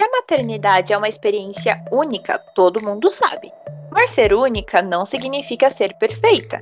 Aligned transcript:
Que 0.00 0.04
a 0.04 0.10
maternidade 0.12 0.94
é 0.94 0.96
uma 0.96 1.10
experiência 1.10 1.84
única, 1.92 2.38
todo 2.38 2.82
mundo 2.82 3.10
sabe. 3.10 3.52
Mas 3.90 4.08
ser 4.08 4.32
única 4.32 4.80
não 4.80 5.04
significa 5.04 5.70
ser 5.70 5.92
perfeita. 5.98 6.58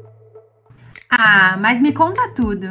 Ah, 1.08 1.56
mas 1.56 1.80
me 1.80 1.92
conta 1.92 2.28
tudo. 2.34 2.68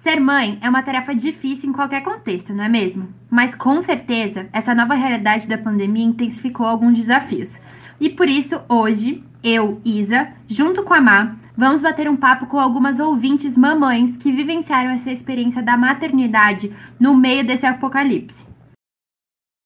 Ser 0.00 0.20
mãe 0.20 0.60
é 0.62 0.68
uma 0.68 0.84
tarefa 0.84 1.12
difícil 1.12 1.70
em 1.70 1.72
qualquer 1.72 2.04
contexto, 2.04 2.54
não 2.54 2.62
é 2.62 2.68
mesmo? 2.68 3.12
Mas 3.28 3.56
com 3.56 3.82
certeza, 3.82 4.48
essa 4.52 4.76
nova 4.76 4.94
realidade 4.94 5.48
da 5.48 5.58
pandemia 5.58 6.04
intensificou 6.04 6.66
alguns 6.66 6.96
desafios. 6.96 7.60
E 8.00 8.08
por 8.08 8.28
isso, 8.28 8.62
hoje, 8.68 9.24
eu, 9.42 9.80
Isa, 9.84 10.36
junto 10.46 10.84
com 10.84 10.92
a 10.92 11.00
Má, 11.00 11.36
vamos 11.56 11.80
bater 11.80 12.08
um 12.08 12.16
papo 12.16 12.46
com 12.46 12.60
algumas 12.60 13.00
ouvintes 13.00 13.56
mamães 13.56 14.16
que 14.16 14.30
vivenciaram 14.32 14.90
essa 14.90 15.10
experiência 15.10 15.62
da 15.62 15.76
maternidade 15.76 16.74
no 16.98 17.16
meio 17.16 17.46
desse 17.46 17.64
apocalipse. 17.64 18.46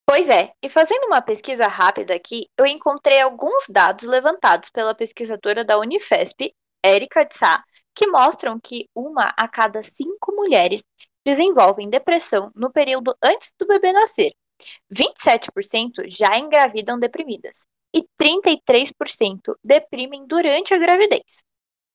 Pois 0.06 0.28
é, 0.28 0.52
e 0.62 0.68
fazendo 0.68 1.06
uma 1.06 1.20
pesquisa 1.20 1.66
rápida 1.66 2.14
aqui, 2.14 2.46
eu 2.56 2.66
encontrei 2.66 3.20
alguns 3.20 3.66
dados 3.68 4.06
levantados 4.06 4.70
pela 4.70 4.94
pesquisadora 4.94 5.64
da 5.64 5.78
Unifesp, 5.78 6.54
Érica 6.84 7.24
de 7.24 7.36
Sá, 7.36 7.64
que 7.94 8.06
mostram 8.06 8.60
que 8.60 8.88
uma 8.94 9.32
a 9.36 9.48
cada 9.48 9.82
cinco 9.82 10.32
mulheres 10.32 10.84
desenvolvem 11.26 11.90
depressão 11.90 12.52
no 12.54 12.70
período 12.70 13.16
antes 13.22 13.52
do 13.58 13.66
bebê 13.66 13.92
nascer. 13.92 14.32
27% 14.92 16.04
já 16.06 16.38
engravidam 16.38 16.98
deprimidas 16.98 17.66
e 17.94 18.04
33% 18.20 19.54
deprimem 19.62 20.26
durante 20.26 20.74
a 20.74 20.78
gravidez. 20.78 21.42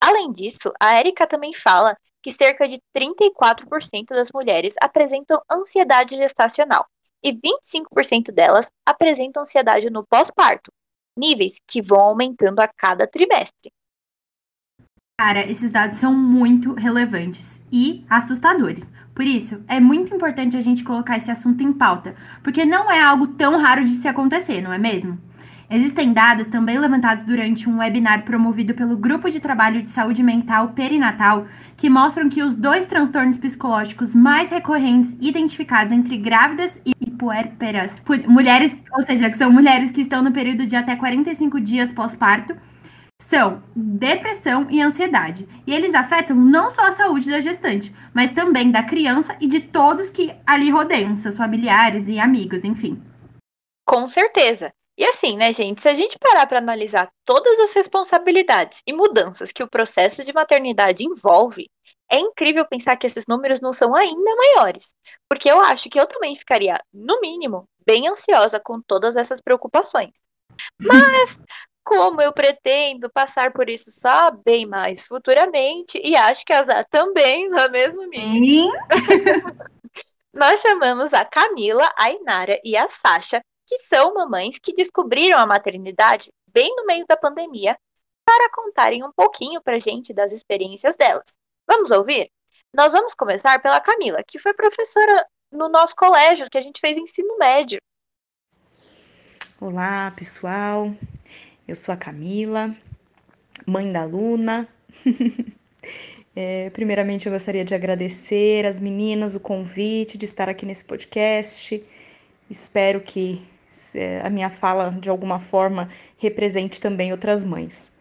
Além 0.02 0.31
disso, 0.31 0.72
a 0.80 0.98
Erika 0.98 1.27
também 1.27 1.53
fala 1.53 1.98
que 2.23 2.31
cerca 2.31 2.67
de 2.67 2.80
34% 2.95 4.08
das 4.09 4.30
mulheres 4.33 4.73
apresentam 4.81 5.41
ansiedade 5.52 6.16
gestacional 6.16 6.86
e 7.23 7.33
25% 7.33 8.31
delas 8.31 8.72
apresentam 8.86 9.44
ansiedade 9.44 9.89
no 9.89 10.06
pós-parto, 10.06 10.72
níveis 11.17 11.59
que 11.67 11.81
vão 11.81 12.00
aumentando 12.00 12.59
a 12.61 12.67
cada 12.67 13.06
trimestre. 13.06 13.72
Cara, 15.19 15.50
esses 15.50 15.69
dados 15.69 16.00
são 16.00 16.13
muito 16.13 16.73
relevantes 16.73 17.45
e 17.69 18.06
assustadores. 18.09 18.88
Por 19.13 19.25
isso, 19.25 19.61
é 19.67 19.81
muito 19.81 20.16
importante 20.16 20.56
a 20.56 20.61
gente 20.61 20.81
colocar 20.81 21.17
esse 21.17 21.30
assunto 21.30 21.61
em 21.61 21.73
pauta, 21.73 22.16
porque 22.41 22.63
não 22.63 22.89
é 22.89 23.02
algo 23.02 23.28
tão 23.28 23.58
raro 23.58 23.84
de 23.84 23.95
se 23.95 24.08
acontecer, 24.08 24.61
não 24.61 24.72
é 24.72 24.78
mesmo? 24.78 25.19
Existem 25.72 26.12
dados 26.12 26.48
também 26.48 26.80
levantados 26.80 27.23
durante 27.23 27.70
um 27.70 27.78
webinar 27.78 28.23
promovido 28.23 28.73
pelo 28.73 28.98
Grupo 28.98 29.30
de 29.30 29.39
Trabalho 29.39 29.84
de 29.84 29.89
Saúde 29.92 30.23
Mental 30.23 30.70
Perinatal 30.70 31.45
que 31.78 31.88
mostram 31.88 32.28
que 32.28 32.42
os 32.42 32.56
dois 32.56 32.88
transtornos 32.88 33.38
psicológicos 33.38 34.16
mais 34.16 34.50
recorrentes 34.50 35.16
identificados 35.22 35.94
entre 35.94 36.17
grávidas 36.17 36.72
e 36.84 36.95
puérperas, 37.12 37.94
mulheres, 38.28 38.75
ou 38.94 39.03
seja, 39.03 39.30
que 39.30 39.38
são 39.38 39.52
mulheres 39.52 39.92
que 39.92 40.02
estão 40.02 40.23
no 40.23 40.31
período 40.31 40.66
de 40.66 40.75
até 40.75 40.95
45 40.95 41.62
dias 41.62 41.92
pós-parto, 41.92 42.58
são 43.28 43.62
depressão 43.75 44.66
e 44.72 44.81
ansiedade. 44.81 45.47
E 45.67 45.73
eles 45.73 45.94
afetam 45.94 46.36
não 46.36 46.72
só 46.72 46.88
a 46.88 46.95
saúde 46.95 47.30
da 47.30 47.42
gestante, 47.42 47.94
mas 48.12 48.31
também 48.31 48.72
da 48.72 48.81
criança 48.81 49.36
e 49.40 49.47
de 49.47 49.59
todos 49.59 50.09
que 50.09 50.34
ali 50.47 50.72
rodeiam, 50.72 51.16
seus 51.16 51.38
familiares 51.38 52.06
e 52.08 52.20
amigos, 52.20 52.64
enfim. 52.64 53.00
Com 53.86 54.09
certeza. 54.09 54.72
E 55.00 55.05
assim, 55.05 55.38
né, 55.38 55.53
gente, 55.53 55.81
se 55.81 55.88
a 55.88 55.95
gente 55.95 56.19
parar 56.19 56.45
para 56.45 56.58
analisar 56.58 57.09
todas 57.23 57.58
as 57.58 57.72
responsabilidades 57.72 58.81
e 58.86 58.92
mudanças 58.92 59.50
que 59.50 59.64
o 59.64 59.69
processo 59.69 60.25
de 60.25 60.33
maternidade 60.33 61.06
envolve, 61.06 61.72
é 62.11 62.19
incrível 62.19 62.67
pensar 62.67 62.97
que 62.97 63.08
esses 63.08 63.25
números 63.25 63.61
não 63.61 63.72
são 63.72 63.95
ainda 63.95 64.36
maiores. 64.36 64.94
Porque 65.30 65.50
eu 65.50 65.61
acho 65.61 65.89
que 65.89 65.97
eu 65.97 66.06
também 66.06 66.36
ficaria, 66.36 66.78
no 66.94 67.22
mínimo, 67.22 67.63
bem 67.85 68.09
ansiosa 68.09 68.59
com 68.59 68.81
todas 68.81 69.16
essas 69.16 69.40
preocupações. 69.40 70.12
Mas 70.78 71.40
como 71.81 72.22
eu 72.22 72.34
pretendo 72.34 73.09
passar 73.09 73.53
por 73.53 73.69
isso 73.69 73.90
só 73.94 74.31
bem 74.31 74.66
mais 74.66 75.07
futuramente, 75.07 75.97
e 76.03 76.13
acho 76.13 76.44
que 76.44 76.51
a 76.51 76.62
Zá 76.62 76.84
também, 76.84 77.47
não 77.47 77.59
é 77.59 77.69
mesmo, 77.69 78.01
Sim. 78.13 78.69
Nós 80.34 80.59
chamamos 80.59 81.13
a 81.13 81.24
Camila, 81.24 81.90
a 81.97 82.12
Inara 82.12 82.59
e 82.66 82.75
a 82.75 82.88
Sasha, 82.90 83.41
que 83.69 83.78
são 83.78 84.16
mamães 84.16 84.57
que 84.57 84.74
descobriram 84.74 85.38
a 85.38 85.46
maternidade 85.46 86.31
bem 86.52 86.75
no 86.75 86.88
meio 86.88 87.06
da 87.07 87.16
pandemia, 87.16 87.78
para 88.25 88.50
contarem 88.52 89.03
um 89.03 89.12
pouquinho 89.12 89.62
pra 89.62 89.78
gente 89.78 90.12
das 90.12 90.31
experiências 90.31 90.96
delas. 90.96 91.25
Vamos 91.68 91.91
ouvir? 91.91 92.31
Nós 92.74 92.94
vamos 92.94 93.13
começar 93.13 93.62
pela 93.62 93.80
Camila, 93.80 94.24
que 94.28 94.40
foi 94.40 94.56
professora 94.56 95.24
no 95.52 95.69
nosso 95.69 95.96
colégio, 95.96 96.50
que 96.50 96.57
a 96.57 96.62
gente 96.62 96.80
fez 96.80 96.97
ensino 96.97 97.38
médio. 97.38 97.80
Olá, 99.62 100.12
pessoal. 100.16 100.91
Eu 101.68 101.75
sou 101.75 101.94
a 101.94 101.97
Camila, 101.97 102.75
mãe 103.68 103.91
da 103.91 104.03
Luna. 104.03 104.68
é, 106.36 106.72
primeiramente, 106.72 107.28
eu 107.28 107.31
gostaria 107.31 107.63
de 107.63 107.75
agradecer 107.75 108.66
às 108.66 108.80
meninas 108.80 109.36
o 109.36 109.40
convite 109.40 110.18
de 110.18 110.25
estar 110.25 110.50
aqui 110.50 110.66
nesse 110.66 110.86
podcast. 110.86 111.84
Espero 112.50 113.01
que 113.01 113.46
a 114.23 114.29
minha 114.29 114.50
fala, 114.50 114.91
de 115.00 115.09
alguma 115.09 115.40
forma, 115.40 115.90
represente 116.17 116.79
também 116.79 117.12
outras 117.12 117.44
mães. 117.44 117.91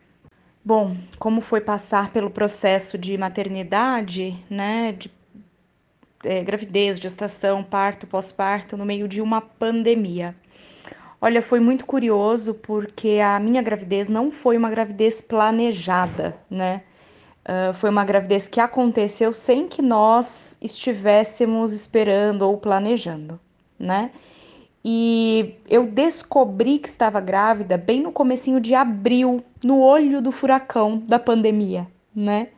Bom, 0.64 0.96
como 1.18 1.40
foi 1.40 1.60
passar 1.60 2.12
pelo 2.12 2.30
processo 2.30 2.98
de 2.98 3.16
maternidade, 3.16 4.36
né, 4.50 4.92
de 4.92 5.10
é, 6.24 6.42
gravidez, 6.42 6.98
gestação, 6.98 7.62
parto, 7.62 8.06
pós-parto, 8.06 8.76
no 8.76 8.84
meio 8.84 9.08
de 9.08 9.20
uma 9.20 9.40
pandemia? 9.40 10.34
Olha, 11.20 11.42
foi 11.42 11.58
muito 11.58 11.84
curioso 11.84 12.54
porque 12.54 13.18
a 13.24 13.40
minha 13.40 13.60
gravidez 13.60 14.08
não 14.08 14.30
foi 14.30 14.56
uma 14.56 14.70
gravidez 14.70 15.20
planejada, 15.20 16.36
né? 16.48 16.82
Uh, 17.44 17.72
foi 17.72 17.88
uma 17.88 18.04
gravidez 18.04 18.46
que 18.46 18.60
aconteceu 18.60 19.32
sem 19.32 19.66
que 19.66 19.80
nós 19.80 20.58
estivéssemos 20.60 21.72
esperando 21.72 22.42
ou 22.42 22.58
planejando, 22.58 23.40
né? 23.78 24.10
E 24.90 25.54
eu 25.68 25.84
descobri 25.84 26.78
que 26.78 26.88
estava 26.88 27.20
grávida 27.20 27.76
bem 27.76 28.00
no 28.00 28.10
comecinho 28.10 28.58
de 28.58 28.74
abril, 28.74 29.44
no 29.62 29.82
olho 29.82 30.22
do 30.22 30.32
furacão 30.32 30.96
da 30.96 31.18
pandemia, 31.18 31.86
né? 32.16 32.48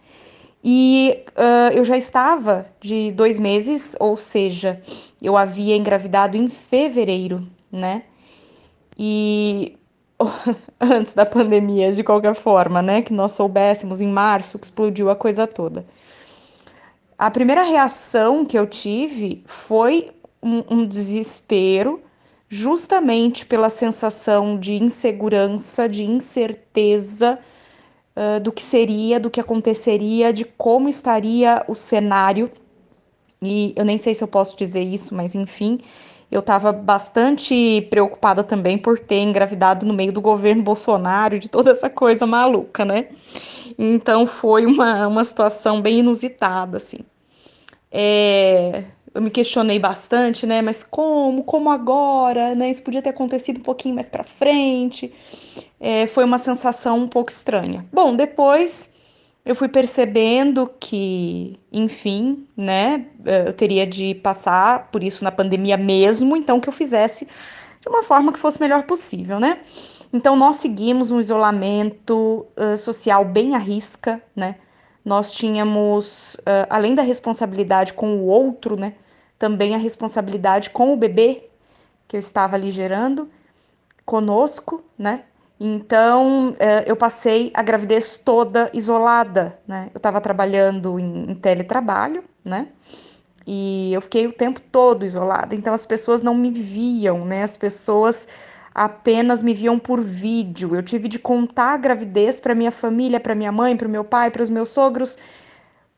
E 0.62 1.24
uh, 1.30 1.74
eu 1.74 1.82
já 1.82 1.96
estava 1.96 2.68
de 2.80 3.10
dois 3.10 3.36
meses, 3.36 3.96
ou 3.98 4.16
seja, 4.16 4.80
eu 5.20 5.36
havia 5.36 5.74
engravidado 5.74 6.36
em 6.36 6.48
fevereiro, 6.48 7.44
né? 7.72 8.04
E 8.96 9.76
antes 10.80 11.14
da 11.14 11.26
pandemia, 11.26 11.92
de 11.92 12.04
qualquer 12.04 12.36
forma, 12.36 12.80
né? 12.80 13.02
Que 13.02 13.12
nós 13.12 13.32
soubéssemos 13.32 14.00
em 14.00 14.06
março 14.08 14.56
que 14.56 14.66
explodiu 14.66 15.10
a 15.10 15.16
coisa 15.16 15.48
toda. 15.48 15.84
A 17.18 17.28
primeira 17.28 17.64
reação 17.64 18.44
que 18.44 18.56
eu 18.56 18.68
tive 18.68 19.42
foi 19.46 20.12
um, 20.40 20.62
um 20.70 20.86
desespero, 20.86 22.00
justamente 22.50 23.46
pela 23.46 23.70
sensação 23.70 24.58
de 24.58 24.74
insegurança, 24.74 25.88
de 25.88 26.02
incerteza 26.02 27.38
uh, 28.16 28.40
do 28.40 28.50
que 28.50 28.62
seria, 28.62 29.20
do 29.20 29.30
que 29.30 29.40
aconteceria, 29.40 30.32
de 30.32 30.44
como 30.44 30.88
estaria 30.88 31.64
o 31.68 31.76
cenário. 31.76 32.50
E 33.40 33.72
eu 33.76 33.84
nem 33.84 33.96
sei 33.96 34.14
se 34.14 34.24
eu 34.24 34.28
posso 34.28 34.56
dizer 34.56 34.82
isso, 34.82 35.14
mas 35.14 35.36
enfim, 35.36 35.78
eu 36.28 36.40
estava 36.40 36.72
bastante 36.72 37.86
preocupada 37.88 38.42
também 38.42 38.76
por 38.76 38.98
ter 38.98 39.20
engravidado 39.20 39.86
no 39.86 39.94
meio 39.94 40.12
do 40.12 40.20
governo 40.20 40.60
Bolsonaro, 40.60 41.38
de 41.38 41.48
toda 41.48 41.70
essa 41.70 41.88
coisa 41.88 42.26
maluca, 42.26 42.84
né? 42.84 43.06
Então 43.78 44.26
foi 44.26 44.66
uma, 44.66 45.06
uma 45.06 45.24
situação 45.24 45.80
bem 45.80 46.00
inusitada, 46.00 46.78
assim. 46.78 46.98
É, 47.92 48.84
eu 49.14 49.22
me 49.22 49.30
questionei 49.30 49.78
bastante, 49.78 50.46
né? 50.46 50.62
Mas 50.62 50.82
como? 50.82 51.42
Como 51.44 51.70
agora? 51.70 52.54
Né? 52.54 52.70
Isso 52.70 52.82
podia 52.82 53.02
ter 53.02 53.10
acontecido 53.10 53.58
um 53.58 53.62
pouquinho 53.62 53.94
mais 53.94 54.08
para 54.08 54.22
frente. 54.22 55.12
É, 55.78 56.06
foi 56.06 56.24
uma 56.24 56.38
sensação 56.38 56.98
um 56.98 57.08
pouco 57.08 57.30
estranha. 57.30 57.86
Bom, 57.92 58.14
depois 58.14 58.90
eu 59.44 59.54
fui 59.54 59.68
percebendo 59.68 60.70
que, 60.78 61.58
enfim, 61.72 62.46
né, 62.56 63.06
eh, 63.24 63.48
eu 63.48 63.52
teria 63.52 63.86
de 63.86 64.14
passar 64.14 64.90
por 64.90 65.02
isso 65.02 65.24
na 65.24 65.32
pandemia 65.32 65.76
mesmo, 65.76 66.36
então 66.36 66.60
que 66.60 66.68
eu 66.68 66.72
fizesse 66.72 67.26
de 67.80 67.88
uma 67.88 68.02
forma 68.02 68.32
que 68.32 68.38
fosse 68.38 68.60
melhor 68.60 68.84
possível, 68.84 69.40
né? 69.40 69.58
Então 70.12 70.36
nós 70.36 70.56
seguimos 70.56 71.10
um 71.10 71.18
isolamento 71.18 72.46
uh, 72.56 72.76
social 72.76 73.24
bem 73.24 73.54
à 73.54 73.58
risca, 73.58 74.22
né? 74.36 74.56
Nós 75.04 75.32
tínhamos, 75.32 76.36
além 76.68 76.94
da 76.94 77.02
responsabilidade 77.02 77.94
com 77.94 78.16
o 78.16 78.26
outro, 78.26 78.76
né, 78.76 78.94
também 79.38 79.74
a 79.74 79.78
responsabilidade 79.78 80.70
com 80.70 80.92
o 80.92 80.96
bebê 80.96 81.48
que 82.06 82.16
eu 82.16 82.18
estava 82.18 82.56
ali 82.56 82.70
gerando 82.70 83.30
conosco, 84.04 84.82
né? 84.98 85.22
Então, 85.58 86.54
eu 86.86 86.96
passei 86.96 87.50
a 87.54 87.62
gravidez 87.62 88.18
toda 88.18 88.70
isolada, 88.72 89.58
né? 89.68 89.90
Eu 89.94 89.98
estava 89.98 90.20
trabalhando 90.20 90.98
em, 90.98 91.30
em 91.30 91.34
teletrabalho, 91.34 92.24
né? 92.44 92.68
E 93.46 93.92
eu 93.92 94.00
fiquei 94.00 94.26
o 94.26 94.32
tempo 94.32 94.60
todo 94.60 95.04
isolada. 95.04 95.54
Então, 95.54 95.72
as 95.72 95.86
pessoas 95.86 96.22
não 96.22 96.34
me 96.34 96.50
viam, 96.50 97.24
né? 97.24 97.42
As 97.42 97.56
pessoas 97.56 98.26
apenas 98.74 99.42
me 99.42 99.52
viam 99.54 99.78
por 99.78 100.00
vídeo. 100.00 100.74
Eu 100.74 100.82
tive 100.82 101.08
de 101.08 101.18
contar 101.18 101.74
a 101.74 101.76
gravidez 101.76 102.40
para 102.40 102.54
minha 102.54 102.70
família, 102.70 103.20
para 103.20 103.34
minha 103.34 103.52
mãe, 103.52 103.76
para 103.76 103.88
o 103.88 103.90
meu 103.90 104.04
pai, 104.04 104.30
para 104.30 104.42
os 104.42 104.50
meus 104.50 104.68
sogros 104.68 105.18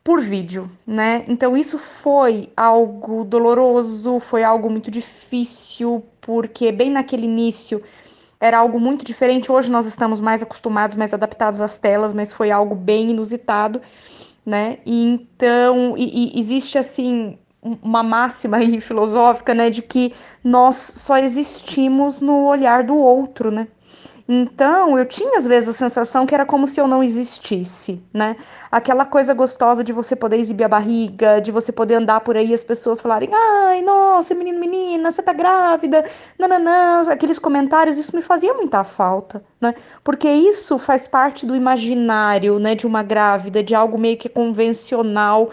por 0.05 0.21
vídeo, 0.21 0.71
né? 0.87 1.25
Então 1.29 1.57
isso 1.57 1.79
foi 1.79 2.51
algo 2.57 3.25
doloroso, 3.25 4.19
foi 4.19 4.43
algo 4.43 4.69
muito 4.69 4.91
difícil, 4.91 6.05
porque 6.21 6.73
bem 6.73 6.91
naquele 6.91 7.25
início 7.27 7.83
era 8.41 8.59
algo 8.59 8.81
muito 8.81 9.05
diferente. 9.05 9.53
Hoje 9.53 9.71
nós 9.71 9.87
estamos 9.87 10.21
mais 10.21 10.43
acostumados, 10.43 10.97
mais 10.97 11.15
adaptados 11.15 11.61
às 11.61 11.79
telas, 11.79 12.13
mas 12.13 12.33
foi 12.33 12.51
algo 12.51 12.75
bem 12.75 13.11
inusitado, 13.11 13.81
né? 14.45 14.79
E 14.85 15.05
então 15.05 15.95
e, 15.97 16.35
e 16.37 16.39
existe 16.41 16.77
assim 16.77 17.39
uma 17.63 18.03
máxima 18.03 18.57
aí 18.57 18.79
filosófica, 18.81 19.55
né, 19.55 19.71
de 19.71 19.83
que 19.83 20.13
nós 20.43 20.77
só 20.77 21.17
existimos 21.17 22.21
no 22.21 22.47
olhar 22.47 22.83
do 22.83 22.97
outro, 22.97 23.51
né? 23.51 23.69
Então, 24.29 24.97
eu 24.97 25.05
tinha 25.05 25.37
às 25.37 25.47
vezes 25.47 25.69
a 25.69 25.73
sensação 25.73 26.25
que 26.25 26.35
era 26.35 26.47
como 26.47 26.67
se 26.67 26.81
eu 26.81 26.87
não 26.87 27.03
existisse, 27.03 28.03
né? 28.15 28.37
Aquela 28.71 29.05
coisa 29.05 29.35
gostosa 29.35 29.83
de 29.83 29.93
você 29.93 30.15
poder 30.15 30.39
exibir 30.39 30.65
a 30.65 30.69
barriga, 30.69 31.41
de 31.41 31.51
você 31.51 31.73
poder 31.73 31.97
andar 31.97 32.21
por 32.21 32.37
aí 32.37 32.47
e 32.51 32.55
as 32.55 32.63
pessoas 32.63 33.01
falarem: 33.01 33.29
ai, 33.33 33.83
nossa, 33.83 34.35
menino, 34.35 34.61
menina, 34.61 35.11
você 35.11 35.23
tá 35.23 35.33
grávida, 35.33 36.05
nananã, 36.39 37.03
aqueles 37.11 37.39
comentários, 37.39 37.99
isso 37.99 38.15
me 38.15 38.23
fazia 38.23 38.55
muita 38.55 38.85
falta, 38.85 39.45
né? 39.61 39.75
Porque 40.05 40.29
isso 40.29 40.79
faz 40.79 41.09
parte 41.09 41.45
do 41.45 41.57
imaginário, 41.57 42.59
né, 42.59 42.75
de 42.75 42.87
uma 42.87 43.03
grávida, 43.03 43.63
de 43.63 43.75
algo 43.75 43.99
meio 43.99 44.17
que 44.17 44.29
convencional 44.29 45.51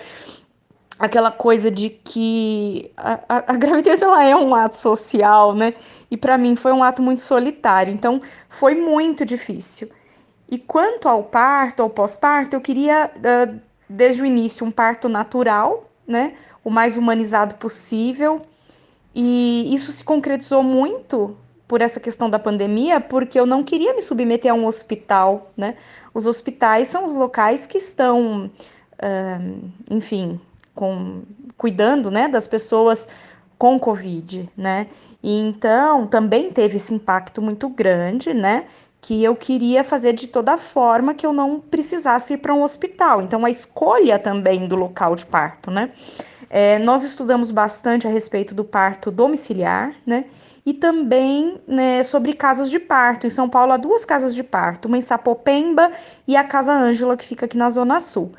aquela 0.99 1.31
coisa 1.31 1.71
de 1.71 1.89
que 1.89 2.91
a, 2.97 3.19
a, 3.29 3.37
a, 3.53 3.55
gravidez 3.55 4.01
ela 4.03 4.23
é 4.23 4.35
um 4.35 4.53
ato 4.53 4.75
social, 4.75 5.55
né? 5.55 5.73
E 6.11 6.17
para 6.17 6.37
mim 6.37 6.55
foi 6.55 6.73
um 6.73 6.83
ato 6.83 7.01
muito 7.01 7.21
solitário, 7.21 7.93
então 7.93 8.21
foi 8.49 8.75
muito 8.75 9.23
difícil. 9.23 9.89
E 10.49 10.57
quanto 10.57 11.07
ao 11.07 11.23
parto, 11.23 11.81
ao 11.81 11.89
pós-parto, 11.89 12.55
eu 12.55 12.61
queria 12.61 13.09
uh, 13.15 13.59
desde 13.87 14.21
o 14.21 14.25
início 14.25 14.65
um 14.65 14.71
parto 14.71 15.07
natural, 15.07 15.89
né? 16.05 16.33
O 16.63 16.69
mais 16.69 16.97
humanizado 16.97 17.55
possível. 17.55 18.41
E 19.15 19.73
isso 19.73 19.91
se 19.91 20.03
concretizou 20.03 20.61
muito 20.61 21.37
por 21.67 21.81
essa 21.81 21.99
questão 21.99 22.29
da 22.29 22.39
pandemia, 22.39 22.99
porque 22.99 23.39
eu 23.39 23.45
não 23.45 23.63
queria 23.63 23.93
me 23.93 24.01
submeter 24.01 24.51
a 24.51 24.55
um 24.55 24.65
hospital, 24.65 25.51
né? 25.55 25.75
Os 26.13 26.25
hospitais 26.25 26.87
são 26.87 27.05
os 27.05 27.13
locais 27.13 27.67
que 27.67 27.77
estão, 27.77 28.51
uh, 28.95 29.69
enfim, 29.91 30.39
com, 30.79 31.23
cuidando 31.57 32.09
né, 32.09 32.29
das 32.29 32.47
pessoas 32.47 33.05
com 33.57 33.77
Covid, 33.77 34.49
né? 34.55 34.87
E 35.21 35.37
então 35.37 36.07
também 36.07 36.49
teve 36.49 36.77
esse 36.77 36.93
impacto 36.93 37.41
muito 37.41 37.67
grande, 37.67 38.33
né? 38.33 38.63
Que 39.01 39.21
eu 39.21 39.35
queria 39.35 39.83
fazer 39.83 40.13
de 40.13 40.27
toda 40.27 40.57
forma 40.57 41.13
que 41.13 41.25
eu 41.25 41.33
não 41.33 41.59
precisasse 41.59 42.35
ir 42.35 42.37
para 42.37 42.53
um 42.53 42.63
hospital. 42.63 43.21
Então, 43.21 43.45
a 43.45 43.49
escolha 43.49 44.17
também 44.17 44.69
do 44.69 44.77
local 44.77 45.15
de 45.15 45.25
parto, 45.25 45.69
né? 45.69 45.91
É, 46.49 46.79
nós 46.79 47.03
estudamos 47.03 47.51
bastante 47.51 48.07
a 48.07 48.09
respeito 48.09 48.55
do 48.55 48.63
parto 48.63 49.11
domiciliar, 49.11 49.93
né? 50.05 50.23
E 50.65 50.73
também 50.73 51.59
né, 51.67 52.03
sobre 52.03 52.33
casas 52.33 52.69
de 52.69 52.79
parto. 52.79 53.27
Em 53.27 53.29
São 53.29 53.49
Paulo 53.49 53.73
há 53.73 53.77
duas 53.77 54.05
casas 54.05 54.33
de 54.33 54.43
parto, 54.43 54.87
uma 54.87 54.97
em 54.97 55.01
Sapopemba 55.01 55.91
e 56.25 56.37
a 56.37 56.43
Casa 56.45 56.71
Ângela, 56.71 57.17
que 57.17 57.25
fica 57.25 57.45
aqui 57.45 57.57
na 57.57 57.69
Zona 57.69 57.99
Sul. 57.99 58.31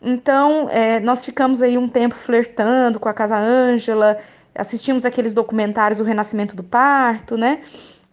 Então, 0.00 0.68
é, 0.70 1.00
nós 1.00 1.24
ficamos 1.24 1.60
aí 1.60 1.76
um 1.76 1.88
tempo 1.88 2.14
flertando 2.14 3.00
com 3.00 3.08
a 3.08 3.12
Casa 3.12 3.36
Ângela, 3.36 4.18
assistimos 4.54 5.04
aqueles 5.04 5.34
documentários 5.34 6.00
O 6.00 6.04
Renascimento 6.04 6.54
do 6.54 6.62
Parto, 6.62 7.36
né? 7.36 7.62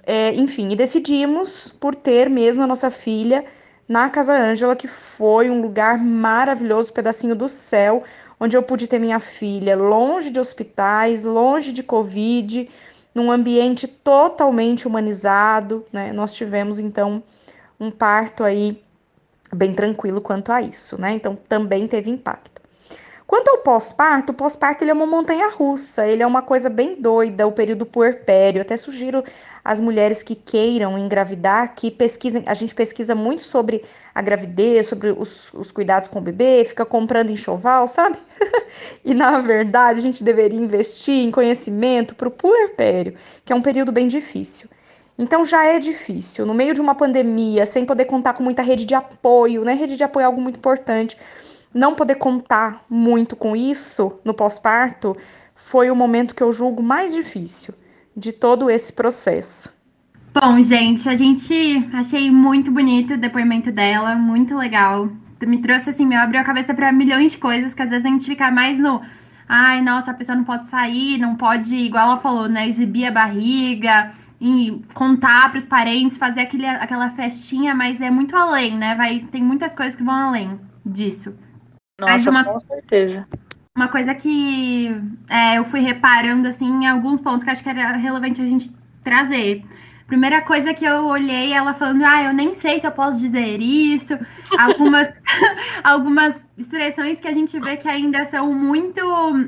É, 0.06 0.34
enfim, 0.34 0.70
e 0.72 0.76
decidimos 0.76 1.74
por 1.80 1.96
ter 1.96 2.30
mesmo 2.30 2.64
a 2.64 2.68
nossa 2.68 2.92
filha 2.92 3.46
na 3.88 4.10
Casa 4.10 4.34
Ângela, 4.34 4.76
que 4.76 4.88
foi 4.88 5.50
um 5.50 5.62
lugar 5.62 5.98
maravilhoso, 5.98 6.94
pedacinho 6.94 7.36
do 7.36 7.48
céu, 7.48 8.04
onde 8.40 8.58
eu 8.58 8.64
pude 8.64 8.88
ter 8.88 9.00
minha 9.00 9.20
filha 9.20 9.76
longe 9.76 10.30
de 10.30 10.40
hospitais, 10.40 11.24
longe 11.24 11.72
de 11.72 11.84
Covid, 11.84 12.70
num 13.14 13.32
ambiente 13.32 13.88
totalmente 13.88 14.88
humanizado, 14.88 15.86
né? 15.92 16.12
Nós 16.12 16.36
tivemos 16.36 16.80
então 16.80 17.24
um 17.80 17.90
parto 17.90 18.44
aí 18.44 18.84
bem 19.54 19.74
tranquilo 19.74 20.22
quanto 20.22 20.52
a 20.52 20.62
isso, 20.62 21.00
né? 21.00 21.12
Então 21.12 21.38
também 21.48 21.88
teve 21.88 22.10
impacto. 22.10 22.56
Quanto 23.28 23.48
ao 23.50 23.58
pós-parto, 23.58 24.32
o 24.32 24.36
pós-parto 24.36 24.84
ele 24.84 24.92
é 24.92 24.94
uma 24.94 25.08
montanha 25.08 25.50
russa, 25.50 26.06
ele 26.06 26.22
é 26.22 26.28
uma 26.28 26.44
coisa 26.44 26.70
bem 26.70 27.02
doida, 27.02 27.48
o 27.48 27.52
período 27.52 27.84
puerpério. 27.84 28.62
Até 28.62 28.78
sugiro 28.78 29.24
às 29.64 29.82
mulheres 29.82 30.22
que 30.22 30.36
queiram 30.36 30.96
engravidar 30.96 31.74
que 31.74 31.90
pesquisem. 31.90 32.44
A 32.46 32.54
gente 32.54 32.76
pesquisa 32.76 33.16
muito 33.16 33.42
sobre 33.42 33.84
a 34.14 34.22
gravidez, 34.22 34.86
sobre 34.86 35.10
os, 35.10 35.52
os 35.56 35.72
cuidados 35.72 36.08
com 36.08 36.20
o 36.20 36.22
bebê, 36.22 36.64
fica 36.66 36.86
comprando 36.86 37.32
enxoval, 37.32 37.88
sabe? 37.88 38.20
e 39.04 39.16
na 39.16 39.40
verdade 39.40 40.00
a 40.00 40.04
gente 40.04 40.24
deveria 40.24 40.60
investir 40.60 41.26
em 41.26 41.32
conhecimento 41.32 42.14
para 42.14 42.28
o 42.28 42.32
puerpério, 42.32 43.16
que 43.44 43.52
é 43.52 43.56
um 43.56 43.62
período 43.62 43.92
bem 43.92 44.08
difícil. 44.08 44.70
Então 45.18 45.46
já 45.46 45.64
é 45.64 45.80
difícil, 45.80 46.46
no 46.46 46.54
meio 46.54 46.74
de 46.74 46.82
uma 46.82 46.94
pandemia, 46.94 47.66
sem 47.66 47.86
poder 47.86 48.06
contar 48.06 48.34
com 48.34 48.44
muita 48.44 48.62
rede 48.62 48.86
de 48.86 48.94
apoio, 48.94 49.64
né? 49.64 49.74
Rede 49.74 49.96
de 49.96 50.04
apoio 50.04 50.24
é 50.24 50.26
algo 50.28 50.42
muito 50.42 50.58
importante. 50.58 51.18
Não 51.74 51.96
poder 51.96 52.16
contar 52.16 52.82
muito 52.90 53.36
com 53.36 53.56
isso 53.56 54.20
no 54.26 54.34
pós-parto 54.34 55.16
foi 55.56 55.90
o 55.90 55.96
momento 55.96 56.36
que 56.36 56.44
eu 56.44 56.52
julgo 56.52 56.84
mais 56.84 57.14
difícil 57.14 57.74
de 58.16 58.32
todo 58.32 58.70
esse 58.70 58.94
processo. 58.94 59.74
Bom, 60.34 60.62
gente, 60.62 61.08
a 61.08 61.16
gente 61.16 61.90
achei 61.94 62.30
muito 62.30 62.70
bonito 62.70 63.14
o 63.14 63.18
depoimento 63.18 63.72
dela, 63.72 64.16
muito 64.16 64.56
legal. 64.56 65.10
Me 65.42 65.62
trouxe 65.62 65.92
assim, 65.92 66.06
me 66.06 66.16
abriu 66.16 66.42
a 66.42 66.44
cabeça 66.44 66.74
para 66.74 66.92
milhões 66.92 67.32
de 67.32 67.38
coisas 67.38 67.74
que 67.74 67.82
às 67.82 67.90
vezes 67.90 68.06
a 68.06 68.10
gente 68.10 68.26
fica 68.26 68.52
mais 68.52 68.78
no 68.78 69.02
ai, 69.48 69.82
nossa, 69.82 70.12
a 70.12 70.14
pessoa 70.14 70.36
não 70.36 70.44
pode 70.44 70.68
sair, 70.70 71.18
não 71.18 71.36
pode, 71.36 71.76
igual 71.76 72.10
ela 72.10 72.18
falou, 72.18 72.50
né, 72.50 72.68
exibir 72.68 73.06
a 73.06 73.12
barriga, 73.12 74.12
e 74.48 74.80
contar 74.94 75.50
para 75.50 75.58
os 75.58 75.66
parentes, 75.66 76.20
fazer 76.20 76.42
aquele, 76.42 76.68
aquela 76.68 77.10
festinha, 77.10 77.74
mas 77.74 78.00
é 78.00 78.12
muito 78.12 78.38
além, 78.38 78.78
né? 78.78 78.94
Vai, 78.94 79.26
tem 79.32 79.42
muitas 79.42 79.74
coisas 79.74 79.96
que 79.96 80.04
vão 80.04 80.14
além 80.14 80.60
disso. 80.86 81.34
Nossa, 82.00 82.30
uma, 82.30 82.44
com 82.44 82.60
certeza. 82.60 83.28
Uma 83.76 83.88
coisa 83.88 84.14
que 84.14 84.96
é, 85.32 85.58
eu 85.58 85.66
fui 85.66 85.80
reparando, 85.80 86.48
assim, 86.48 86.68
em 86.68 86.86
alguns 86.86 87.22
pontos 87.22 87.44
que 87.44 87.50
acho 87.50 87.64
que 87.64 87.70
era 87.70 87.94
relevante 87.94 88.40
a 88.40 88.46
gente 88.46 88.70
trazer. 89.04 89.66
Primeira 90.06 90.44
coisa 90.44 90.76
que 90.76 90.86
eu 90.86 91.08
olhei, 91.08 91.52
ela 91.52 91.74
falando, 91.74 92.04
ah, 92.06 92.22
eu 92.22 92.34
nem 92.34 92.54
sei 92.54 92.80
se 92.80 92.86
eu 92.86 92.92
posso 92.92 93.20
dizer 93.20 93.60
isso. 93.60 94.14
Algumas, 94.60 95.12
algumas 95.84 96.36
expressões 96.56 97.20
que 97.20 97.28
a 97.28 97.34
gente 97.34 97.60
vê 97.60 97.78
que 97.78 97.88
ainda 97.88 98.30
são 98.30 98.54
muito 98.54 99.02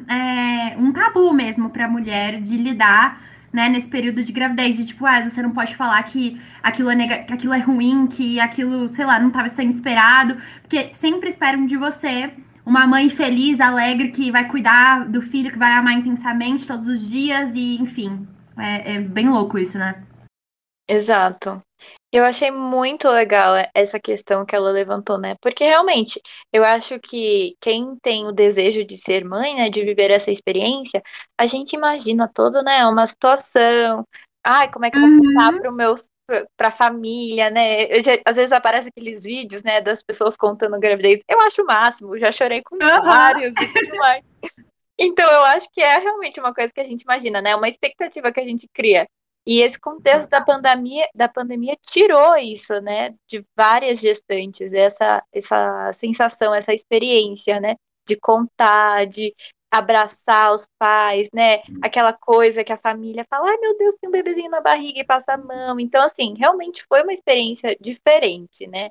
é, 0.10 0.76
um 0.76 0.92
tabu 0.92 1.32
mesmo 1.32 1.70
para 1.70 1.86
a 1.86 1.88
mulher 1.88 2.42
de 2.42 2.58
lidar 2.58 3.28
né, 3.58 3.68
nesse 3.70 3.88
período 3.88 4.24
de 4.24 4.32
gravidez, 4.32 4.78
de 4.78 4.86
tipo, 4.86 5.04
ah, 5.04 5.28
você 5.28 5.42
não 5.42 5.50
pode 5.50 5.76
falar 5.76 6.02
que 6.04 6.40
aquilo 6.62 6.92
é, 6.92 7.24
que 7.24 7.34
aquilo 7.34 7.54
é 7.54 7.58
ruim, 7.58 8.06
que 8.06 8.40
aquilo, 8.40 8.88
sei 8.90 9.04
lá, 9.04 9.20
não 9.20 9.30
estava 9.30 9.50
sendo 9.50 9.72
esperado, 9.72 10.38
porque 10.62 10.94
sempre 10.94 11.30
esperam 11.30 11.66
de 11.66 11.76
você 11.76 12.32
uma 12.64 12.86
mãe 12.86 13.10
feliz, 13.10 13.60
alegre, 13.60 14.12
que 14.12 14.30
vai 14.30 14.48
cuidar 14.48 15.10
do 15.10 15.24
filho, 15.24 15.52
que 15.52 15.58
vai 15.58 15.72
amar 15.72 15.94
intensamente 15.94 16.68
todos 16.68 16.88
os 16.88 17.10
dias, 17.10 17.50
e 17.56 17.82
enfim, 17.82 18.28
é, 18.56 18.94
é 18.94 19.00
bem 19.02 19.28
louco 19.28 19.58
isso, 19.58 19.80
né? 19.80 20.04
Exato. 20.88 21.60
Eu 22.18 22.26
achei 22.26 22.50
muito 22.50 23.08
legal 23.08 23.54
essa 23.76 24.00
questão 24.00 24.44
que 24.44 24.56
ela 24.56 24.72
levantou, 24.72 25.20
né? 25.20 25.36
Porque 25.40 25.64
realmente, 25.64 26.20
eu 26.52 26.64
acho 26.64 27.00
que 27.00 27.56
quem 27.62 27.96
tem 28.02 28.26
o 28.26 28.32
desejo 28.32 28.84
de 28.84 28.98
ser 28.98 29.24
mãe, 29.24 29.56
né, 29.56 29.70
de 29.70 29.84
viver 29.84 30.10
essa 30.10 30.32
experiência, 30.32 31.04
a 31.38 31.46
gente 31.46 31.74
imagina 31.74 32.28
todo, 32.28 32.64
né, 32.64 32.88
uma 32.88 33.06
situação. 33.06 34.04
Ai, 34.44 34.68
como 34.72 34.86
é 34.86 34.90
que 34.90 34.98
eu 34.98 35.02
vou 35.02 35.26
contar 35.26 35.54
uhum. 35.54 35.62
para 35.62 35.72
meus 35.72 36.10
para 36.58 36.70
a 36.70 36.72
família, 36.72 37.52
né? 37.52 38.02
Já, 38.02 38.14
às 38.26 38.36
vezes 38.36 38.52
aparece 38.52 38.90
aqueles 38.90 39.24
vídeos, 39.24 39.62
né, 39.62 39.80
das 39.80 40.02
pessoas 40.02 40.36
contando 40.36 40.80
gravidez. 40.80 41.20
Eu 41.28 41.40
acho 41.42 41.62
o 41.62 41.66
máximo, 41.68 42.18
já 42.18 42.32
chorei 42.32 42.64
com 42.64 42.78
uhum. 42.78 43.02
vários 43.06 43.54
e 43.62 43.74
tudo 43.74 43.96
mais. 43.98 44.24
Então, 45.00 45.32
eu 45.32 45.46
acho 45.46 45.70
que 45.72 45.82
é 45.82 46.00
realmente 46.00 46.40
uma 46.40 46.52
coisa 46.52 46.74
que 46.74 46.82
a 46.82 46.84
gente 46.84 47.04
imagina, 47.04 47.40
né? 47.44 47.56
Uma 47.56 47.70
expectativa 47.70 48.32
que 48.32 48.40
a 48.40 48.48
gente 48.48 48.68
cria. 48.74 49.08
E 49.48 49.62
esse 49.62 49.80
contexto 49.80 50.30
da 50.30 50.42
pandemia, 50.42 51.08
da 51.16 51.30
pandemia 51.30 51.74
tirou 51.82 52.36
isso, 52.36 52.82
né, 52.82 53.16
de 53.30 53.46
várias 53.56 54.02
gestantes, 54.02 54.74
essa, 54.74 55.24
essa 55.32 55.94
sensação, 55.94 56.54
essa 56.54 56.74
experiência, 56.74 57.58
né, 57.58 57.78
de 58.06 58.18
contar, 58.18 59.08
de 59.08 59.34
abraçar 59.72 60.54
os 60.54 60.68
pais, 60.78 61.30
né? 61.34 61.62
Aquela 61.82 62.14
coisa 62.14 62.64
que 62.64 62.72
a 62.72 62.78
família 62.78 63.26
fala, 63.30 63.50
ai 63.50 63.58
meu 63.58 63.78
Deus, 63.78 63.96
tem 63.96 64.10
um 64.10 64.12
bebezinho 64.12 64.50
na 64.50 64.62
barriga 64.62 65.00
e 65.00 65.06
passa 65.06 65.34
a 65.34 65.38
mão. 65.38 65.80
Então, 65.80 66.04
assim, 66.04 66.34
realmente 66.38 66.86
foi 66.88 67.04
uma 67.04 67.14
experiência 67.14 67.76
diferente, 67.80 68.68
né? 68.68 68.90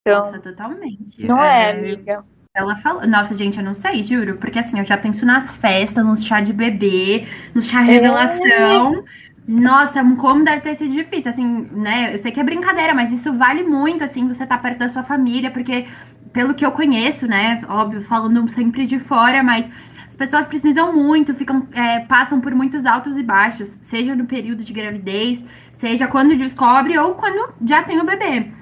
Então, 0.00 0.26
Nossa, 0.26 0.40
totalmente. 0.40 1.24
Não 1.24 1.42
é, 1.42 1.66
é 1.66 1.70
amiga? 1.70 2.24
Ela 2.54 2.76
falou. 2.76 3.06
Nossa, 3.06 3.34
gente, 3.34 3.56
eu 3.56 3.64
não 3.64 3.74
sei, 3.74 4.02
juro. 4.02 4.36
Porque 4.36 4.58
assim, 4.58 4.78
eu 4.78 4.84
já 4.84 4.98
penso 4.98 5.24
nas 5.24 5.56
festas, 5.56 6.04
nos 6.04 6.24
chá 6.24 6.40
de 6.40 6.52
bebê, 6.52 7.26
nos 7.54 7.66
chá 7.66 7.80
revelação. 7.80 8.96
É. 8.96 9.21
Nossa, 9.46 10.04
como 10.16 10.44
deve 10.44 10.60
ter 10.60 10.76
sido 10.76 10.92
difícil, 10.92 11.30
assim, 11.32 11.68
né? 11.72 12.14
Eu 12.14 12.18
sei 12.18 12.30
que 12.30 12.38
é 12.38 12.44
brincadeira, 12.44 12.94
mas 12.94 13.12
isso 13.12 13.32
vale 13.34 13.64
muito, 13.64 14.04
assim, 14.04 14.28
você 14.28 14.46
tá 14.46 14.56
perto 14.56 14.78
da 14.78 14.88
sua 14.88 15.02
família, 15.02 15.50
porque, 15.50 15.86
pelo 16.32 16.54
que 16.54 16.64
eu 16.64 16.70
conheço, 16.70 17.26
né? 17.26 17.60
Óbvio, 17.68 18.02
falando 18.02 18.48
sempre 18.48 18.86
de 18.86 19.00
fora, 19.00 19.42
mas 19.42 19.66
as 20.06 20.16
pessoas 20.16 20.46
precisam 20.46 20.92
muito, 20.92 21.34
ficam, 21.34 21.66
é, 21.72 22.00
passam 22.00 22.40
por 22.40 22.54
muitos 22.54 22.86
altos 22.86 23.16
e 23.16 23.22
baixos, 23.22 23.68
seja 23.80 24.14
no 24.14 24.26
período 24.26 24.62
de 24.62 24.72
gravidez, 24.72 25.42
seja 25.78 26.06
quando 26.06 26.36
descobre 26.36 26.96
ou 26.96 27.14
quando 27.14 27.52
já 27.66 27.82
tem 27.82 28.00
o 28.00 28.04
bebê. 28.04 28.61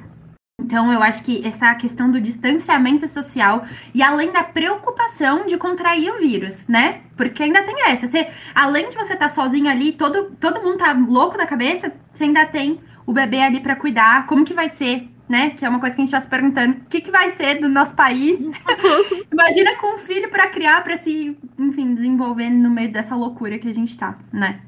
Então, 0.70 0.92
eu 0.92 1.02
acho 1.02 1.24
que 1.24 1.44
essa 1.44 1.74
questão 1.74 2.08
do 2.12 2.20
distanciamento 2.20 3.08
social 3.08 3.66
e 3.92 4.00
além 4.00 4.30
da 4.30 4.44
preocupação 4.44 5.44
de 5.44 5.56
contrair 5.56 6.12
o 6.12 6.20
vírus, 6.20 6.56
né? 6.68 7.00
Porque 7.16 7.42
ainda 7.42 7.60
tem 7.64 7.74
essa. 7.88 8.06
Você, 8.06 8.28
além 8.54 8.88
de 8.88 8.94
você 8.94 9.14
estar 9.14 9.28
tá 9.30 9.34
sozinho 9.34 9.68
ali, 9.68 9.90
todo, 9.90 10.30
todo 10.38 10.62
mundo 10.62 10.78
tá 10.78 10.92
louco 10.92 11.36
da 11.36 11.44
cabeça, 11.44 11.92
você 12.14 12.22
ainda 12.22 12.46
tem 12.46 12.78
o 13.04 13.12
bebê 13.12 13.40
ali 13.40 13.58
para 13.58 13.74
cuidar. 13.74 14.28
Como 14.28 14.44
que 14.44 14.54
vai 14.54 14.68
ser, 14.68 15.08
né? 15.28 15.50
Que 15.50 15.64
é 15.64 15.68
uma 15.68 15.80
coisa 15.80 15.96
que 15.96 16.02
a 16.02 16.04
gente 16.04 16.12
tá 16.12 16.20
se 16.20 16.28
perguntando. 16.28 16.76
O 16.76 16.84
que, 16.88 17.00
que 17.00 17.10
vai 17.10 17.32
ser 17.32 17.56
do 17.56 17.68
nosso 17.68 17.94
país? 17.94 18.38
Imagina 19.32 19.74
com 19.74 19.96
um 19.96 19.98
filho 19.98 20.30
para 20.30 20.46
criar, 20.46 20.84
para 20.84 21.02
se, 21.02 21.36
enfim, 21.58 21.96
desenvolver 21.96 22.48
no 22.48 22.70
meio 22.70 22.92
dessa 22.92 23.16
loucura 23.16 23.58
que 23.58 23.66
a 23.66 23.74
gente 23.74 23.98
tá, 23.98 24.16
né? 24.32 24.60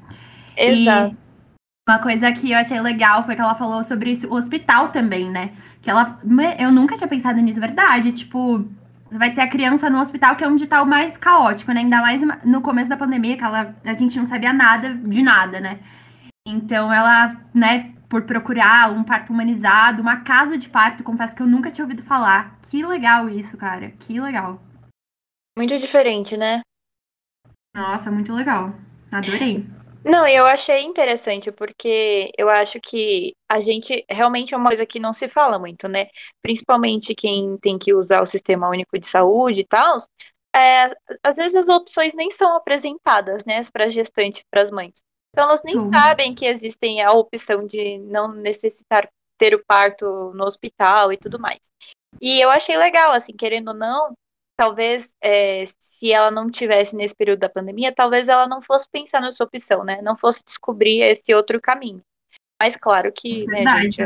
Exato. 0.57 1.15
E 1.17 1.22
uma 1.87 1.99
coisa 1.99 2.31
que 2.31 2.51
eu 2.51 2.57
achei 2.57 2.79
legal 2.79 3.25
foi 3.25 3.35
que 3.35 3.41
ela 3.41 3.55
falou 3.55 3.83
sobre 3.83 4.13
o 4.27 4.35
hospital 4.35 4.89
também, 4.89 5.29
né? 5.29 5.53
Que 5.81 5.89
ela. 5.89 6.19
Eu 6.57 6.71
nunca 6.71 6.95
tinha 6.95 7.07
pensado 7.07 7.41
nisso, 7.41 7.59
verdade. 7.59 8.13
Tipo, 8.13 8.65
vai 9.11 9.33
ter 9.33 9.41
a 9.41 9.49
criança 9.49 9.89
no 9.89 9.99
hospital, 9.99 10.35
que 10.35 10.43
é 10.43 10.47
onde 10.47 10.65
tá 10.65 10.81
o 10.81 10.87
mais 10.87 11.17
caótico, 11.17 11.73
né? 11.73 11.81
Ainda 11.81 12.01
mais 12.01 12.21
no 12.45 12.61
começo 12.61 12.89
da 12.89 12.95
pandemia, 12.95 13.35
que 13.35 13.43
ela, 13.43 13.75
a 13.83 13.93
gente 13.93 14.17
não 14.17 14.25
sabia 14.25 14.53
nada 14.53 14.93
de 14.93 15.21
nada, 15.21 15.59
né? 15.59 15.79
Então 16.47 16.91
ela, 16.91 17.37
né, 17.53 17.93
por 18.09 18.23
procurar 18.23 18.91
um 18.91 19.03
parto 19.03 19.33
humanizado, 19.33 20.01
uma 20.01 20.17
casa 20.21 20.57
de 20.57 20.69
parto, 20.69 21.03
confesso 21.03 21.35
que 21.35 21.41
eu 21.41 21.47
nunca 21.47 21.71
tinha 21.71 21.83
ouvido 21.83 22.03
falar. 22.03 22.57
Que 22.69 22.85
legal 22.85 23.29
isso, 23.29 23.57
cara. 23.57 23.91
Que 23.91 24.19
legal. 24.19 24.61
Muito 25.57 25.77
diferente, 25.77 26.37
né? 26.37 26.61
Nossa, 27.75 28.09
muito 28.09 28.33
legal. 28.33 28.73
Adorei. 29.11 29.67
Não, 30.03 30.27
eu 30.27 30.45
achei 30.45 30.81
interessante, 30.81 31.51
porque 31.51 32.31
eu 32.37 32.49
acho 32.49 32.79
que 32.79 33.35
a 33.49 33.59
gente 33.59 34.05
realmente 34.09 34.53
é 34.53 34.57
uma 34.57 34.69
coisa 34.69 34.85
que 34.85 34.99
não 34.99 35.13
se 35.13 35.27
fala 35.27 35.57
muito, 35.57 35.87
né? 35.87 36.07
Principalmente 36.41 37.15
quem 37.15 37.57
tem 37.57 37.77
que 37.77 37.93
usar 37.93 38.21
o 38.21 38.25
sistema 38.25 38.69
único 38.69 38.99
de 38.99 39.07
saúde 39.07 39.61
e 39.61 39.65
tal. 39.65 39.97
É, 40.55 40.93
às 41.23 41.35
vezes 41.35 41.55
as 41.55 41.67
opções 41.67 42.13
nem 42.13 42.29
são 42.29 42.55
apresentadas, 42.55 43.43
né, 43.43 43.61
para 43.71 43.89
gestante 43.89 44.45
para 44.51 44.61
as 44.61 44.69
mães. 44.69 45.01
Então 45.31 45.45
elas 45.45 45.63
nem 45.63 45.75
uhum. 45.77 45.89
sabem 45.89 46.35
que 46.35 46.45
existem 46.45 47.01
a 47.01 47.11
opção 47.11 47.65
de 47.65 47.97
não 47.97 48.31
necessitar 48.31 49.09
ter 49.37 49.55
o 49.55 49.65
parto 49.65 50.31
no 50.35 50.45
hospital 50.45 51.11
e 51.11 51.17
tudo 51.17 51.39
mais. 51.39 51.59
E 52.21 52.39
eu 52.39 52.51
achei 52.51 52.77
legal, 52.77 53.11
assim, 53.11 53.33
querendo 53.33 53.69
ou 53.69 53.73
não, 53.73 54.13
talvez 54.55 55.13
é, 55.21 55.63
se 55.79 56.11
ela 56.11 56.31
não 56.31 56.47
tivesse 56.47 56.95
nesse 56.95 57.15
período 57.15 57.39
da 57.39 57.49
pandemia, 57.49 57.93
talvez 57.93 58.29
ela 58.29 58.47
não 58.47 58.61
fosse 58.61 58.87
pensar 58.89 59.21
nessa 59.21 59.43
opção, 59.43 59.83
né? 59.83 60.01
Não 60.01 60.17
fosse 60.17 60.43
descobrir 60.45 61.01
esse 61.01 61.33
outro 61.33 61.59
caminho. 61.61 62.01
Mas 62.61 62.77
claro 62.77 63.11
que, 63.13 63.45
né, 63.47 63.65
gente, 63.81 64.01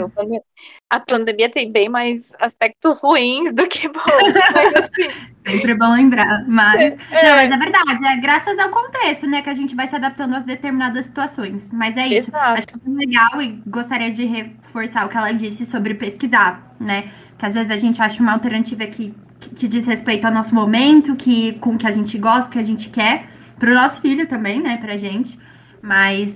a 0.89 0.99
pandemia 0.99 1.47
tem 1.47 1.71
bem 1.71 1.87
mais 1.87 2.35
aspectos 2.39 3.01
ruins 3.03 3.53
do 3.53 3.67
que 3.67 3.87
bons. 3.87 4.33
Mas 4.53 4.75
assim. 4.75 5.09
Sempre 5.45 5.75
bom 5.75 5.93
lembrar. 5.93 6.43
Mas, 6.47 6.81
é, 6.81 6.89
não, 6.91 7.35
mas 7.35 7.49
é 7.51 7.57
verdade, 7.57 8.05
é 8.05 8.17
graças 8.19 8.57
ao 8.57 8.69
contexto, 8.69 9.27
né, 9.27 9.43
que 9.43 9.49
a 9.49 9.53
gente 9.53 9.75
vai 9.75 9.87
se 9.87 9.95
adaptando 9.95 10.35
às 10.35 10.43
determinadas 10.43 11.05
situações. 11.05 11.69
Mas 11.71 11.95
é 11.97 12.07
isso. 12.07 12.29
Exato. 12.31 12.57
Acho 12.57 12.65
é 12.83 12.89
legal 12.89 13.41
e 13.41 13.61
gostaria 13.67 14.09
de 14.09 14.25
reforçar 14.25 15.05
o 15.05 15.09
que 15.09 15.17
ela 15.17 15.31
disse 15.31 15.65
sobre 15.67 15.93
pesquisar, 15.93 16.75
né? 16.79 17.11
Que 17.37 17.45
às 17.45 17.53
vezes 17.53 17.69
a 17.69 17.77
gente 17.77 18.01
acha 18.01 18.19
uma 18.19 18.33
alternativa 18.33 18.87
que 18.87 19.13
que 19.55 19.67
diz 19.67 19.85
respeito 19.85 20.25
ao 20.25 20.33
nosso 20.33 20.53
momento, 20.53 21.15
que 21.15 21.53
com 21.53 21.77
que 21.77 21.87
a 21.87 21.91
gente 21.91 22.17
gosta, 22.17 22.51
que 22.51 22.59
a 22.59 22.63
gente 22.63 22.89
quer, 22.89 23.29
para 23.57 23.71
o 23.71 23.73
nosso 23.73 24.01
filho 24.01 24.27
também, 24.27 24.61
né, 24.61 24.77
pra 24.77 24.97
gente. 24.97 25.39
Mas 25.81 26.35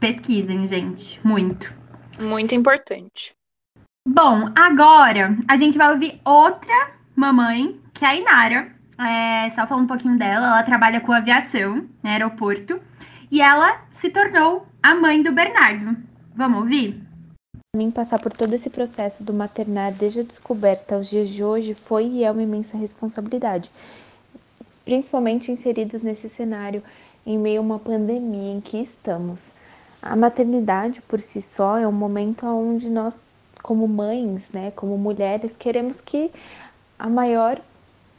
pesquisem, 0.00 0.66
gente, 0.66 1.20
muito. 1.24 1.72
Muito 2.18 2.54
importante. 2.54 3.32
Bom, 4.06 4.50
agora 4.56 5.36
a 5.46 5.56
gente 5.56 5.76
vai 5.76 5.92
ouvir 5.92 6.20
outra 6.24 6.92
mamãe, 7.14 7.78
que 7.92 8.04
é 8.04 8.08
a 8.08 8.16
Inara. 8.16 8.72
É, 8.98 9.50
só 9.50 9.66
falar 9.66 9.82
um 9.82 9.86
pouquinho 9.86 10.18
dela, 10.18 10.46
ela 10.46 10.62
trabalha 10.62 11.00
com 11.00 11.12
aviação 11.12 11.86
né, 12.02 12.12
aeroporto. 12.12 12.80
E 13.30 13.42
ela 13.42 13.82
se 13.92 14.08
tornou 14.08 14.66
a 14.82 14.94
mãe 14.94 15.22
do 15.22 15.30
Bernardo. 15.30 15.96
Vamos 16.34 16.60
ouvir? 16.60 17.07
Mim, 17.78 17.90
passar 17.90 18.18
por 18.18 18.32
todo 18.32 18.52
esse 18.52 18.68
processo 18.68 19.22
do 19.22 19.32
maternar 19.32 19.92
desde 19.92 20.20
a 20.20 20.24
descoberta 20.24 20.96
aos 20.96 21.08
dias 21.08 21.30
de 21.30 21.44
hoje 21.44 21.74
foi 21.74 22.06
e 22.06 22.24
é 22.24 22.30
uma 22.30 22.42
imensa 22.42 22.76
responsabilidade, 22.76 23.70
principalmente 24.84 25.52
inseridos 25.52 26.02
nesse 26.02 26.28
cenário 26.28 26.82
em 27.24 27.38
meio 27.38 27.60
a 27.60 27.62
uma 27.62 27.78
pandemia 27.78 28.52
em 28.52 28.60
que 28.60 28.78
estamos. 28.78 29.52
A 30.02 30.16
maternidade 30.16 31.00
por 31.02 31.20
si 31.20 31.40
só 31.40 31.78
é 31.78 31.86
um 31.86 31.92
momento 31.92 32.46
onde 32.46 32.90
nós, 32.90 33.22
como 33.62 33.86
mães, 33.86 34.50
né, 34.50 34.72
como 34.72 34.98
mulheres, 34.98 35.54
queremos 35.56 36.00
que 36.00 36.30
a 36.98 37.08
maior 37.08 37.60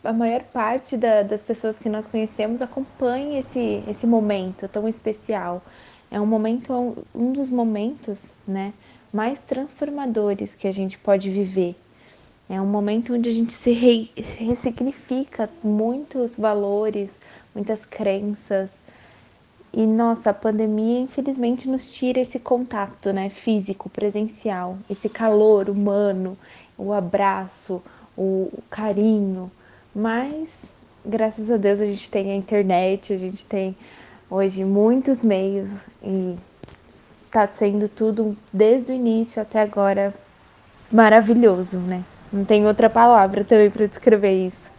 a 0.01 0.13
maior 0.13 0.44
parte 0.44 0.96
da, 0.96 1.24
das 1.24 1.44
pessoas 1.44 1.78
que 1.78 1.89
nós 1.89 2.08
conhecemos 2.08 2.62
acompanhe 2.62 3.39
esse, 3.39 3.84
esse 3.86 4.08
momento 4.08 4.66
tão 4.70 4.88
especial. 4.88 5.62
É 6.10 6.20
um 6.22 6.25
momento, 6.25 7.06
um 7.13 7.34
dos 7.34 7.50
momentos, 7.50 8.34
né, 8.48 8.74
mais 9.12 9.42
transformadores 9.42 10.56
que 10.56 10.68
a 10.68 10.72
gente 10.72 10.98
pode 10.98 11.30
viver. 11.30 11.75
É 12.50 12.60
um 12.60 12.66
momento 12.66 13.13
onde 13.13 13.30
a 13.30 13.34
gente 13.34 13.54
se 13.54 13.72
re 13.72 14.10
ressignifica 14.38 15.50
muitos 15.63 16.36
valores, 16.36 17.12
muitas 17.54 17.86
crenças. 17.86 18.70
E 19.72 19.86
nossa, 19.86 20.32
a 20.32 20.34
pandemia 20.34 21.00
infelizmente 21.00 21.70
nos 21.70 21.92
tira 21.92 22.20
esse 22.20 22.39
contato, 22.39 23.13
né, 23.13 23.30
físico, 23.30 23.88
presencial, 23.88 24.80
esse 24.89 25.08
calor 25.08 25.70
humano, 25.70 26.36
o 26.75 26.92
abraço, 26.92 27.84
o, 28.18 28.50
o 28.51 28.63
carinho. 28.68 29.51
Mas 29.94 30.50
graças 31.06 31.51
a 31.51 31.58
Deus 31.58 31.80
a 31.80 31.86
gente 31.86 32.10
tem 32.10 32.32
a 32.32 32.36
internet, 32.36 33.13
a 33.13 33.18
gente 33.18 33.46
tem 33.46 33.75
hoje 34.30 34.66
muitos 34.66 35.22
meios 35.22 35.70
e 36.04 36.36
tá 37.29 37.48
sendo 37.48 37.88
tudo 37.88 38.38
desde 38.51 38.91
o 38.91 38.95
início 38.95 39.41
até 39.41 39.62
agora 39.62 40.13
maravilhoso, 40.91 41.77
né? 41.77 42.03
Não 42.31 42.45
tem 42.45 42.65
outra 42.65 42.89
palavra 42.89 43.43
também 43.43 43.69
para 43.69 43.88
descrever 43.88 44.48
isso. 44.48 44.69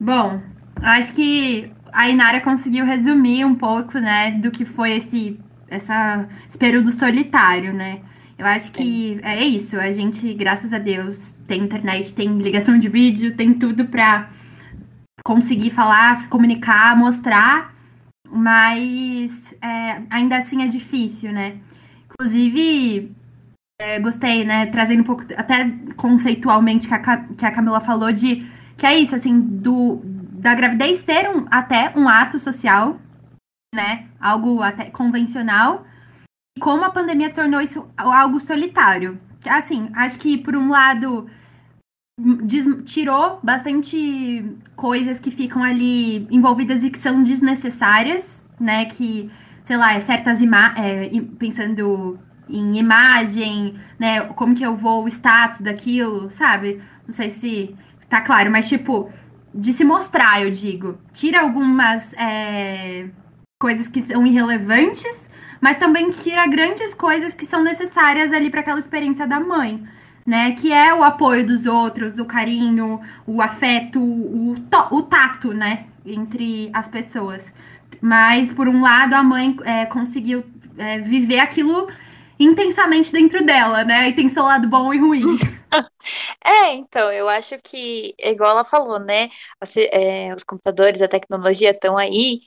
Bom, 0.00 0.40
acho 0.82 1.12
que 1.12 1.70
a 1.92 2.08
Inara 2.08 2.40
conseguiu 2.40 2.84
resumir 2.84 3.44
um 3.44 3.54
pouco, 3.54 3.98
né, 3.98 4.32
do 4.32 4.50
que 4.50 4.64
foi 4.64 4.96
esse, 4.96 5.40
essa, 5.68 6.28
esse 6.48 6.58
período 6.58 6.92
solitário, 6.92 7.72
né? 7.72 8.00
Eu 8.38 8.44
acho 8.44 8.70
que 8.72 9.18
é 9.22 9.42
isso. 9.42 9.78
A 9.78 9.90
gente, 9.92 10.34
graças 10.34 10.72
a 10.72 10.78
Deus, 10.78 11.18
tem 11.46 11.62
internet, 11.62 12.12
tem 12.12 12.28
ligação 12.38 12.78
de 12.78 12.88
vídeo, 12.88 13.34
tem 13.34 13.54
tudo 13.54 13.86
para 13.86 14.28
conseguir 15.24 15.70
falar, 15.70 16.18
se 16.18 16.28
comunicar, 16.28 16.96
mostrar, 16.96 17.74
mas 18.28 19.32
é, 19.66 20.02
ainda 20.10 20.36
assim 20.36 20.62
é 20.62 20.66
difícil, 20.66 21.32
né? 21.32 21.58
Inclusive, 22.04 23.12
é, 23.80 23.98
gostei, 23.98 24.44
né? 24.44 24.66
Trazendo 24.66 25.00
um 25.00 25.04
pouco, 25.04 25.22
até 25.36 25.68
conceitualmente, 25.96 26.86
que 26.86 26.94
a, 26.94 26.98
que 27.00 27.44
a 27.44 27.50
Camila 27.50 27.80
falou 27.80 28.12
de 28.12 28.46
que 28.76 28.86
é 28.86 28.96
isso, 28.96 29.14
assim, 29.14 29.40
do, 29.40 30.00
da 30.04 30.54
gravidez 30.54 31.00
ser 31.00 31.28
um, 31.30 31.46
até 31.50 31.92
um 31.96 32.08
ato 32.08 32.38
social, 32.38 32.98
né? 33.74 34.06
Algo 34.20 34.62
até 34.62 34.84
convencional. 34.90 35.84
E 36.56 36.60
como 36.60 36.84
a 36.84 36.90
pandemia 36.90 37.32
tornou 37.32 37.60
isso 37.60 37.86
algo 37.96 38.38
solitário. 38.38 39.18
Assim, 39.46 39.90
acho 39.94 40.18
que, 40.18 40.38
por 40.38 40.56
um 40.56 40.70
lado, 40.70 41.28
tirou 42.84 43.40
bastante 43.42 44.44
coisas 44.74 45.18
que 45.18 45.30
ficam 45.30 45.62
ali 45.62 46.26
envolvidas 46.30 46.82
e 46.82 46.90
que 46.90 46.98
são 46.98 47.22
desnecessárias, 47.22 48.40
né? 48.58 48.86
Que 48.86 49.30
sei 49.66 49.76
lá, 49.76 49.98
certas 50.00 50.40
imagens, 50.40 50.78
é, 50.78 51.20
pensando 51.38 52.18
em 52.48 52.78
imagem, 52.78 53.74
né? 53.98 54.20
Como 54.34 54.54
que 54.54 54.64
eu 54.64 54.76
vou, 54.76 55.04
o 55.04 55.08
status 55.08 55.60
daquilo, 55.60 56.30
sabe? 56.30 56.80
Não 57.06 57.12
sei 57.12 57.30
se 57.30 57.76
tá 58.08 58.20
claro, 58.20 58.50
mas 58.50 58.68
tipo, 58.68 59.10
de 59.52 59.72
se 59.72 59.84
mostrar, 59.84 60.40
eu 60.42 60.50
digo. 60.50 60.98
Tira 61.12 61.40
algumas 61.40 62.12
é, 62.14 63.08
coisas 63.58 63.88
que 63.88 64.02
são 64.02 64.24
irrelevantes, 64.24 65.28
mas 65.60 65.78
também 65.78 66.10
tira 66.10 66.46
grandes 66.46 66.94
coisas 66.94 67.34
que 67.34 67.44
são 67.44 67.62
necessárias 67.62 68.32
ali 68.32 68.48
para 68.50 68.60
aquela 68.60 68.78
experiência 68.78 69.26
da 69.26 69.40
mãe. 69.40 69.84
Né, 70.24 70.50
que 70.52 70.72
é 70.72 70.92
o 70.92 71.04
apoio 71.04 71.46
dos 71.46 71.66
outros, 71.66 72.18
o 72.18 72.24
carinho, 72.24 73.00
o 73.24 73.40
afeto, 73.40 74.00
o, 74.00 74.56
o 74.90 75.02
tato, 75.02 75.54
né, 75.54 75.86
entre 76.06 76.70
as 76.72 76.88
pessoas. 76.88 77.44
Mas, 78.00 78.52
por 78.52 78.68
um 78.68 78.82
lado, 78.82 79.14
a 79.14 79.22
mãe 79.22 79.56
é, 79.64 79.86
conseguiu 79.86 80.44
é, 80.76 80.98
viver 80.98 81.40
aquilo 81.40 81.88
intensamente 82.38 83.10
dentro 83.10 83.44
dela, 83.44 83.84
né? 83.84 84.08
E 84.08 84.14
tem 84.14 84.28
seu 84.28 84.42
lado 84.42 84.68
bom 84.68 84.92
e 84.92 84.98
ruim. 84.98 85.22
é, 86.44 86.74
então, 86.74 87.10
eu 87.10 87.28
acho 87.28 87.58
que, 87.62 88.14
igual 88.18 88.50
ela 88.50 88.64
falou, 88.64 88.98
né? 88.98 89.28
É, 89.90 90.34
os 90.34 90.44
computadores, 90.44 91.00
a 91.00 91.08
tecnologia 91.08 91.70
estão 91.70 91.96
aí, 91.96 92.40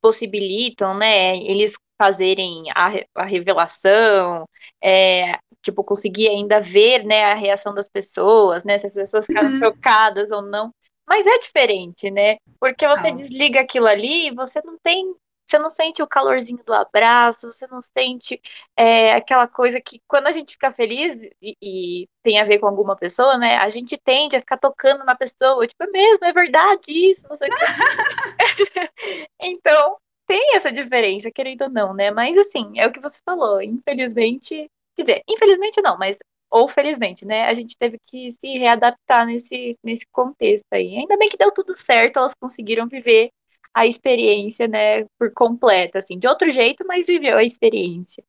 possibilitam, 0.00 0.94
né? 0.94 1.36
Eles 1.38 1.72
fazerem 1.98 2.64
a, 2.74 2.90
a 3.14 3.24
revelação, 3.24 4.48
é, 4.82 5.38
tipo, 5.62 5.84
conseguir 5.84 6.28
ainda 6.28 6.60
ver, 6.60 7.04
né, 7.04 7.24
a 7.24 7.34
reação 7.34 7.74
das 7.74 7.88
pessoas, 7.88 8.64
né? 8.64 8.78
Se 8.78 8.86
as 8.86 8.94
pessoas 8.94 9.26
ficaram 9.26 9.50
uhum. 9.50 9.56
chocadas 9.56 10.30
ou 10.30 10.42
não. 10.42 10.72
Mas 11.10 11.26
é 11.26 11.38
diferente, 11.38 12.08
né? 12.08 12.36
Porque 12.60 12.86
você 12.86 13.08
ah. 13.08 13.10
desliga 13.10 13.60
aquilo 13.60 13.88
ali 13.88 14.28
e 14.28 14.34
você 14.34 14.62
não 14.64 14.78
tem 14.78 15.12
você 15.44 15.58
não 15.58 15.68
sente 15.68 16.00
o 16.00 16.06
calorzinho 16.06 16.62
do 16.64 16.72
abraço, 16.72 17.50
você 17.50 17.66
não 17.66 17.82
sente 17.82 18.40
é, 18.76 19.14
aquela 19.14 19.48
coisa 19.48 19.80
que 19.80 20.00
quando 20.06 20.28
a 20.28 20.32
gente 20.32 20.52
fica 20.52 20.70
feliz 20.70 21.16
e, 21.42 21.56
e, 21.60 22.08
tem 22.22 22.38
a 22.38 22.44
ver 22.44 22.60
com 22.60 22.68
alguma 22.68 22.94
pessoa, 22.94 23.36
né? 23.36 23.56
A 23.56 23.68
gente 23.68 23.98
tende 23.98 24.36
a 24.36 24.40
ficar 24.40 24.58
tocando 24.58 25.04
na 25.04 25.16
pessoa, 25.16 25.66
tipo, 25.66 25.82
é 25.82 25.88
mesmo, 25.88 26.24
é 26.24 26.32
verdade 26.32 26.92
isso, 26.92 27.26
não 27.28 27.36
sei 27.36 27.48
o 27.48 27.56
que. 27.56 27.64
então, 29.42 29.96
tem 30.28 30.54
essa 30.54 30.70
diferença, 30.70 31.32
querendo 31.32 31.62
ou 31.62 31.70
não, 31.70 31.92
né? 31.92 32.12
Mas 32.12 32.38
assim, 32.38 32.78
é 32.78 32.86
o 32.86 32.92
que 32.92 33.00
você 33.00 33.20
falou, 33.24 33.60
infelizmente, 33.60 34.70
quer 34.94 35.02
dizer, 35.02 35.22
infelizmente 35.28 35.82
não, 35.82 35.98
mas 35.98 36.16
ou 36.50 36.66
felizmente, 36.68 37.24
né? 37.24 37.46
A 37.46 37.54
gente 37.54 37.76
teve 37.76 37.98
que 38.06 38.32
se 38.32 38.58
readaptar 38.58 39.24
nesse, 39.26 39.78
nesse 39.84 40.04
contexto 40.10 40.66
aí. 40.72 40.96
Ainda 40.96 41.16
bem 41.16 41.28
que 41.28 41.36
deu 41.36 41.52
tudo 41.52 41.76
certo, 41.76 42.18
elas 42.18 42.34
conseguiram 42.34 42.88
viver 42.88 43.30
a 43.72 43.86
experiência, 43.86 44.66
né, 44.66 45.04
por 45.16 45.32
completa, 45.32 45.98
assim, 45.98 46.18
de 46.18 46.26
outro 46.26 46.50
jeito, 46.50 46.84
mas 46.86 47.06
viveu 47.06 47.38
a 47.38 47.44
experiência. 47.44 48.24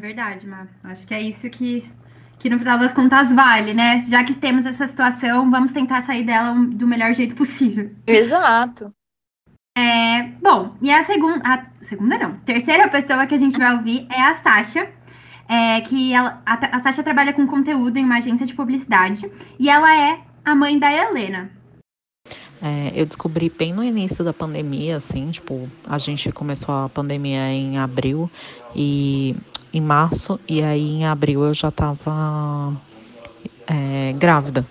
Verdade, 0.00 0.46
Má. 0.46 0.66
Acho 0.82 1.06
que 1.06 1.14
é 1.14 1.22
isso 1.22 1.48
que, 1.48 1.88
que 2.40 2.50
no 2.50 2.58
final 2.58 2.76
das 2.76 2.92
contas 2.92 3.32
vale, 3.32 3.72
né? 3.72 4.04
Já 4.08 4.24
que 4.24 4.34
temos 4.34 4.66
essa 4.66 4.86
situação, 4.86 5.48
vamos 5.48 5.72
tentar 5.72 6.02
sair 6.02 6.24
dela 6.24 6.52
do 6.54 6.86
melhor 6.86 7.14
jeito 7.14 7.36
possível. 7.36 7.90
Exato. 8.04 8.92
É, 9.76 10.22
bom, 10.40 10.76
e 10.80 10.90
a 10.90 11.04
segunda, 11.04 11.40
a 11.44 11.84
segunda 11.84 12.16
não, 12.18 12.38
terceira 12.40 12.88
pessoa 12.88 13.26
que 13.26 13.34
a 13.34 13.38
gente 13.38 13.58
vai 13.58 13.74
ouvir 13.74 14.06
é 14.10 14.20
a 14.20 14.34
Sasha, 14.34 14.92
é, 15.48 15.80
que 15.82 16.12
ela, 16.12 16.42
a, 16.44 16.76
a 16.76 16.82
Sasha 16.82 17.02
trabalha 17.02 17.32
com 17.32 17.46
conteúdo 17.46 17.96
em 17.98 18.04
uma 18.04 18.16
agência 18.16 18.46
de 18.46 18.54
publicidade 18.54 19.30
e 19.58 19.68
ela 19.68 19.94
é 19.96 20.20
a 20.44 20.54
mãe 20.54 20.78
da 20.78 20.92
Helena. 20.92 21.50
É, 22.62 22.92
eu 22.94 23.04
descobri 23.04 23.50
bem 23.50 23.74
no 23.74 23.84
início 23.84 24.24
da 24.24 24.32
pandemia, 24.32 24.96
assim, 24.96 25.30
tipo, 25.30 25.68
a 25.86 25.98
gente 25.98 26.32
começou 26.32 26.74
a 26.74 26.88
pandemia 26.88 27.50
em 27.50 27.78
abril 27.78 28.30
e 28.74 29.36
em 29.72 29.80
março, 29.80 30.40
e 30.48 30.62
aí 30.62 30.92
em 30.92 31.04
abril 31.04 31.44
eu 31.44 31.52
já 31.52 31.68
estava 31.68 32.72
é, 33.66 34.14
grávida. 34.16 34.64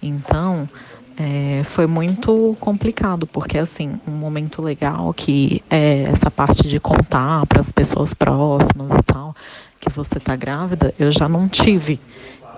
Então, 0.00 0.68
é, 1.16 1.62
foi 1.64 1.86
muito 1.86 2.56
complicado, 2.60 3.26
porque 3.26 3.58
assim, 3.58 3.98
um 4.06 4.12
momento 4.12 4.62
legal 4.62 5.12
que 5.12 5.62
é 5.70 6.02
essa 6.04 6.30
parte 6.30 6.66
de 6.68 6.78
contar 6.78 7.46
para 7.46 7.60
as 7.60 7.72
pessoas 7.72 8.14
próximas 8.14 8.92
e 8.92 9.02
tal, 9.02 9.34
que 9.82 9.90
você 9.90 10.20
tá 10.20 10.36
grávida, 10.36 10.94
eu 10.96 11.10
já 11.10 11.28
não 11.28 11.48
tive. 11.48 12.00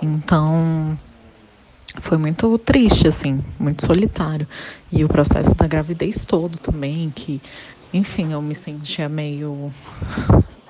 Então, 0.01 0.99
foi 2.01 2.19
muito 2.19 2.59
triste, 2.59 3.09
assim, 3.09 3.43
muito 3.59 3.85
solitário. 3.87 4.47
E 4.93 5.03
o 5.03 5.09
processo 5.09 5.55
da 5.55 5.67
gravidez 5.67 6.27
todo 6.27 6.59
também, 6.59 7.11
que, 7.11 7.41
enfim, 7.95 8.33
eu 8.33 8.43
me 8.43 8.55
sentia 8.55 9.09
meio, 9.09 9.73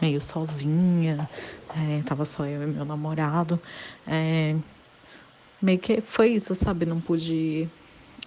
meio 0.00 0.20
sozinha, 0.20 1.28
é, 1.74 2.02
tava 2.04 2.24
só 2.24 2.46
eu 2.46 2.62
e 2.62 2.66
meu 2.66 2.84
namorado. 2.84 3.60
É, 4.06 4.54
meio 5.60 5.80
que 5.80 6.00
foi 6.00 6.34
isso, 6.34 6.54
sabe? 6.54 6.86
Não 6.86 7.00
pude 7.00 7.68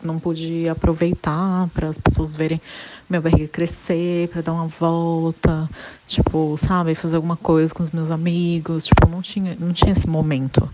não 0.03 0.19
pude 0.19 0.67
aproveitar 0.69 1.69
para 1.73 1.89
as 1.89 1.97
pessoas 1.97 2.35
verem 2.35 2.61
minha 3.09 3.21
barriga 3.21 3.47
crescer, 3.47 4.27
para 4.29 4.41
dar 4.41 4.53
uma 4.53 4.67
volta, 4.67 5.69
tipo, 6.05 6.55
sabe, 6.57 6.93
fazer 6.95 7.15
alguma 7.15 7.37
coisa 7.37 7.73
com 7.73 7.81
os 7.81 7.91
meus 7.91 8.11
amigos, 8.11 8.85
tipo, 8.85 9.07
não 9.09 9.21
tinha, 9.21 9.55
não 9.59 9.73
tinha 9.73 9.91
esse 9.91 10.07
momento. 10.07 10.69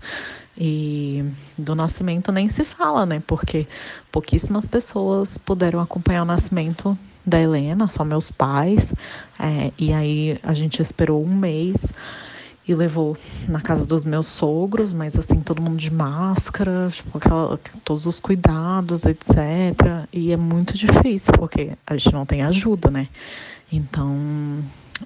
E 0.56 1.24
do 1.58 1.74
nascimento 1.74 2.30
nem 2.30 2.48
se 2.48 2.62
fala, 2.62 3.04
né? 3.04 3.22
Porque 3.26 3.66
pouquíssimas 4.12 4.68
pessoas 4.68 5.36
puderam 5.36 5.80
acompanhar 5.80 6.22
o 6.22 6.26
nascimento 6.26 6.96
da 7.26 7.40
Helena, 7.40 7.88
só 7.88 8.04
meus 8.04 8.30
pais. 8.30 8.92
É, 9.38 9.72
e 9.76 9.92
aí 9.92 10.38
a 10.42 10.54
gente 10.54 10.80
esperou 10.80 11.24
um 11.24 11.34
mês 11.34 11.92
e 12.66 12.74
levou 12.74 13.16
na 13.48 13.60
casa 13.60 13.86
dos 13.86 14.04
meus 14.04 14.26
sogros, 14.26 14.92
mas 14.92 15.18
assim, 15.18 15.40
todo 15.40 15.60
mundo 15.60 15.76
de 15.76 15.92
máscara, 15.92 16.88
tipo, 16.90 17.18
aquela, 17.18 17.58
todos 17.84 18.06
os 18.06 18.18
cuidados, 18.18 19.04
etc. 19.04 19.30
E 20.12 20.32
é 20.32 20.36
muito 20.36 20.74
difícil, 20.74 21.32
porque 21.34 21.72
a 21.86 21.96
gente 21.96 22.12
não 22.12 22.24
tem 22.24 22.42
ajuda, 22.42 22.90
né? 22.90 23.08
Então 23.70 24.16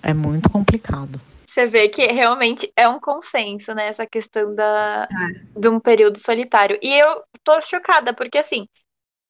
é 0.03 0.15
muito 0.15 0.49
complicado. 0.51 1.21
Você 1.47 1.67
vê 1.67 1.89
que 1.89 2.07
realmente 2.07 2.71
é 2.77 2.89
um 2.89 3.01
consenso, 3.01 3.75
né? 3.75 3.89
Essa 3.89 4.07
questão 4.07 4.55
da, 4.55 5.09
é. 5.11 5.61
de 5.61 5.69
um 5.69 5.81
período 5.81 6.19
solitário. 6.19 6.79
E 6.81 6.93
eu 6.95 7.23
tô 7.43 7.61
chocada, 7.61 8.13
porque 8.13 8.39
assim, 8.39 8.69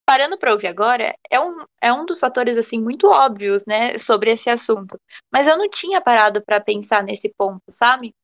parando 0.08 0.38
para 0.38 0.52
ouvir 0.52 0.68
agora, 0.68 1.14
é 1.30 1.38
um, 1.38 1.66
é 1.82 1.92
um 1.92 2.06
dos 2.06 2.18
fatores 2.18 2.56
assim 2.56 2.80
muito 2.80 3.10
óbvios, 3.10 3.66
né, 3.66 3.98
sobre 3.98 4.30
esse 4.30 4.48
assunto. 4.48 4.98
Mas 5.30 5.46
eu 5.46 5.58
não 5.58 5.68
tinha 5.68 6.00
parado 6.00 6.42
para 6.42 6.58
pensar 6.62 7.02
nesse 7.02 7.28
ponto, 7.28 7.64
sabe? 7.68 8.14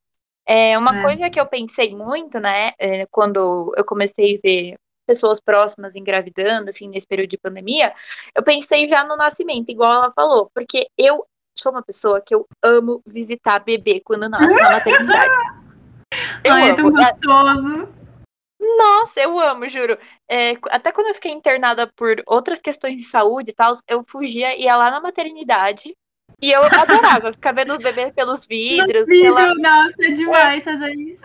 É 0.47 0.79
uma 0.79 1.01
é. 1.01 1.03
coisa 1.03 1.29
que 1.29 1.39
eu 1.39 1.45
pensei 1.45 1.95
muito, 1.95 2.41
né, 2.41 2.71
é, 2.79 3.05
quando 3.11 3.71
eu 3.77 3.85
comecei 3.85 4.37
a 4.37 4.41
ver 4.43 4.79
pessoas 5.07 5.41
próximas 5.41 5.95
engravidando, 5.95 6.71
assim, 6.71 6.89
nesse 6.89 7.07
período 7.07 7.29
de 7.29 7.37
pandemia, 7.37 7.93
eu 8.35 8.43
pensei 8.43 8.89
já 8.89 9.05
no 9.05 9.15
nascimento, 9.15 9.69
igual 9.69 9.93
ela 9.93 10.13
falou, 10.17 10.51
porque 10.55 10.89
eu 10.97 11.27
sou 11.55 11.71
uma 11.71 11.83
pessoa 11.83 12.19
que 12.19 12.35
eu 12.35 12.47
amo 12.63 13.03
visitar 13.05 13.59
bebê 13.59 14.01
quando 14.03 14.27
nasce 14.27 14.57
na 14.57 14.71
maternidade. 14.71 15.35
Eu 16.45 16.53
Ai, 16.53 16.71
amo. 16.71 16.71
é 16.71 16.77
tão 16.77 16.91
gostoso. 16.93 17.89
Nossa, 18.77 19.21
eu 19.21 19.39
amo, 19.39 19.69
juro. 19.69 19.99
É, 20.29 20.53
até 20.71 20.91
quando 20.91 21.09
eu 21.09 21.15
fiquei 21.15 21.33
internada 21.33 21.87
por 21.87 22.23
outras 22.27 22.61
questões 22.61 22.97
de 22.97 23.05
saúde 23.05 23.51
e 23.51 23.55
tal, 23.55 23.73
eu 23.89 24.05
fugia, 24.07 24.57
ia 24.57 24.77
lá 24.77 24.91
na 24.91 25.01
maternidade 25.01 25.95
e 26.41 26.51
eu 26.51 26.63
adorava 26.65 27.33
ficar 27.33 27.53
vendo 27.53 27.75
o 27.75 27.79
bebê 27.79 28.13
pelos 28.13 28.47
vidros. 28.47 29.07
Vidro, 29.07 29.35
pela... 29.35 29.55
Nossa, 29.55 29.95
é 30.01 30.11
demais 30.11 30.65
fazer 30.65 30.95
isso. 30.95 31.23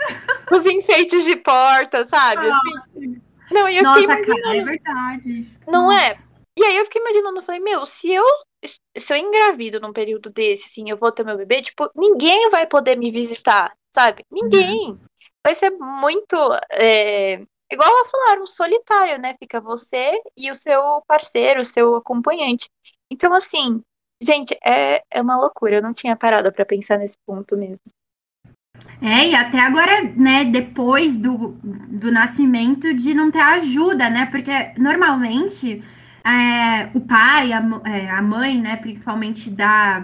Os 0.51 0.65
enfeites 0.65 1.23
de 1.23 1.35
porta, 1.35 2.05
sabe? 2.05 2.47
Assim. 2.47 3.21
Não, 3.51 3.67
e 3.67 3.77
eu 3.77 3.83
Nossa, 3.83 4.07
cara, 4.07 4.57
é 4.57 4.63
verdade. 4.63 5.47
Não 5.67 5.87
Nossa. 5.87 6.01
é? 6.01 6.17
E 6.57 6.63
aí 6.63 6.77
eu 6.77 6.85
fiquei 6.85 7.01
imaginando, 7.01 7.39
eu 7.39 7.43
falei, 7.43 7.61
meu, 7.61 7.85
se 7.85 8.11
eu 8.11 8.25
se 8.65 9.13
eu 9.13 9.17
engravido 9.17 9.79
num 9.79 9.93
período 9.93 10.29
desse, 10.29 10.65
assim, 10.65 10.89
eu 10.89 10.97
vou 10.97 11.11
ter 11.11 11.23
meu 11.23 11.37
bebê, 11.37 11.61
tipo, 11.61 11.89
ninguém 11.95 12.49
vai 12.49 12.67
poder 12.67 12.97
me 12.97 13.09
visitar, 13.09 13.73
sabe? 13.95 14.25
Ninguém. 14.29 14.89
Uhum. 14.89 14.99
Vai 15.45 15.55
ser 15.55 15.71
muito. 15.71 16.35
É, 16.71 17.41
igual 17.71 17.89
elas 17.89 18.11
falaram, 18.11 18.45
solitário, 18.45 19.19
né? 19.19 19.35
Fica 19.39 19.59
você 19.59 20.21
e 20.37 20.51
o 20.51 20.55
seu 20.55 21.01
parceiro, 21.07 21.61
o 21.61 21.65
seu 21.65 21.95
acompanhante. 21.95 22.69
Então, 23.11 23.33
assim, 23.33 23.81
gente, 24.21 24.57
é, 24.63 25.03
é 25.09 25.21
uma 25.21 25.37
loucura. 25.37 25.75
Eu 25.75 25.81
não 25.81 25.93
tinha 25.93 26.15
parado 26.15 26.51
para 26.51 26.65
pensar 26.65 26.97
nesse 26.97 27.17
ponto 27.25 27.57
mesmo. 27.57 27.79
É, 29.01 29.27
e 29.27 29.35
até 29.35 29.59
agora, 29.59 30.03
né, 30.15 30.45
depois 30.45 31.15
do, 31.15 31.57
do 31.63 32.11
nascimento, 32.11 32.93
de 32.93 33.13
não 33.13 33.31
ter 33.31 33.39
ajuda, 33.39 34.09
né? 34.09 34.25
Porque 34.25 34.51
normalmente 34.77 35.83
é, 36.23 36.89
o 36.93 37.01
pai, 37.01 37.51
a, 37.53 37.61
é, 37.85 38.09
a 38.09 38.21
mãe, 38.21 38.59
né, 38.59 38.75
principalmente 38.75 39.49
da 39.49 40.03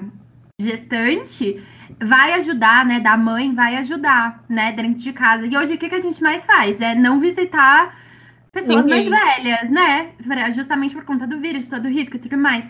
gestante, 0.60 1.62
vai 2.00 2.34
ajudar, 2.34 2.86
né, 2.86 3.00
da 3.00 3.16
mãe 3.18 3.54
vai 3.54 3.76
ajudar, 3.78 4.44
né, 4.50 4.72
dentro 4.72 4.96
de 4.96 5.14
casa. 5.14 5.46
E 5.46 5.56
hoje 5.58 5.74
o 5.74 5.78
que, 5.78 5.90
que 5.90 5.96
a 5.96 6.02
gente 6.02 6.22
mais 6.22 6.44
faz? 6.46 6.80
É 6.82 6.96
não 6.96 7.20
visitar 7.20 7.98
pessoas 8.52 8.86
Ninguém. 8.86 9.10
mais 9.10 9.36
velhas, 9.38 9.70
né, 9.70 10.12
justamente 10.54 10.96
por 10.96 11.04
conta 11.04 11.28
do 11.28 11.40
vírus, 11.40 11.68
todo 11.68 11.86
o 11.86 11.90
risco 11.90 12.16
e 12.16 12.20
tudo 12.20 12.38
mais. 12.38 12.64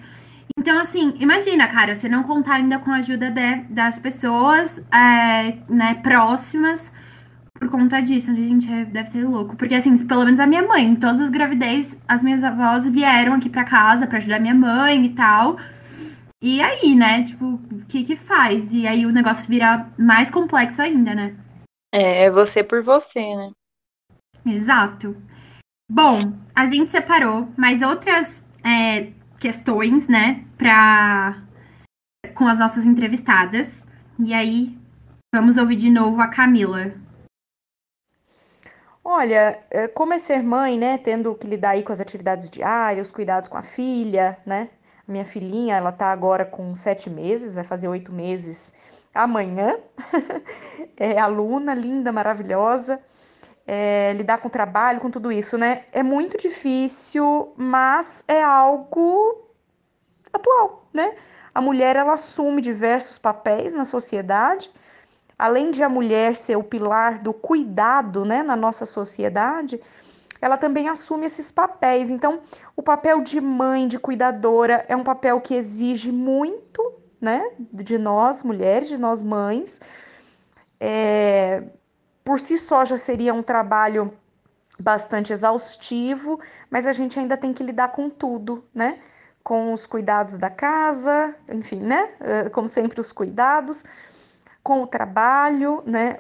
Então, 0.57 0.79
assim, 0.79 1.13
imagina, 1.19 1.67
cara, 1.67 1.93
você 1.93 2.07
não 2.07 2.23
contar 2.23 2.55
ainda 2.55 2.79
com 2.79 2.91
a 2.91 2.97
ajuda 2.97 3.29
de, 3.29 3.55
das 3.69 3.99
pessoas, 3.99 4.79
é, 4.91 5.57
né, 5.69 5.95
próximas, 6.01 6.91
por 7.59 7.69
conta 7.69 8.01
disso, 8.01 8.31
a 8.31 8.33
gente 8.33 8.71
é, 8.71 8.85
deve 8.85 9.09
ser 9.09 9.23
louco. 9.25 9.55
Porque, 9.55 9.75
assim, 9.75 9.97
pelo 10.05 10.25
menos 10.25 10.39
a 10.39 10.47
minha 10.47 10.61
mãe, 10.61 10.85
em 10.85 10.95
todas 10.95 11.21
as 11.21 11.29
gravidez, 11.29 11.97
as 12.07 12.21
minhas 12.21 12.43
avós 12.43 12.85
vieram 12.87 13.33
aqui 13.33 13.49
pra 13.49 13.63
casa 13.63 14.07
pra 14.07 14.17
ajudar 14.17 14.39
minha 14.39 14.53
mãe 14.53 15.05
e 15.05 15.09
tal. 15.09 15.57
E 16.41 16.61
aí, 16.61 16.95
né? 16.95 17.23
Tipo, 17.23 17.45
o 17.55 17.85
que 17.85 18.03
que 18.03 18.15
faz? 18.15 18.73
E 18.73 18.85
aí 18.87 19.05
o 19.05 19.11
negócio 19.11 19.47
vira 19.47 19.91
mais 19.97 20.29
complexo 20.29 20.81
ainda, 20.81 21.15
né? 21.15 21.35
É, 21.93 22.23
é 22.23 22.31
você 22.31 22.63
por 22.63 22.83
você, 22.83 23.35
né? 23.35 23.51
Exato. 24.45 25.15
Bom, 25.89 26.19
a 26.53 26.65
gente 26.65 26.91
separou 26.91 27.47
mais 27.57 27.81
outras 27.81 28.43
é, 28.63 29.11
questões, 29.39 30.07
né, 30.07 30.43
pra... 30.57 31.43
com 32.35 32.47
as 32.47 32.59
nossas 32.59 32.85
entrevistadas. 32.85 33.83
E 34.19 34.33
aí, 34.33 34.77
vamos 35.33 35.57
ouvir 35.57 35.75
de 35.75 35.89
novo 35.89 36.21
a 36.21 36.27
Camila. 36.27 36.93
Olha, 39.03 39.63
é, 39.69 39.87
como 39.87 40.13
é 40.13 40.17
ser 40.17 40.41
mãe, 40.41 40.77
né, 40.77 40.97
tendo 40.97 41.35
que 41.35 41.47
lidar 41.47 41.71
aí 41.71 41.83
com 41.83 41.93
as 41.93 42.01
atividades 42.01 42.49
diárias, 42.49 43.07
os 43.07 43.13
cuidados 43.13 43.47
com 43.47 43.57
a 43.57 43.63
filha, 43.63 44.37
né? 44.45 44.69
Minha 45.07 45.25
filhinha, 45.25 45.75
ela 45.75 45.91
tá 45.91 46.11
agora 46.11 46.43
com 46.43 46.73
sete 46.73 47.09
meses, 47.09 47.53
vai 47.53 47.63
fazer 47.63 47.87
oito 47.87 48.11
meses 48.11 48.73
amanhã. 49.13 49.77
é 50.97 51.19
aluna, 51.19 51.73
linda, 51.73 52.11
maravilhosa. 52.11 52.99
É, 53.67 54.13
lidar 54.13 54.39
com 54.39 54.47
o 54.47 54.51
trabalho, 54.51 54.99
com 54.99 55.09
tudo 55.09 55.31
isso, 55.31 55.57
né? 55.57 55.85
É 55.91 56.03
muito 56.03 56.37
difícil, 56.37 57.53
mas 57.55 58.23
é 58.27 58.43
algo 58.43 59.49
atual, 60.33 60.87
né? 60.93 61.15
A 61.53 61.61
mulher, 61.61 61.95
ela 61.95 62.13
assume 62.13 62.61
diversos 62.61 63.17
papéis 63.17 63.73
na 63.73 63.85
sociedade, 63.85 64.69
além 65.37 65.71
de 65.71 65.83
a 65.83 65.89
mulher 65.89 66.35
ser 66.35 66.57
o 66.57 66.63
pilar 66.63 67.19
do 67.19 67.33
cuidado 67.33 68.25
né, 68.25 68.43
na 68.43 68.55
nossa 68.55 68.85
sociedade, 68.85 69.81
ela 70.45 70.57
também 70.57 70.87
assume 70.87 71.25
esses 71.25 71.51
papéis. 71.51 72.11
Então, 72.11 72.39
o 72.75 72.83
papel 72.83 73.19
de 73.21 73.41
mãe, 73.41 73.87
de 73.87 73.97
cuidadora, 73.97 74.85
é 74.87 74.95
um 74.95 75.03
papel 75.03 75.41
que 75.41 75.55
exige 75.55 76.11
muito 76.11 76.93
né, 77.19 77.49
de 77.73 77.97
nós 77.97 78.43
mulheres, 78.43 78.87
de 78.87 78.95
nós 78.95 79.23
mães. 79.23 79.81
É, 80.79 81.63
por 82.23 82.39
si 82.39 82.59
só 82.59 82.85
já 82.85 82.95
seria 82.95 83.33
um 83.33 83.41
trabalho 83.41 84.13
bastante 84.79 85.33
exaustivo, 85.33 86.39
mas 86.69 86.85
a 86.85 86.93
gente 86.93 87.17
ainda 87.17 87.35
tem 87.35 87.51
que 87.51 87.63
lidar 87.63 87.87
com 87.87 88.07
tudo, 88.07 88.63
né? 88.71 88.99
Com 89.43 89.73
os 89.73 89.87
cuidados 89.87 90.37
da 90.37 90.51
casa, 90.51 91.35
enfim, 91.51 91.79
né? 91.79 92.09
Como 92.53 92.67
sempre, 92.67 92.99
os 92.99 93.11
cuidados 93.11 93.83
com 94.61 94.83
o 94.83 94.87
trabalho, 94.87 95.81
né, 95.85 96.19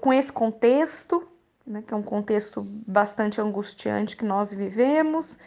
com 0.00 0.12
esse 0.12 0.32
contexto, 0.32 1.26
né, 1.66 1.82
que 1.86 1.94
é 1.94 1.96
um 1.96 2.02
contexto 2.02 2.62
bastante 2.86 3.40
angustiante 3.40 4.16
que 4.16 4.24
nós 4.24 4.52
vivemos. 4.52 5.38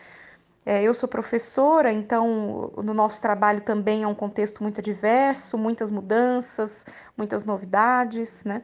É, 0.65 0.83
eu 0.83 0.93
sou 0.93 1.07
professora, 1.07 1.93
então 1.93 2.73
no 2.83 2.93
nosso 2.93 3.21
trabalho 3.21 3.61
também 3.61 4.03
é 4.03 4.07
um 4.07 4.15
contexto 4.15 4.61
muito 4.61 4.81
diverso, 4.81 5.57
muitas 5.57 5.89
mudanças, 5.89 6.85
muitas 7.15 7.45
novidades, 7.45 8.43
né? 8.43 8.63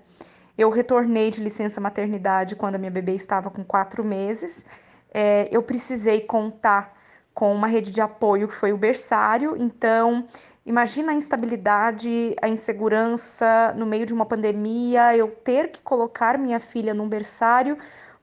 Eu 0.57 0.69
retornei 0.69 1.31
de 1.31 1.41
licença 1.41 1.79
maternidade 1.79 2.55
quando 2.55 2.75
a 2.75 2.77
minha 2.77 2.91
bebê 2.91 3.15
estava 3.15 3.49
com 3.49 3.63
quatro 3.63 4.03
meses. 4.03 4.65
É, 5.13 5.47
eu 5.49 5.63
precisei 5.63 6.21
contar 6.21 6.93
com 7.33 7.53
uma 7.53 7.67
rede 7.67 7.91
de 7.91 8.01
apoio 8.01 8.47
que 8.47 8.53
foi 8.53 8.73
o 8.73 8.77
berçário, 8.77 9.55
então 9.57 10.27
Imagina 10.65 11.11
a 11.11 11.15
instabilidade, 11.15 12.35
a 12.41 12.47
insegurança 12.47 13.73
no 13.75 13.85
meio 13.85 14.05
de 14.05 14.13
uma 14.13 14.25
pandemia, 14.25 15.15
eu 15.15 15.29
ter 15.29 15.69
que 15.69 15.81
colocar 15.81 16.37
minha 16.37 16.59
filha 16.59 16.93
num 16.93 17.07
berçário 17.07 17.77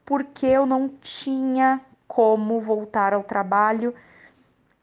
porque 0.07 0.47
eu 0.47 0.65
não 0.65 0.89
tinha 0.89 1.81
como 2.09 2.61
voltar 2.61 3.13
ao 3.13 3.23
trabalho, 3.23 3.95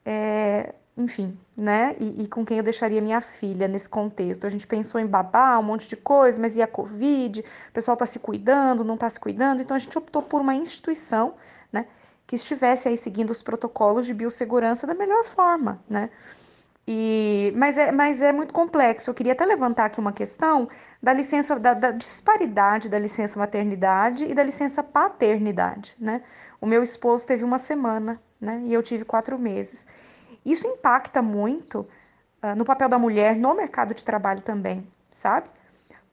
é, 0.05 0.73
enfim, 0.95 1.37
né? 1.57 1.95
E, 1.99 2.23
e, 2.23 2.27
com 2.27 2.45
quem 2.45 2.59
eu 2.59 2.63
deixaria 2.63 3.01
minha 3.01 3.19
filha 3.19 3.67
nesse 3.67 3.89
contexto. 3.89 4.47
A 4.47 4.49
gente 4.49 4.65
pensou 4.65 5.01
em 5.01 5.05
babá, 5.05 5.57
um 5.59 5.63
monte 5.63 5.89
de 5.89 5.97
coisa, 5.97 6.39
mas 6.39 6.55
e 6.55 6.61
a 6.61 6.67
Covid? 6.67 7.41
O 7.41 7.71
pessoal 7.73 7.95
está 7.95 8.05
se 8.05 8.19
cuidando, 8.19 8.85
não 8.85 8.93
está 8.93 9.09
se 9.09 9.19
cuidando, 9.19 9.61
então 9.61 9.75
a 9.75 9.79
gente 9.79 9.97
optou 9.97 10.21
por 10.21 10.39
uma 10.39 10.55
instituição, 10.55 11.33
né? 11.73 11.87
Que 12.25 12.37
estivesse 12.37 12.87
aí 12.87 12.95
seguindo 12.95 13.31
os 13.31 13.43
protocolos 13.43 14.05
de 14.05 14.13
biossegurança 14.13 14.87
da 14.87 14.93
melhor 14.93 15.25
forma, 15.25 15.81
né? 15.89 16.09
E, 16.89 17.51
mas, 17.53 17.77
é, 17.77 17.91
mas 17.91 18.21
é 18.21 18.31
muito 18.31 18.53
complexo. 18.53 19.09
Eu 19.09 19.13
queria 19.13 19.33
até 19.33 19.45
levantar 19.45 19.85
aqui 19.85 19.99
uma 19.99 20.13
questão 20.13 20.69
da 21.03 21.11
licença, 21.11 21.59
da, 21.59 21.73
da, 21.73 21.91
disparidade 21.91 22.87
da 22.87 22.97
licença 22.97 23.37
maternidade 23.37 24.23
e 24.23 24.33
da 24.33 24.41
licença 24.41 24.81
paternidade, 24.81 25.97
né? 25.99 26.23
O 26.61 26.65
meu 26.65 26.81
esposo 26.81 27.27
teve 27.27 27.43
uma 27.43 27.57
semana, 27.57 28.21
né? 28.39 28.61
E 28.63 28.73
eu 28.73 28.81
tive 28.81 29.03
quatro 29.03 29.37
meses. 29.37 29.85
Isso 30.45 30.65
impacta 30.65 31.21
muito 31.21 31.85
uh, 32.41 32.55
no 32.55 32.63
papel 32.63 32.87
da 32.87 32.97
mulher 32.97 33.35
no 33.35 33.53
mercado 33.53 33.93
de 33.93 34.01
trabalho 34.01 34.41
também, 34.41 34.87
sabe? 35.11 35.49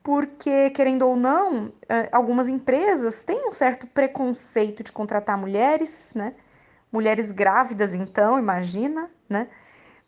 Porque, 0.03 0.71
querendo 0.71 1.07
ou 1.07 1.15
não, 1.15 1.67
uh, 1.67 1.73
algumas 2.11 2.49
empresas 2.49 3.25
têm 3.25 3.49
um 3.49 3.53
certo 3.53 3.87
preconceito 3.87 4.83
de 4.83 4.91
contratar 4.91 5.39
mulheres, 5.39 6.13
né? 6.17 6.35
Mulheres 6.91 7.31
grávidas, 7.31 7.95
então, 7.95 8.41
imagina, 8.41 9.09
né? 9.29 9.49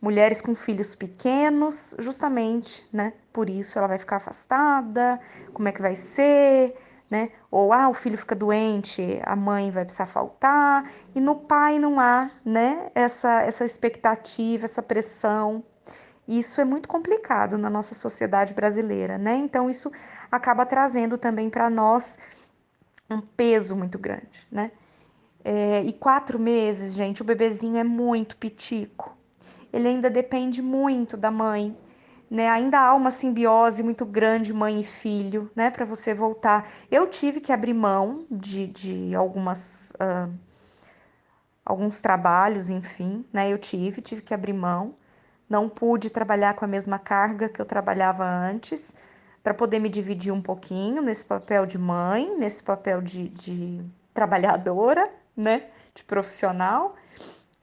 Mulheres 0.06 0.40
com 0.40 0.54
filhos 0.54 0.94
pequenos, 0.94 1.96
justamente, 1.98 2.88
né? 2.92 3.12
Por 3.32 3.50
isso 3.50 3.76
ela 3.76 3.88
vai 3.88 3.98
ficar 3.98 4.16
afastada, 4.16 5.20
como 5.52 5.66
é 5.66 5.72
que 5.72 5.82
vai 5.82 5.96
ser, 5.96 6.76
né? 7.10 7.30
Ou 7.50 7.72
ah, 7.72 7.88
o 7.88 7.94
filho 7.94 8.16
fica 8.16 8.36
doente, 8.36 9.20
a 9.24 9.34
mãe 9.34 9.68
vai 9.72 9.84
precisar 9.84 10.06
faltar, 10.06 10.88
e 11.12 11.20
no 11.20 11.34
pai 11.34 11.80
não 11.80 11.98
há, 11.98 12.30
né? 12.44 12.88
Essa 12.94 13.42
essa 13.42 13.64
expectativa, 13.64 14.64
essa 14.64 14.80
pressão. 14.80 15.64
Isso 16.28 16.60
é 16.60 16.64
muito 16.64 16.88
complicado 16.88 17.58
na 17.58 17.68
nossa 17.68 17.94
sociedade 17.94 18.54
brasileira, 18.54 19.18
né? 19.18 19.34
Então 19.34 19.68
isso 19.68 19.90
acaba 20.30 20.64
trazendo 20.64 21.18
também 21.18 21.50
para 21.50 21.68
nós 21.68 22.16
um 23.10 23.20
peso 23.20 23.74
muito 23.74 23.98
grande, 23.98 24.46
né? 24.52 24.70
É, 25.44 25.82
e 25.82 25.92
quatro 25.92 26.38
meses, 26.38 26.94
gente, 26.94 27.22
o 27.22 27.24
bebezinho 27.24 27.76
é 27.76 27.84
muito 27.84 28.36
pitico, 28.36 29.15
ele 29.72 29.88
ainda 29.88 30.10
depende 30.10 30.62
muito 30.62 31.16
da 31.16 31.30
mãe, 31.30 31.76
né? 32.30 32.48
Ainda 32.48 32.80
há 32.80 32.94
uma 32.94 33.10
simbiose 33.10 33.82
muito 33.82 34.04
grande 34.04 34.52
mãe 34.52 34.80
e 34.80 34.84
filho, 34.84 35.50
né? 35.54 35.70
Para 35.70 35.84
você 35.84 36.14
voltar. 36.14 36.68
Eu 36.90 37.06
tive 37.06 37.40
que 37.40 37.52
abrir 37.52 37.74
mão 37.74 38.26
de, 38.30 38.66
de 38.66 39.14
algumas 39.14 39.92
uh, 39.92 40.32
alguns 41.64 42.00
trabalhos, 42.00 42.70
enfim, 42.70 43.24
né? 43.32 43.52
Eu 43.52 43.58
tive, 43.58 44.00
tive 44.00 44.22
que 44.22 44.32
abrir 44.32 44.52
mão. 44.52 44.94
Não 45.48 45.68
pude 45.68 46.10
trabalhar 46.10 46.54
com 46.54 46.64
a 46.64 46.68
mesma 46.68 46.98
carga 46.98 47.48
que 47.48 47.60
eu 47.60 47.66
trabalhava 47.66 48.24
antes, 48.24 48.94
para 49.42 49.54
poder 49.54 49.78
me 49.78 49.88
dividir 49.88 50.32
um 50.32 50.42
pouquinho 50.42 51.02
nesse 51.02 51.24
papel 51.24 51.66
de 51.66 51.78
mãe, 51.78 52.36
nesse 52.36 52.62
papel 52.62 53.00
de, 53.00 53.28
de 53.28 53.84
trabalhadora, 54.12 55.08
né? 55.36 55.68
De 55.94 56.04
profissional. 56.04 56.96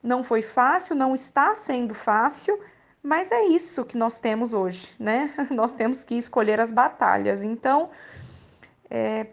Não 0.03 0.21
foi 0.21 0.41
fácil, 0.41 0.95
não 0.95 1.15
está 1.15 1.55
sendo 1.55 1.95
fácil, 1.95 2.59
mas 3.01 3.31
é 3.31 3.43
isso 3.45 3.85
que 3.85 3.97
nós 3.97 4.19
temos 4.19 4.53
hoje, 4.53 4.93
né? 4.99 5.33
Nós 5.49 5.75
temos 5.75 6.03
que 6.03 6.15
escolher 6.15 6.59
as 6.59 6.71
batalhas. 6.71 7.43
Então, 7.43 7.89
é, 8.89 9.27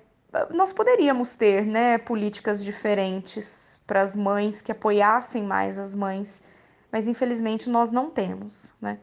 nós 0.50 0.72
poderíamos 0.72 1.34
ter, 1.36 1.66
né, 1.66 1.98
políticas 1.98 2.62
diferentes 2.62 3.80
para 3.86 4.00
as 4.00 4.14
mães 4.14 4.62
que 4.62 4.70
apoiassem 4.70 5.42
mais 5.42 5.78
as 5.78 5.94
mães, 5.94 6.42
mas 6.90 7.06
infelizmente 7.08 7.68
nós 7.68 7.90
não 7.90 8.10
temos, 8.10 8.74
né? 8.80 8.98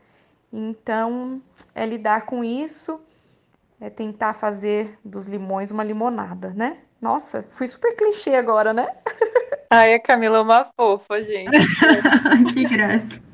Então, 0.51 1.41
é 1.75 1.85
lidar 1.85 2.25
com 2.25 2.43
isso, 2.43 3.01
é 3.79 3.89
tentar 3.89 4.33
fazer 4.33 4.97
dos 5.03 5.27
limões 5.27 5.71
uma 5.71 5.83
limonada, 5.83 6.53
né? 6.53 6.79
Nossa, 7.01 7.45
fui 7.49 7.67
super 7.67 7.95
clichê 7.95 8.35
agora, 8.35 8.73
né? 8.73 8.87
Ai, 9.69 9.93
a 9.93 9.99
Camila 9.99 10.37
é 10.37 10.41
uma 10.41 10.65
fofa, 10.75 11.21
gente. 11.21 11.51
que 12.53 12.67
graça. 12.69 13.27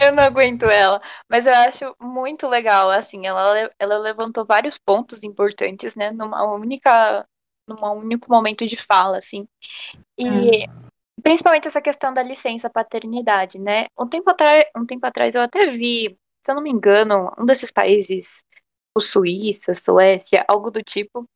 Eu 0.00 0.12
não 0.12 0.22
aguento 0.22 0.64
ela, 0.64 1.00
mas 1.28 1.46
eu 1.46 1.54
acho 1.54 1.96
muito 2.00 2.46
legal, 2.46 2.90
assim, 2.90 3.26
ela, 3.26 3.70
ela 3.78 3.98
levantou 3.98 4.44
vários 4.44 4.76
pontos 4.76 5.24
importantes, 5.24 5.96
né, 5.96 6.10
numa 6.10 6.44
única, 6.44 7.26
num 7.66 7.82
único 7.94 8.30
momento 8.30 8.66
de 8.66 8.76
fala, 8.76 9.16
assim, 9.16 9.48
e 10.18 10.64
é. 10.64 10.66
principalmente 11.22 11.66
essa 11.66 11.80
questão 11.80 12.12
da 12.12 12.22
licença 12.22 12.68
paternidade, 12.68 13.58
né, 13.58 13.86
um 13.98 14.06
tempo, 14.06 14.30
atrás, 14.30 14.64
um 14.76 14.84
tempo 14.84 15.06
atrás 15.06 15.34
eu 15.34 15.40
até 15.40 15.70
vi, 15.70 16.18
se 16.44 16.52
eu 16.52 16.54
não 16.54 16.62
me 16.62 16.70
engano, 16.70 17.32
um 17.38 17.46
desses 17.46 17.72
países, 17.72 18.44
o 18.94 19.00
Suíça, 19.00 19.74
Suécia, 19.74 20.44
algo 20.46 20.70
do 20.70 20.82
tipo, 20.82 21.26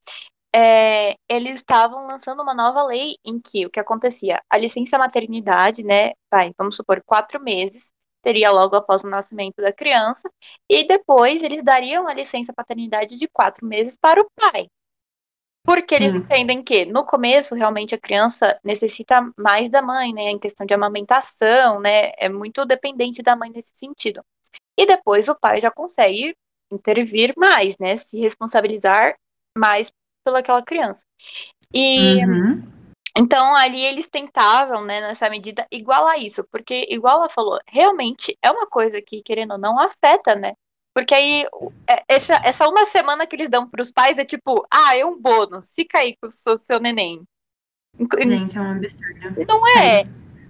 é, 0.54 1.14
eles 1.28 1.56
estavam 1.56 2.06
lançando 2.06 2.42
uma 2.42 2.54
nova 2.54 2.82
lei 2.82 3.16
em 3.24 3.40
que 3.40 3.66
o 3.66 3.70
que 3.70 3.80
acontecia? 3.80 4.42
A 4.50 4.58
licença 4.58 4.98
maternidade, 4.98 5.84
né? 5.84 6.12
Vai, 6.30 6.52
vamos 6.58 6.76
supor, 6.76 7.02
quatro 7.04 7.40
meses, 7.40 7.92
teria 8.22 8.50
logo 8.50 8.76
após 8.76 9.02
o 9.04 9.08
nascimento 9.08 9.56
da 9.56 9.72
criança, 9.72 10.30
e 10.68 10.84
depois 10.84 11.42
eles 11.42 11.62
dariam 11.62 12.06
a 12.06 12.14
licença 12.14 12.52
paternidade 12.52 13.18
de 13.18 13.28
quatro 13.28 13.66
meses 13.66 13.96
para 13.96 14.20
o 14.20 14.26
pai. 14.34 14.68
Porque 15.62 15.94
eles 15.94 16.12
Sim. 16.12 16.18
entendem 16.18 16.62
que 16.62 16.86
no 16.86 17.04
começo 17.04 17.54
realmente 17.54 17.94
a 17.94 17.98
criança 17.98 18.58
necessita 18.64 19.30
mais 19.36 19.70
da 19.70 19.82
mãe, 19.82 20.12
né? 20.12 20.30
Em 20.30 20.38
questão 20.38 20.66
de 20.66 20.72
amamentação, 20.74 21.80
né? 21.80 22.12
É 22.16 22.28
muito 22.28 22.64
dependente 22.64 23.22
da 23.22 23.36
mãe 23.36 23.50
nesse 23.50 23.72
sentido. 23.74 24.24
E 24.76 24.86
depois 24.86 25.28
o 25.28 25.34
pai 25.34 25.60
já 25.60 25.70
consegue 25.70 26.34
intervir 26.72 27.34
mais, 27.36 27.76
né? 27.78 27.96
Se 27.96 28.18
responsabilizar 28.18 29.14
mais 29.56 29.92
pelaquela 30.24 30.62
criança. 30.62 31.04
E 31.72 32.24
uhum. 32.24 32.62
então 33.16 33.54
ali 33.54 33.80
eles 33.80 34.06
tentavam, 34.06 34.84
né, 34.84 35.00
nessa 35.00 35.28
medida, 35.30 35.66
igual 35.70 36.06
a 36.06 36.18
isso, 36.18 36.44
porque 36.50 36.86
igual 36.90 37.18
ela 37.18 37.28
falou, 37.28 37.58
realmente 37.66 38.36
é 38.42 38.50
uma 38.50 38.66
coisa 38.66 39.00
que, 39.00 39.22
querendo 39.22 39.52
ou 39.52 39.58
não, 39.58 39.78
afeta, 39.78 40.34
né? 40.34 40.54
Porque 40.92 41.14
aí, 41.14 41.46
é, 41.88 42.02
essa, 42.08 42.34
essa 42.44 42.68
uma 42.68 42.84
semana 42.84 43.26
que 43.26 43.36
eles 43.36 43.48
dão 43.48 43.68
para 43.68 43.82
os 43.82 43.92
pais 43.92 44.18
é 44.18 44.24
tipo, 44.24 44.66
ah, 44.70 44.96
é 44.96 45.04
um 45.04 45.20
bônus, 45.20 45.72
fica 45.74 45.98
aí 45.98 46.16
com 46.16 46.26
o 46.26 46.28
seu, 46.28 46.56
seu 46.56 46.80
neném. 46.80 47.22
Gente, 48.22 48.56
é 48.56 48.60
um 48.60 48.72
absurdo. 48.72 49.46
Não 49.48 49.66
é. 49.78 50.02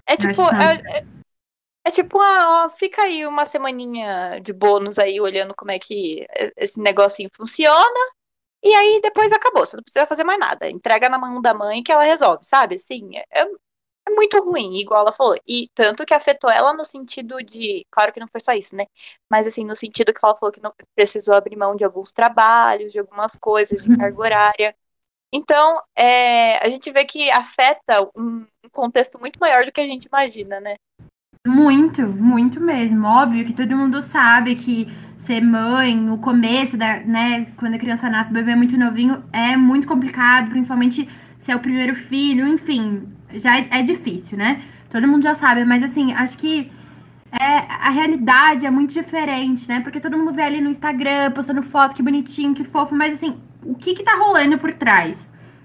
É 0.06 0.16
tipo, 0.16 0.42
é, 0.42 0.98
é, 0.98 1.06
é, 1.86 1.90
tipo, 1.90 2.20
ah, 2.20 2.64
ó, 2.64 2.68
fica 2.70 3.02
aí 3.02 3.26
uma 3.26 3.46
semaninha 3.46 4.40
de 4.40 4.52
bônus 4.52 4.98
aí, 4.98 5.20
olhando 5.20 5.54
como 5.54 5.70
é 5.70 5.78
que 5.78 6.26
esse 6.56 6.80
negocinho 6.80 7.30
funciona. 7.36 8.00
E 8.62 8.74
aí 8.74 9.00
depois 9.02 9.32
acabou, 9.32 9.64
você 9.64 9.76
não 9.76 9.82
precisa 9.82 10.06
fazer 10.06 10.24
mais 10.24 10.38
nada. 10.38 10.68
Entrega 10.68 11.08
na 11.08 11.18
mão 11.18 11.40
da 11.40 11.54
mãe 11.54 11.82
que 11.82 11.90
ela 11.90 12.04
resolve, 12.04 12.44
sabe? 12.44 12.76
Assim, 12.76 13.16
é, 13.16 13.42
é 13.42 14.10
muito 14.10 14.38
ruim, 14.42 14.78
igual 14.78 15.02
ela 15.02 15.12
falou. 15.12 15.36
E 15.46 15.68
tanto 15.74 16.04
que 16.04 16.14
afetou 16.14 16.50
ela 16.50 16.72
no 16.72 16.84
sentido 16.84 17.42
de. 17.42 17.86
Claro 17.90 18.12
que 18.12 18.20
não 18.20 18.28
foi 18.28 18.40
só 18.40 18.52
isso, 18.52 18.76
né? 18.76 18.86
Mas 19.30 19.46
assim, 19.46 19.64
no 19.64 19.76
sentido 19.76 20.12
que 20.12 20.20
ela 20.22 20.36
falou 20.36 20.52
que 20.52 20.60
não 20.60 20.72
precisou 20.94 21.34
abrir 21.34 21.56
mão 21.56 21.74
de 21.74 21.84
alguns 21.84 22.12
trabalhos, 22.12 22.92
de 22.92 22.98
algumas 22.98 23.36
coisas, 23.36 23.82
de 23.82 23.96
carga 23.96 24.20
horária. 24.20 24.76
Então, 25.32 25.80
é, 25.94 26.58
a 26.58 26.68
gente 26.68 26.90
vê 26.90 27.04
que 27.04 27.30
afeta 27.30 28.02
um, 28.16 28.44
um 28.64 28.68
contexto 28.72 29.18
muito 29.18 29.38
maior 29.38 29.64
do 29.64 29.70
que 29.70 29.80
a 29.80 29.86
gente 29.86 30.06
imagina, 30.06 30.60
né? 30.60 30.74
Muito, 31.46 32.02
muito 32.02 32.60
mesmo. 32.60 33.06
Óbvio 33.06 33.46
que 33.46 33.54
todo 33.54 33.76
mundo 33.76 34.02
sabe 34.02 34.56
que 34.56 34.86
ser 35.20 35.42
mãe, 35.42 36.10
o 36.10 36.18
começo 36.18 36.76
da, 36.76 37.00
né, 37.00 37.46
quando 37.56 37.74
a 37.74 37.78
criança 37.78 38.08
nasce, 38.08 38.30
o 38.30 38.34
bebê 38.34 38.52
é 38.52 38.56
muito 38.56 38.76
novinho, 38.76 39.22
é 39.32 39.56
muito 39.56 39.86
complicado, 39.86 40.48
principalmente 40.48 41.08
se 41.38 41.52
é 41.52 41.56
o 41.56 41.60
primeiro 41.60 41.94
filho, 41.94 42.46
enfim, 42.48 43.06
já 43.34 43.58
é, 43.58 43.68
é 43.70 43.82
difícil, 43.82 44.38
né? 44.38 44.62
Todo 44.90 45.06
mundo 45.06 45.22
já 45.22 45.34
sabe, 45.34 45.64
mas 45.64 45.82
assim, 45.82 46.12
acho 46.14 46.38
que 46.38 46.72
é, 47.32 47.44
a 47.44 47.90
realidade 47.90 48.64
é 48.66 48.70
muito 48.70 48.92
diferente, 48.94 49.68
né? 49.68 49.80
Porque 49.80 50.00
todo 50.00 50.16
mundo 50.16 50.32
vê 50.32 50.42
ali 50.42 50.60
no 50.60 50.70
Instagram, 50.70 51.30
postando 51.32 51.62
foto, 51.62 51.94
que 51.94 52.02
bonitinho, 52.02 52.54
que 52.54 52.64
fofo, 52.64 52.94
mas 52.94 53.14
assim, 53.14 53.36
o 53.62 53.74
que 53.74 53.94
que 53.94 54.02
tá 54.02 54.16
rolando 54.16 54.58
por 54.58 54.72
trás? 54.72 55.16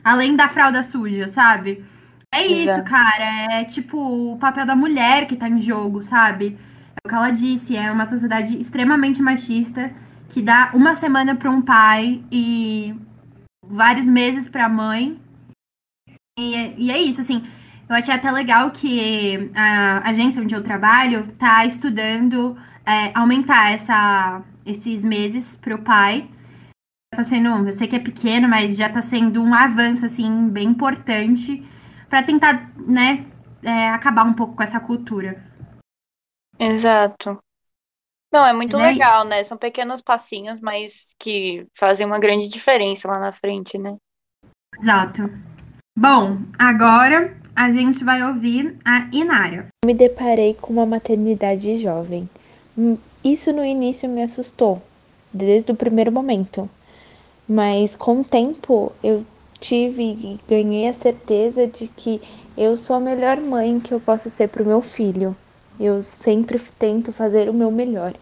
Além 0.04 0.36
da 0.36 0.50
fralda 0.50 0.84
suja, 0.84 1.32
sabe? 1.32 1.84
É 2.32 2.46
isso, 2.46 2.84
cara. 2.84 3.54
É 3.60 3.64
tipo 3.64 3.98
o 4.34 4.38
papel 4.38 4.66
da 4.66 4.76
mulher 4.76 5.26
que 5.28 5.36
tá 5.36 5.48
em 5.50 5.60
jogo, 5.62 6.04
sabe? 6.04 6.58
É 6.96 7.08
o 7.08 7.10
que 7.10 7.16
ela 7.16 7.30
disse, 7.32 7.76
é 7.76 7.92
uma 7.92 8.06
sociedade 8.06 8.58
extremamente 8.58 9.22
machista 9.22 9.92
que 10.30 10.42
dá 10.42 10.72
uma 10.74 10.96
semana 10.96 11.36
para 11.36 11.52
um 11.52 11.62
pai 11.62 12.24
e 12.32 12.96
vários 13.66 14.06
meses 14.06 14.50
para 14.50 14.66
a 14.66 14.70
mãe 14.70 15.20
e, 16.38 16.88
e 16.88 16.92
é 16.92 16.98
isso, 17.00 17.22
assim. 17.22 17.44
Eu 17.88 17.96
achei 17.96 18.14
até 18.14 18.30
legal 18.32 18.72
que 18.72 19.52
a 19.56 20.10
agência 20.10 20.42
onde 20.42 20.54
eu 20.54 20.64
trabalho 20.64 21.28
tá 21.38 21.66
estudando 21.66 22.58
é, 22.86 23.12
aumentar 23.14 23.72
essa, 23.72 24.42
esses 24.66 25.02
meses 25.04 25.56
para 25.62 25.76
o 25.76 25.82
pai. 25.82 26.30
Tá 27.16 27.24
sendo, 27.24 27.48
eu 27.66 27.72
sei 27.72 27.88
que 27.88 27.96
é 27.96 28.00
pequeno, 28.00 28.50
mas 28.50 28.76
já 28.76 28.90
tá 28.90 29.02
sendo 29.02 29.42
um 29.42 29.54
avanço 29.54 30.06
assim 30.06 30.50
bem 30.50 30.70
importante 30.70 31.64
para 32.10 32.22
tentar, 32.22 32.70
né, 32.86 33.26
é, 33.64 33.90
acabar 33.90 34.26
um 34.26 34.34
pouco 34.34 34.56
com 34.56 34.64
essa 34.64 34.80
cultura. 34.80 35.42
Exato. 36.60 37.40
Não, 38.32 38.46
é 38.46 38.54
muito 38.54 38.78
né? 38.78 38.92
legal, 38.92 39.24
né? 39.24 39.44
São 39.44 39.58
pequenos 39.58 40.02
passinhos, 40.02 40.60
mas 40.60 41.12
que 41.20 41.66
fazem 41.74 42.06
uma 42.06 42.20
grande 42.20 42.50
diferença 42.50 43.08
lá 43.08 43.20
na 43.20 43.32
frente, 43.32 43.78
né? 43.78 43.96
Exato. 44.80 45.30
Bom, 45.98 46.40
agora 46.60 47.38
a 47.56 47.72
gente 47.72 48.04
vai 48.04 48.22
ouvir 48.22 48.78
a 48.84 49.08
Inara. 49.14 49.68
Me 49.86 49.94
deparei 49.94 50.54
com 50.54 50.74
uma 50.74 50.86
maternidade 50.86 51.78
jovem. 51.78 52.30
Hum, 52.78 52.98
isso 53.24 53.54
no 53.54 53.64
início 53.64 54.10
me 54.10 54.22
assustou, 54.22 54.82
desde 55.32 55.72
o 55.72 55.76
primeiro 55.76 56.12
momento. 56.12 56.70
Mas 57.48 57.96
com 57.96 58.20
o 58.20 58.26
tempo 58.26 58.92
eu 59.02 59.26
tive 59.60 60.04
e 60.04 60.40
ganhei 60.48 60.90
a 60.90 60.94
certeza 60.94 61.66
de 61.66 61.88
que 61.88 62.22
eu 62.58 62.78
sou 62.78 62.98
a 62.98 63.00
melhor 63.00 63.40
mãe 63.40 63.80
que 63.80 63.94
eu 63.94 64.00
posso 64.00 64.30
ser 64.30 64.50
para 64.50 64.64
o 64.64 64.66
meu 64.66 64.82
filho. 64.82 65.36
Eu 65.80 66.02
sempre 66.02 66.60
tento 66.80 67.12
fazer 67.12 67.50
o 67.50 67.54
meu 67.54 67.72
melhor. 67.72 68.14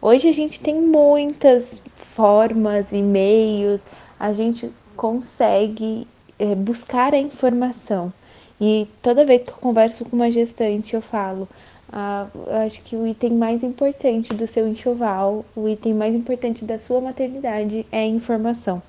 Hoje 0.00 0.28
a 0.28 0.32
gente 0.32 0.60
tem 0.60 0.80
muitas 0.80 1.82
formas 2.14 2.92
e 2.92 3.02
meios, 3.02 3.80
a 4.18 4.32
gente 4.32 4.70
consegue 4.96 6.06
é, 6.38 6.54
buscar 6.54 7.12
a 7.12 7.18
informação. 7.18 8.12
E 8.60 8.88
toda 9.02 9.24
vez 9.24 9.42
que 9.42 9.50
eu 9.50 9.56
converso 9.56 10.04
com 10.04 10.16
uma 10.16 10.30
gestante, 10.30 10.94
eu 10.94 11.02
falo: 11.02 11.48
ah, 11.92 12.26
acho 12.64 12.82
que 12.82 12.96
o 12.96 13.06
item 13.06 13.34
mais 13.34 13.62
importante 13.62 14.34
do 14.34 14.46
seu 14.46 14.66
enxoval, 14.66 15.44
o 15.54 15.68
item 15.68 15.94
mais 15.94 16.14
importante 16.14 16.64
da 16.64 16.78
sua 16.78 17.00
maternidade 17.00 17.86
é 17.92 18.00
a 18.00 18.06
informação. 18.06 18.82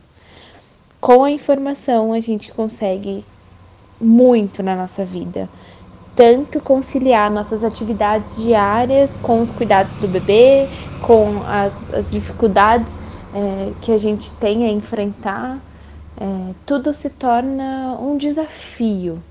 Com 0.99 1.23
a 1.23 1.31
informação, 1.31 2.11
a 2.11 2.19
gente 2.19 2.51
consegue 2.51 3.23
muito 3.99 4.63
na 4.63 4.75
nossa 4.75 5.05
vida. 5.05 5.49
Tanto 6.17 6.59
conciliar 6.59 7.31
nossas 7.31 7.63
atividades 7.63 8.35
diárias 8.37 9.15
com 9.21 9.39
os 9.39 9.51
cuidados 9.51 9.95
do 9.97 10.07
bebê, 10.07 10.67
com 11.01 11.43
as, 11.47 11.77
as 11.93 12.11
dificuldades 12.11 12.91
é, 13.33 13.71
que 13.81 13.91
a 13.91 13.99
gente 13.99 14.31
tem 14.33 14.65
a 14.65 14.71
enfrentar, 14.71 15.59
é, 16.19 16.53
tudo 16.65 16.91
se 16.93 17.11
torna 17.11 17.95
um 17.99 18.17
desafio. 18.17 19.21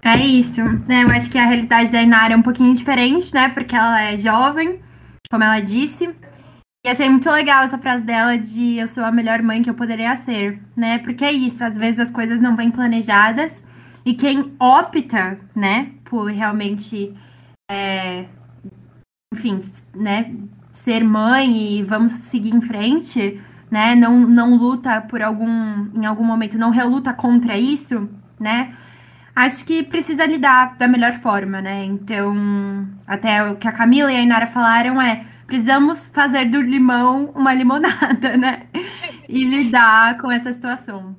É 0.00 0.16
isso, 0.18 0.62
né? 0.86 1.02
Eu 1.02 1.08
acho 1.10 1.28
que 1.28 1.38
a 1.38 1.46
realidade 1.46 1.90
da 1.90 2.00
Inara 2.00 2.34
é 2.34 2.36
um 2.36 2.42
pouquinho 2.42 2.72
diferente, 2.72 3.34
né? 3.34 3.48
Porque 3.48 3.74
ela 3.74 4.00
é 4.02 4.16
jovem, 4.16 4.78
como 5.28 5.42
ela 5.42 5.58
disse. 5.58 6.08
E 6.86 6.88
achei 6.88 7.08
muito 7.08 7.28
legal 7.30 7.64
essa 7.64 7.78
frase 7.78 8.04
dela 8.04 8.36
de 8.36 8.76
eu 8.76 8.86
sou 8.86 9.02
a 9.02 9.10
melhor 9.10 9.42
mãe 9.42 9.62
que 9.62 9.70
eu 9.70 9.74
poderia 9.74 10.14
ser, 10.18 10.60
né? 10.76 10.98
Porque 10.98 11.24
é 11.24 11.32
isso, 11.32 11.64
às 11.64 11.76
vezes 11.76 11.98
as 11.98 12.10
coisas 12.10 12.40
não 12.40 12.54
vêm 12.54 12.70
planejadas 12.70 13.62
e 14.04 14.14
quem 14.14 14.54
opta, 14.58 15.38
né, 15.54 15.92
por 16.04 16.30
realmente, 16.30 17.14
é, 17.70 18.26
enfim, 19.32 19.62
né, 19.94 20.34
ser 20.84 21.02
mãe 21.02 21.78
e 21.78 21.82
vamos 21.82 22.12
seguir 22.12 22.54
em 22.54 22.60
frente, 22.60 23.40
né? 23.70 23.94
Não, 23.94 24.20
não 24.20 24.56
luta 24.56 25.00
por 25.00 25.22
algum, 25.22 25.88
em 25.94 26.06
algum 26.06 26.24
momento, 26.24 26.58
não 26.58 26.70
reluta 26.70 27.12
contra 27.12 27.58
isso, 27.58 28.08
né? 28.38 28.74
Acho 29.34 29.64
que 29.64 29.82
precisa 29.82 30.26
lidar 30.26 30.76
da 30.78 30.86
melhor 30.86 31.14
forma, 31.14 31.60
né? 31.60 31.84
Então, 31.84 32.86
até 33.06 33.42
o 33.50 33.56
que 33.56 33.66
a 33.66 33.72
Camila 33.72 34.12
e 34.12 34.16
a 34.16 34.20
Inara 34.22 34.46
falaram 34.46 35.00
é 35.02 35.26
precisamos 35.46 36.06
fazer 36.12 36.46
do 36.50 36.60
limão 36.60 37.32
uma 37.34 37.52
limonada, 37.52 38.36
né? 38.36 38.66
E 39.28 39.44
lidar 39.48 40.18
com 40.18 40.30
essa 40.30 40.52
situação. 40.52 41.16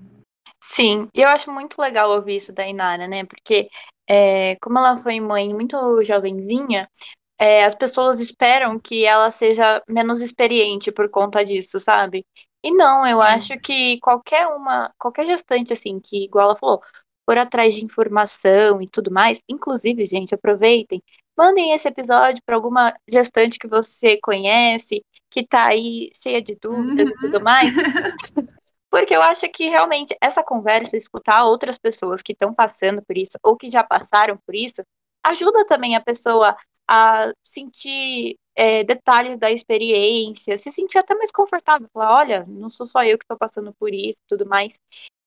Sim, 0.67 1.08
e 1.13 1.21
eu 1.21 1.30
acho 1.30 1.51
muito 1.51 1.80
legal 1.80 2.10
ouvir 2.10 2.38
isso 2.38 2.51
da 2.51 2.67
Inara, 2.67 3.08
né? 3.08 3.23
Porque 3.23 3.69
é, 4.10 4.56
como 4.56 4.80
ela 4.80 4.97
foi 4.97 5.19
mãe 5.19 5.47
muito 5.54 6.04
jovenzinha, 6.04 6.89
é, 7.38 7.63
as 7.63 7.75
pessoas 7.75 8.19
esperam 8.19 8.80
que 8.80 9.06
ela 9.06 9.30
seja 9.30 9.82
menos 9.88 10.21
experiente 10.21 10.91
por 10.91 11.08
conta 11.10 11.45
disso, 11.45 11.80
sabe? 11.80 12.25
E 12.63 12.71
não, 12.71 13.06
eu 13.06 13.21
é. 13.21 13.36
acho 13.36 13.54
que 13.60 13.99
qualquer 13.99 14.47
uma, 14.47 14.91
qualquer 14.97 15.28
gestante, 15.28 15.71
assim, 15.71 15.99
que, 15.99 16.25
igual 16.25 16.47
ela 16.49 16.58
falou, 16.58 16.82
por 17.28 17.38
atrás 17.38 17.75
de 17.75 17.86
informação 17.86 18.82
e 18.82 18.88
tudo 18.89 19.12
mais, 19.12 19.39
inclusive, 19.47 20.04
gente, 20.04 20.34
aproveitem, 20.34 21.01
mandem 21.38 21.73
esse 21.73 21.88
episódio 21.88 22.41
para 22.43 22.56
alguma 22.56 22.91
gestante 23.08 23.60
que 23.60 23.67
você 23.67 24.17
conhece, 24.17 25.06
que 25.30 25.45
tá 25.45 25.67
aí 25.67 26.10
cheia 26.15 26.41
de 26.41 26.56
dúvidas 26.60 27.08
uhum. 27.08 27.15
e 27.15 27.19
tudo 27.19 27.39
mais. 27.39 27.71
Porque 28.95 29.13
eu 29.13 29.21
acho 29.21 29.49
que 29.49 29.67
realmente 29.67 30.15
essa 30.21 30.41
conversa, 30.41 30.95
escutar 30.95 31.43
outras 31.43 31.77
pessoas 31.77 32.21
que 32.21 32.31
estão 32.31 32.53
passando 32.53 33.01
por 33.01 33.17
isso 33.17 33.38
ou 33.43 33.58
que 33.58 33.69
já 33.69 33.84
passaram 33.84 34.38
por 34.38 34.55
isso, 34.55 34.81
ajuda 35.21 35.65
também 35.65 35.97
a 35.97 36.01
pessoa 36.01 36.55
a 36.88 37.34
sentir 37.43 38.38
é, 38.55 38.86
detalhes 38.86 39.38
da 39.38 39.51
experiência, 39.51 40.58
se 40.58 40.71
sentir 40.71 40.97
até 40.97 41.13
mais 41.13 41.29
confortável, 41.29 41.89
falar, 41.91 42.15
olha, 42.15 42.45
não 42.47 42.69
sou 42.69 42.86
só 42.86 43.03
eu 43.03 43.17
que 43.17 43.25
estou 43.25 43.38
passando 43.38 43.73
por 43.77 43.93
isso, 43.93 44.17
tudo 44.29 44.45
mais. 44.45 44.71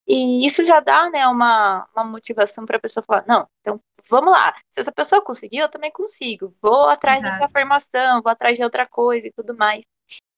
E 0.07 0.47
isso 0.47 0.65
já 0.65 0.81
dá, 0.81 1.11
né, 1.11 1.29
uma, 1.29 1.87
uma 1.95 2.05
motivação 2.05 2.65
para 2.65 2.79
a 2.79 2.81
pessoa 2.81 3.05
falar, 3.05 3.27
não, 3.29 3.47
então 3.61 3.79
vamos 4.09 4.33
lá, 4.33 4.55
se 4.73 4.81
essa 4.81 4.93
pessoa 4.93 5.23
conseguiu, 5.23 5.61
eu 5.61 5.69
também 5.69 5.93
consigo, 5.93 6.55
vou 6.63 6.89
atrás 6.89 7.19
Exato. 7.19 7.35
dessa 7.35 7.45
afirmação, 7.45 8.23
vou 8.23 8.33
atrás 8.33 8.57
de 8.57 8.65
outra 8.65 8.87
coisa 8.87 9.27
e 9.27 9.33
tudo 9.33 9.55
mais. 9.55 9.85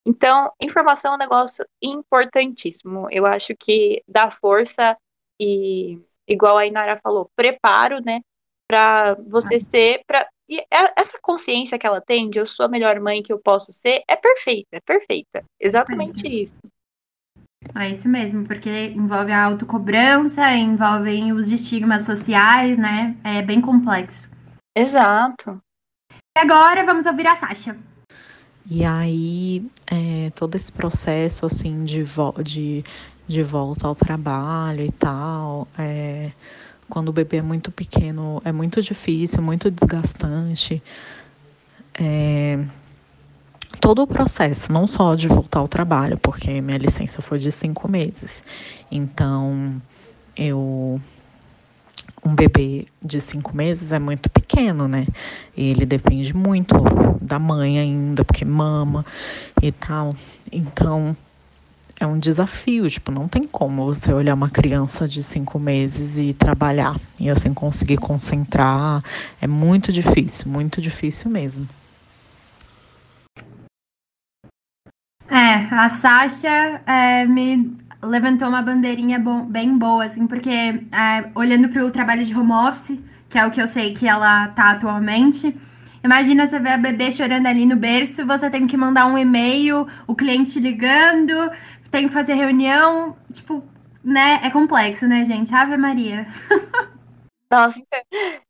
Então, 0.05 0.51
informação 0.59 1.13
é 1.13 1.15
um 1.15 1.19
negócio 1.19 1.65
importantíssimo. 1.81 3.07
Eu 3.11 3.25
acho 3.25 3.55
que 3.55 4.03
dá 4.07 4.31
força 4.31 4.97
e, 5.39 5.99
igual 6.27 6.57
a 6.57 6.65
Inara 6.65 6.97
falou, 6.97 7.29
preparo, 7.35 7.99
né? 8.03 8.21
Para 8.67 9.15
você 9.27 9.59
ser. 9.59 10.01
Pra, 10.07 10.27
e 10.49 10.59
é, 10.59 10.93
essa 10.97 11.19
consciência 11.21 11.77
que 11.77 11.85
ela 11.85 12.01
tem 12.01 12.29
de 12.29 12.39
eu 12.39 12.45
sou 12.45 12.65
a 12.65 12.69
melhor 12.69 12.99
mãe 12.99 13.21
que 13.21 13.31
eu 13.31 13.39
posso 13.39 13.71
ser 13.71 14.01
é 14.07 14.15
perfeita, 14.15 14.77
é 14.77 14.79
perfeita. 14.79 15.43
Exatamente 15.59 16.27
isso. 16.27 16.55
É 17.75 17.89
isso 17.89 18.09
mesmo, 18.09 18.45
porque 18.47 18.87
envolve 18.87 19.31
a 19.31 19.45
autocobrança, 19.45 20.51
envolve 20.53 21.31
os 21.31 21.51
estigmas 21.51 22.07
sociais, 22.07 22.77
né? 22.77 23.15
É 23.23 23.41
bem 23.41 23.61
complexo. 23.61 24.27
Exato. 24.75 25.61
E 26.35 26.39
agora 26.39 26.83
vamos 26.83 27.05
ouvir 27.05 27.27
a 27.27 27.35
Sasha. 27.35 27.77
E 28.65 28.85
aí, 28.85 29.65
é, 29.87 30.29
todo 30.35 30.55
esse 30.55 30.71
processo, 30.71 31.45
assim, 31.45 31.83
de, 31.83 32.03
vo 32.03 32.33
de, 32.43 32.83
de 33.27 33.43
volta 33.43 33.87
ao 33.87 33.95
trabalho 33.95 34.85
e 34.85 34.91
tal, 34.91 35.67
é, 35.77 36.31
quando 36.89 37.09
o 37.09 37.13
bebê 37.13 37.37
é 37.37 37.41
muito 37.41 37.71
pequeno, 37.71 38.41
é 38.45 38.51
muito 38.51 38.81
difícil, 38.81 39.41
muito 39.41 39.71
desgastante. 39.71 40.81
É, 41.99 42.63
todo 43.79 44.03
o 44.03 44.07
processo, 44.07 44.71
não 44.71 44.85
só 44.85 45.15
de 45.15 45.27
voltar 45.27 45.59
ao 45.59 45.67
trabalho, 45.67 46.17
porque 46.17 46.61
minha 46.61 46.77
licença 46.77 47.21
foi 47.21 47.39
de 47.39 47.51
cinco 47.51 47.89
meses. 47.89 48.43
Então, 48.91 49.81
eu 50.35 51.01
um 52.23 52.35
bebê 52.35 52.85
de 53.03 53.19
cinco 53.19 53.55
meses 53.55 53.91
é 53.91 53.99
muito 53.99 54.29
pequeno, 54.29 54.87
né? 54.87 55.07
Ele 55.57 55.85
depende 55.85 56.35
muito 56.35 56.75
da 57.21 57.39
mãe 57.39 57.79
ainda, 57.79 58.23
porque 58.23 58.45
mama 58.45 59.05
e 59.61 59.71
tal. 59.71 60.15
Então, 60.51 61.15
é 61.99 62.05
um 62.07 62.17
desafio, 62.17 62.89
tipo, 62.89 63.11
não 63.11 63.27
tem 63.27 63.43
como 63.43 63.85
você 63.85 64.11
olhar 64.11 64.33
uma 64.33 64.49
criança 64.49 65.07
de 65.07 65.21
cinco 65.21 65.59
meses 65.59 66.17
e 66.17 66.33
trabalhar 66.33 66.99
e 67.19 67.29
assim 67.29 67.53
conseguir 67.53 67.97
concentrar. 67.97 69.03
É 69.39 69.47
muito 69.47 69.91
difícil, 69.91 70.49
muito 70.49 70.81
difícil 70.81 71.29
mesmo. 71.29 71.67
É, 75.29 75.53
a 75.71 75.89
Sasha 75.89 76.81
é, 76.85 77.25
me 77.25 77.80
levantou 78.01 78.47
uma 78.47 78.61
bandeirinha 78.61 79.19
bom, 79.19 79.45
bem 79.45 79.77
boa, 79.77 80.05
assim, 80.05 80.27
porque 80.27 80.49
é, 80.49 81.29
olhando 81.35 81.69
para 81.69 81.85
o 81.85 81.91
trabalho 81.91 82.25
de 82.25 82.35
home 82.35 82.51
office, 82.51 82.99
que 83.29 83.37
é 83.37 83.45
o 83.45 83.51
que 83.51 83.61
eu 83.61 83.67
sei 83.67 83.93
que 83.93 84.07
ela 84.07 84.47
tá 84.49 84.71
atualmente, 84.71 85.55
imagina 86.03 86.47
você 86.47 86.59
ver 86.59 86.71
a 86.71 86.77
bebê 86.77 87.11
chorando 87.11 87.45
ali 87.47 87.65
no 87.65 87.75
berço, 87.75 88.25
você 88.25 88.49
tem 88.49 88.67
que 88.67 88.75
mandar 88.75 89.05
um 89.05 89.17
e-mail, 89.17 89.87
o 90.07 90.15
cliente 90.15 90.59
ligando, 90.59 91.51
tem 91.89 92.07
que 92.07 92.13
fazer 92.13 92.33
reunião, 92.33 93.15
tipo, 93.31 93.63
né? 94.03 94.39
É 94.43 94.49
complexo, 94.49 95.07
né, 95.07 95.23
gente? 95.25 95.53
Ave 95.53 95.77
Maria. 95.77 96.27
Nossa, 97.51 97.81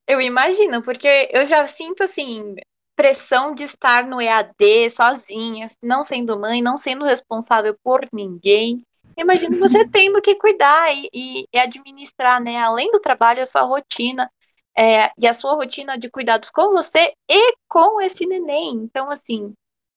eu 0.08 0.22
imagino, 0.22 0.82
porque 0.84 1.30
eu 1.34 1.44
já 1.44 1.66
sinto 1.66 2.04
assim, 2.04 2.56
pressão 2.96 3.56
de 3.56 3.64
estar 3.64 4.06
no 4.06 4.22
EAD 4.22 4.92
sozinha, 4.96 5.68
não 5.82 6.04
sendo 6.04 6.40
mãe, 6.40 6.62
não 6.62 6.78
sendo 6.78 7.04
responsável 7.04 7.76
por 7.84 8.08
ninguém. 8.14 8.86
Imagino 9.18 9.60
você 9.60 9.88
tendo 9.88 10.22
que 10.22 10.36
cuidar 10.36 10.94
e, 10.94 11.10
e, 11.14 11.46
e 11.54 11.60
administrar, 11.60 12.42
né, 12.42 12.58
além 12.58 12.92
do 12.92 13.00
trabalho, 13.00 13.42
a 13.42 13.46
sua 13.46 13.62
rotina. 13.64 14.30
É, 14.78 15.12
e 15.20 15.28
a 15.28 15.34
sua 15.34 15.54
rotina 15.54 15.98
de 15.98 16.10
cuidados 16.10 16.50
com 16.50 16.72
você 16.72 17.12
e 17.30 17.56
com 17.68 18.00
esse 18.02 18.26
neném. 18.26 18.72
Então, 18.76 19.10
assim. 19.10 19.54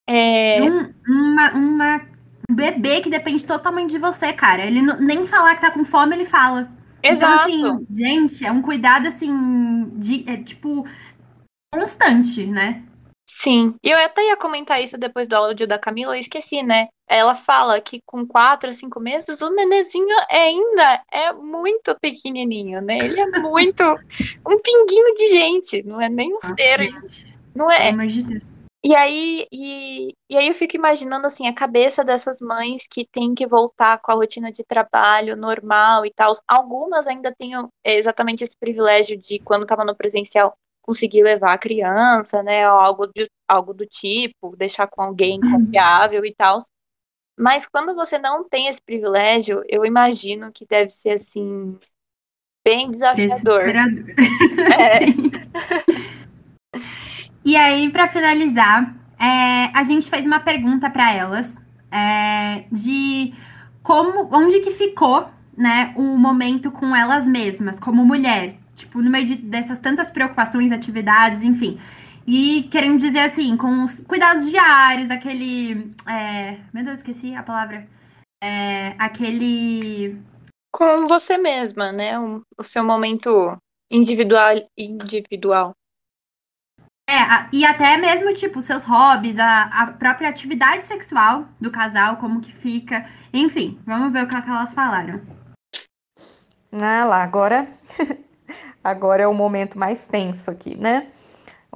É... 0.07 0.61
Um, 0.61 0.93
uma, 1.07 1.53
uma 1.53 2.09
bebê 2.51 3.01
que 3.01 3.09
depende 3.09 3.45
totalmente 3.45 3.91
de 3.91 3.99
você, 3.99 4.33
cara. 4.33 4.67
Ele 4.67 4.83
não, 4.83 4.99
nem 4.99 5.27
falar 5.27 5.55
que 5.55 5.61
tá 5.61 5.71
com 5.71 5.85
fome, 5.85 6.17
ele 6.17 6.25
fala. 6.25 6.71
Exato. 7.03 7.51
Então, 7.51 7.75
assim, 7.77 7.87
gente, 7.95 8.45
é 8.45 8.51
um 8.51 8.63
cuidado, 8.63 9.07
assim, 9.07 9.91
de, 9.97 10.25
é, 10.29 10.39
tipo, 10.39 10.85
constante, 11.73 12.47
né? 12.47 12.83
Sim, 13.29 13.75
e 13.83 13.91
eu 13.91 13.99
até 13.99 14.27
ia 14.27 14.37
comentar 14.37 14.83
isso 14.83 14.97
depois 14.97 15.27
do 15.27 15.35
áudio 15.35 15.67
da 15.67 15.79
Camila, 15.79 16.17
eu 16.17 16.21
esqueci, 16.21 16.63
né? 16.63 16.89
Ela 17.09 17.35
fala 17.35 17.81
que 17.81 18.01
com 18.07 18.27
quatro, 18.27 18.73
cinco 18.73 18.99
meses, 18.99 19.41
o 19.41 19.51
nenezinho 19.51 20.17
ainda 20.31 21.03
é 21.13 21.33
muito 21.33 21.95
pequenininho, 22.01 22.81
né? 22.81 22.99
Ele 22.99 23.21
é 23.21 23.27
muito 23.41 23.83
um 24.47 24.59
pinguinho 24.59 25.15
de 25.15 25.29
gente, 25.29 25.83
não 25.83 26.01
é 26.01 26.09
nem 26.09 26.31
um 26.31 26.35
Nossa, 26.35 26.55
ser, 26.57 26.81
gente. 26.81 27.39
não 27.55 27.71
é? 27.71 27.93
E 28.87 28.95
aí, 28.95 29.47
e, 29.51 30.15
e 30.29 30.37
aí 30.37 30.47
eu 30.47 30.55
fico 30.55 30.77
imaginando 30.77 31.27
assim 31.27 31.47
a 31.49 31.55
cabeça 31.55 32.05
dessas 32.05 32.39
mães 32.39 32.87
que 32.87 33.07
têm 33.07 33.35
que 33.35 33.47
voltar 33.47 33.99
com 33.99 34.13
a 34.13 34.15
rotina 34.15 34.53
de 34.53 34.63
trabalho 34.63 35.35
normal 35.35 36.05
e 36.05 36.13
tal. 36.13 36.33
Algumas 36.47 37.07
ainda 37.07 37.35
têm 37.35 37.53
exatamente 37.83 38.45
esse 38.45 38.55
privilégio 38.55 39.17
de 39.17 39.39
quando 39.39 39.63
estava 39.63 39.87
no 39.87 39.97
presencial 39.97 40.55
conseguir 40.83 41.23
levar 41.23 41.55
a 41.55 41.59
criança, 41.59 42.43
né, 42.43 42.71
ou 42.71 42.79
algo, 42.79 43.07
de, 43.07 43.27
algo 43.49 43.73
do 43.73 43.87
tipo, 43.87 44.55
deixar 44.55 44.87
com 44.87 45.01
alguém 45.01 45.41
uhum. 45.43 45.53
confiável 45.53 46.23
e 46.27 46.35
tal. 46.35 46.59
Mas 47.37 47.67
quando 47.67 47.95
você 47.95 48.19
não 48.19 48.49
tem 48.49 48.69
esse 48.69 48.81
privilégio, 48.81 49.63
eu 49.69 49.85
imagino 49.85 50.53
que 50.53 50.65
deve 50.67 50.91
ser 50.91 51.11
assim 51.11 51.77
bem 52.65 52.91
desafiador. 52.91 53.63
É. 53.69 55.01
e 57.45 57.57
aí, 57.57 57.91
para 57.91 58.09
finalizar, 58.09 58.95
é, 59.19 59.71
a 59.75 59.83
gente 59.83 60.09
fez 60.09 60.25
uma 60.25 60.41
pergunta 60.41 60.89
para 60.89 61.13
elas 61.13 61.53
é, 61.91 62.65
de 62.71 63.35
como, 63.83 64.29
onde 64.33 64.61
que 64.61 64.71
ficou, 64.71 65.29
né, 65.57 65.93
o 65.97 66.03
momento 66.03 66.71
com 66.71 66.97
elas 66.97 67.27
mesmas, 67.27 67.79
como 67.79 68.05
mulher, 68.05 68.57
tipo, 68.75 69.01
no 69.01 69.11
meio 69.11 69.27
de, 69.27 69.37
dessas 69.37 69.79
tantas 69.79 70.09
preocupações, 70.09 70.73
atividades, 70.73 71.43
enfim. 71.43 71.79
E 72.27 72.65
querendo 72.65 73.01
dizer 73.01 73.21
assim, 73.21 73.57
com 73.57 73.85
os 73.85 73.93
cuidados 74.01 74.49
diários, 74.49 75.11
aquele. 75.11 75.95
É, 76.09 76.59
meu 76.73 76.85
Deus, 76.85 76.99
esqueci 76.99 77.35
a 77.35 77.43
palavra. 77.43 77.87
É, 78.43 78.95
aquele. 78.99 80.21
Com 80.73 81.05
você 81.07 81.37
mesma, 81.39 81.93
né? 81.93 82.19
O, 82.19 82.43
o 82.59 82.65
seu 82.65 82.83
momento 82.83 83.57
individual. 83.91 84.55
individual. 84.77 85.73
É, 87.09 87.49
e 87.53 87.67
até 87.67 87.99
mesmo, 87.99 88.33
tipo, 88.33 88.63
seus 88.63 88.83
hobbies, 88.85 89.39
a, 89.39 89.65
a 89.65 89.87
própria 89.93 90.31
atividade 90.31 90.87
sexual 90.87 91.47
do 91.61 91.71
casal, 91.71 92.17
como 92.17 92.41
que 92.41 92.51
fica. 92.51 93.07
Enfim, 93.33 93.79
vamos 93.85 94.13
ver 94.13 94.25
o 94.25 94.29
que, 94.29 94.35
é 94.35 94.41
que 94.41 94.49
elas 94.49 94.73
falaram. 94.73 95.21
Ah 96.73 97.05
lá, 97.05 97.23
agora 97.23 97.69
Agora 98.85 99.23
é 99.23 99.27
o 99.27 99.33
momento 99.33 99.79
mais 99.79 100.07
tenso 100.07 100.51
aqui, 100.51 100.77
né? 100.77 101.09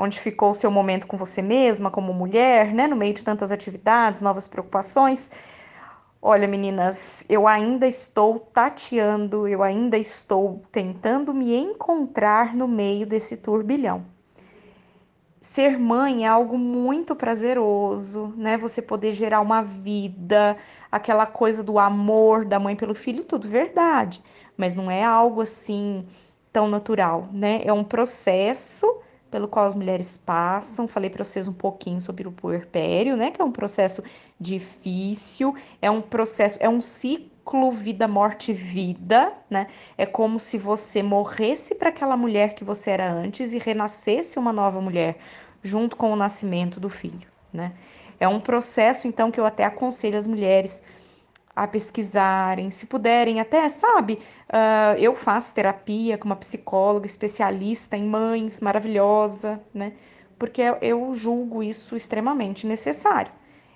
Onde 0.01 0.21
ficou 0.21 0.53
o 0.53 0.55
seu 0.55 0.71
momento 0.71 1.09
com 1.09 1.17
você 1.17 1.43
mesma, 1.43 1.91
como 1.91 2.15
mulher, 2.15 2.73
né? 2.73 2.87
No 2.87 2.95
meio 2.95 3.13
de 3.13 3.25
tantas 3.25 3.51
atividades, 3.51 4.23
novas 4.23 4.47
preocupações. 4.47 5.29
Olha, 6.23 6.47
meninas, 6.47 7.25
eu 7.29 7.49
ainda 7.49 7.85
estou 7.85 8.39
tateando, 8.39 9.49
eu 9.49 9.61
ainda 9.61 9.99
estou 9.99 10.63
tentando 10.71 11.35
me 11.35 11.53
encontrar 11.57 12.55
no 12.55 12.69
meio 12.69 13.05
desse 13.07 13.37
turbilhão. 13.37 14.07
Ser 15.41 15.77
mãe 15.79 16.25
é 16.25 16.29
algo 16.29 16.57
muito 16.57 17.17
prazeroso, 17.17 18.33
né? 18.37 18.57
Você 18.57 18.81
poder 18.81 19.13
gerar 19.13 19.41
uma 19.41 19.63
vida, 19.63 20.57
aquela 20.93 21.27
coisa 21.27 21.65
do 21.65 21.77
amor 21.77 22.47
da 22.47 22.61
mãe 22.61 22.77
pelo 22.77 22.95
filho, 22.95 23.25
tudo 23.25 23.49
verdade. 23.49 24.23
Mas 24.57 24.77
não 24.77 24.89
é 24.89 25.03
algo 25.03 25.41
assim 25.41 26.07
tão 26.53 26.69
natural, 26.69 27.29
né? 27.33 27.61
É 27.65 27.73
um 27.73 27.83
processo 27.83 29.01
pelo 29.31 29.49
qual 29.49 29.65
as 29.65 29.75
mulheres 29.75 30.17
passam. 30.17 30.89
Falei 30.89 31.11
para 31.11 31.25
vocês 31.25 31.49
um 31.49 31.53
pouquinho 31.53 32.01
sobre 32.01 32.27
o 32.27 32.33
puerpério, 32.33 33.17
né? 33.17 33.31
Que 33.31 33.41
é 33.41 33.45
um 33.45 33.53
processo 33.53 34.03
difícil, 34.41 35.55
é 35.81 35.91
um 35.91 36.01
processo, 36.01 36.59
é 36.61 36.69
um 36.69 36.81
ciclo 36.81 37.71
vida, 37.73 38.07
morte, 38.07 38.53
vida, 38.53 39.33
né? 39.49 39.67
É 39.97 40.05
como 40.05 40.39
se 40.39 40.59
você 40.59 41.03
morresse 41.03 41.75
para 41.75 41.89
aquela 41.89 42.17
mulher 42.17 42.55
que 42.55 42.65
você 42.65 42.91
era 42.91 43.11
antes 43.11 43.53
e 43.53 43.59
renascesse 43.59 44.39
uma 44.39 44.53
nova 44.53 44.81
mulher 44.81 45.19
junto 45.63 45.97
com 45.97 46.13
o 46.13 46.17
nascimento 46.17 46.79
do 46.79 46.89
filho, 46.89 47.29
né? 47.53 47.73
É 48.21 48.27
um 48.27 48.41
processo 48.41 49.07
então 49.07 49.31
que 49.31 49.39
eu 49.39 49.47
até 49.47 49.65
aconselho 49.65 50.19
as 50.19 50.27
mulheres 50.27 50.83
a 51.59 51.67
pesquisarem, 51.67 52.71
se 52.71 52.87
puderem, 52.87 53.41
até, 53.41 53.69
sabe, 53.69 54.21
uh, 54.49 54.97
eu 54.97 55.15
faço 55.15 55.55
terapia 55.55 56.17
com 56.17 56.27
uma 56.27 56.37
psicóloga 56.37 57.07
especialista 57.07 57.97
em 57.97 58.05
mães, 58.05 58.61
maravilhosa, 58.61 59.61
né? 59.75 59.93
Porque 60.39 60.63
eu 60.81 61.13
julgo 61.13 61.61
isso 61.61 61.97
extremamente 61.97 62.65
necessário. 62.65 63.33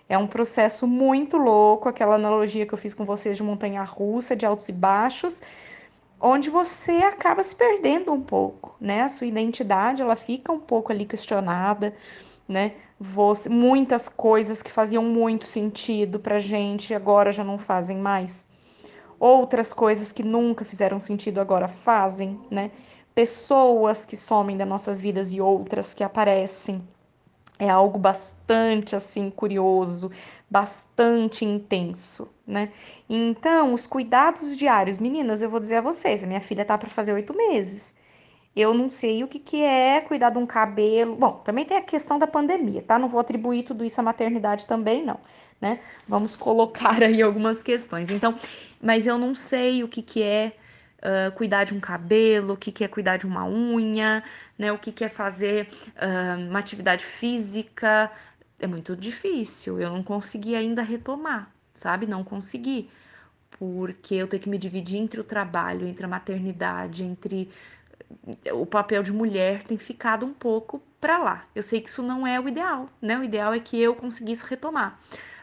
É 0.09 0.17
um 0.17 0.29
processo 0.29 0.87
muito 0.87 1.37
louco, 1.37 1.89
aquela 1.89 2.15
analogia 2.15 2.65
que 2.65 2.73
eu 2.73 2.79
fiz 2.79 2.95
com 2.95 3.05
vocês 3.05 3.37
de 3.37 3.43
montanha 3.43 3.83
russa, 3.83 4.37
de 4.37 4.47
altos 4.47 4.69
e 4.69 4.73
baixos, 4.73 5.43
onde 6.21 6.51
você 6.51 6.93
acaba 6.99 7.43
se 7.43 7.57
perdendo 7.57 8.13
um 8.13 8.23
pouco, 8.23 8.77
né? 8.81 9.03
A 9.03 9.09
sua 9.09 9.27
identidade, 9.27 10.03
ela 10.03 10.15
fica 10.15 10.53
um 10.53 10.61
pouco 10.61 10.93
ali 10.93 11.05
questionada, 11.05 11.93
né? 12.49 12.75
Você, 12.99 13.49
muitas 13.49 14.09
coisas 14.09 14.63
que 14.63 14.71
faziam 14.71 15.03
muito 15.03 15.45
sentido 15.45 16.21
pra 16.21 16.39
gente 16.39 16.95
agora 16.95 17.33
já 17.33 17.43
não 17.43 17.59
fazem 17.59 17.99
mais. 17.99 18.47
Outras 19.19 19.73
coisas 19.73 20.11
que 20.11 20.23
nunca 20.23 20.65
fizeram 20.65 20.99
sentido 20.99 21.41
agora 21.41 21.69
fazem, 21.69 22.41
né? 22.51 22.71
Pessoas 23.15 24.05
que 24.05 24.17
somem 24.17 24.57
das 24.57 24.69
nossas 24.69 25.01
vidas 25.01 25.33
e 25.33 25.41
outras 25.41 25.95
que 25.95 26.03
aparecem. 26.03 26.83
É 27.59 27.69
algo 27.69 27.99
bastante 27.99 28.97
assim 28.97 29.31
curioso, 29.31 30.11
bastante 30.51 31.45
intenso, 31.45 32.29
né? 32.45 32.71
Então, 33.09 33.73
os 33.73 33.87
cuidados 33.87 34.57
diários, 34.57 34.99
meninas, 34.99 35.43
eu 35.43 35.51
vou 35.51 35.61
dizer 35.61 35.77
a 35.77 35.81
vocês, 35.81 36.25
a 36.25 36.27
minha 36.27 36.41
filha 36.41 36.65
tá 36.65 36.77
para 36.77 36.91
fazer 36.91 37.13
oito 37.13 37.33
meses. 37.37 37.95
Eu 38.55 38.75
não 38.75 38.91
sei 38.91 39.25
o 39.25 39.29
que, 39.29 39.39
que 39.39 39.63
é 39.63 40.01
cuidar 40.03 40.31
de 40.31 40.39
um 40.39 40.47
cabelo. 40.47 41.17
Bom, 41.17 41.33
também 41.45 41.65
tem 41.65 41.77
a 41.77 41.83
questão 41.83 42.19
da 42.19 42.27
pandemia, 42.27 42.83
tá? 42.83 42.99
Não 42.99 43.09
vou 43.09 43.19
atribuir 43.19 43.63
tudo 43.63 43.85
isso 43.85 43.99
à 44.01 44.05
maternidade 44.05 44.67
também, 44.67 45.05
não, 45.05 45.19
né? 45.61 45.81
Vamos 46.07 46.37
colocar 46.37 47.03
aí 47.03 47.23
algumas 47.23 47.63
questões. 47.63 48.11
Então, 48.11 48.35
mas 48.81 49.07
eu 49.07 49.17
não 49.17 49.35
sei 49.35 49.83
o 49.83 49.89
que, 49.89 50.03
que 50.03 50.23
é 50.23 50.53
uh, 50.99 51.33
cuidar 51.33 51.65
de 51.65 51.75
um 51.75 51.81
cabelo, 51.81 52.55
o 52.55 52.57
que, 52.57 52.71
que 52.71 52.85
é 52.85 52.89
cuidar 52.89 53.17
de 53.17 53.27
uma 53.27 53.47
unha, 53.47 54.23
né? 54.59 54.71
O 54.71 54.79
que, 54.79 54.93
que 54.93 55.05
é 55.05 55.09
fazer 55.09 55.69
uh, 55.97 56.49
uma 56.49 56.59
atividade 56.59 57.05
física. 57.05 58.11
É 58.59 58.67
muito 58.67 58.95
difícil. 58.95 59.81
Eu 59.81 59.91
não 59.91 60.03
consegui 60.03 60.55
ainda 60.55 60.83
retomar, 60.83 61.51
sabe? 61.73 62.07
Não 62.07 62.23
consegui. 62.23 62.91
Porque 63.59 64.15
eu 64.15 64.29
tenho 64.29 64.43
que 64.43 64.49
me 64.49 64.59
dividir 64.59 64.99
entre 64.99 65.21
o 65.21 65.25
trabalho, 65.25 65.87
entre 65.87 66.05
a 66.05 66.09
maternidade, 66.09 67.03
entre 67.03 67.49
o 68.53 68.67
papel 68.67 69.03
de 69.03 69.13
mulher 69.13 69.63
tem 69.65 69.79
ficado 69.79 70.25
um 70.27 70.33
pouco 70.33 70.83
para 71.01 71.19
lá. 71.19 71.45
Eu 71.55 71.63
sei 71.63 71.81
que 71.81 71.89
isso 71.89 72.03
não 72.03 72.27
é 72.27 72.39
o 72.39 72.49
ideal, 72.49 72.89
né? 73.01 73.19
O 73.19 73.25
ideal 73.25 73.53
é 73.53 73.59
que 73.59 73.81
eu 73.81 73.95
conseguisse 73.95 74.45
retomar. 74.49 74.99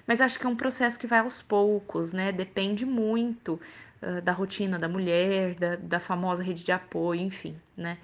Mas 0.07 0.22
acho 0.22 0.39
que 0.39 0.45
é 0.45 0.49
um 0.49 0.55
processo 0.55 0.97
que 0.97 1.05
vai 1.05 1.20
aos 1.20 1.41
poucos, 1.41 2.14
né? 2.14 2.32
Depende 2.32 2.86
muito 2.86 3.60
uh, 4.01 4.22
da 4.22 4.32
rotina 4.32 4.80
da 4.80 4.88
mulher, 4.88 5.55
da, 5.55 5.76
da 5.76 5.99
famosa 5.99 6.41
rede 6.41 6.64
de 6.64 6.72
apoio, 6.72 7.22
enfim, 7.22 7.55
né? 7.78 7.97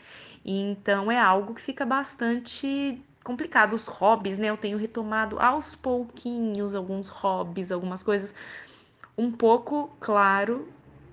Então 0.45 1.11
é 1.11 1.19
algo 1.19 1.55
que 1.55 1.61
fica 1.61 1.85
bastante 1.85 3.01
complicado. 3.23 3.73
Os 3.73 3.87
hobbies, 3.87 4.37
né? 4.37 4.49
Eu 4.49 4.57
tenho 4.57 4.77
retomado 4.77 5.39
aos 5.39 5.75
pouquinhos 5.75 6.75
alguns 6.75 7.07
hobbies, 7.07 7.71
algumas 7.71 8.03
coisas. 8.03 8.35
Um 9.17 9.31
pouco, 9.31 9.89
claro, 9.99 10.67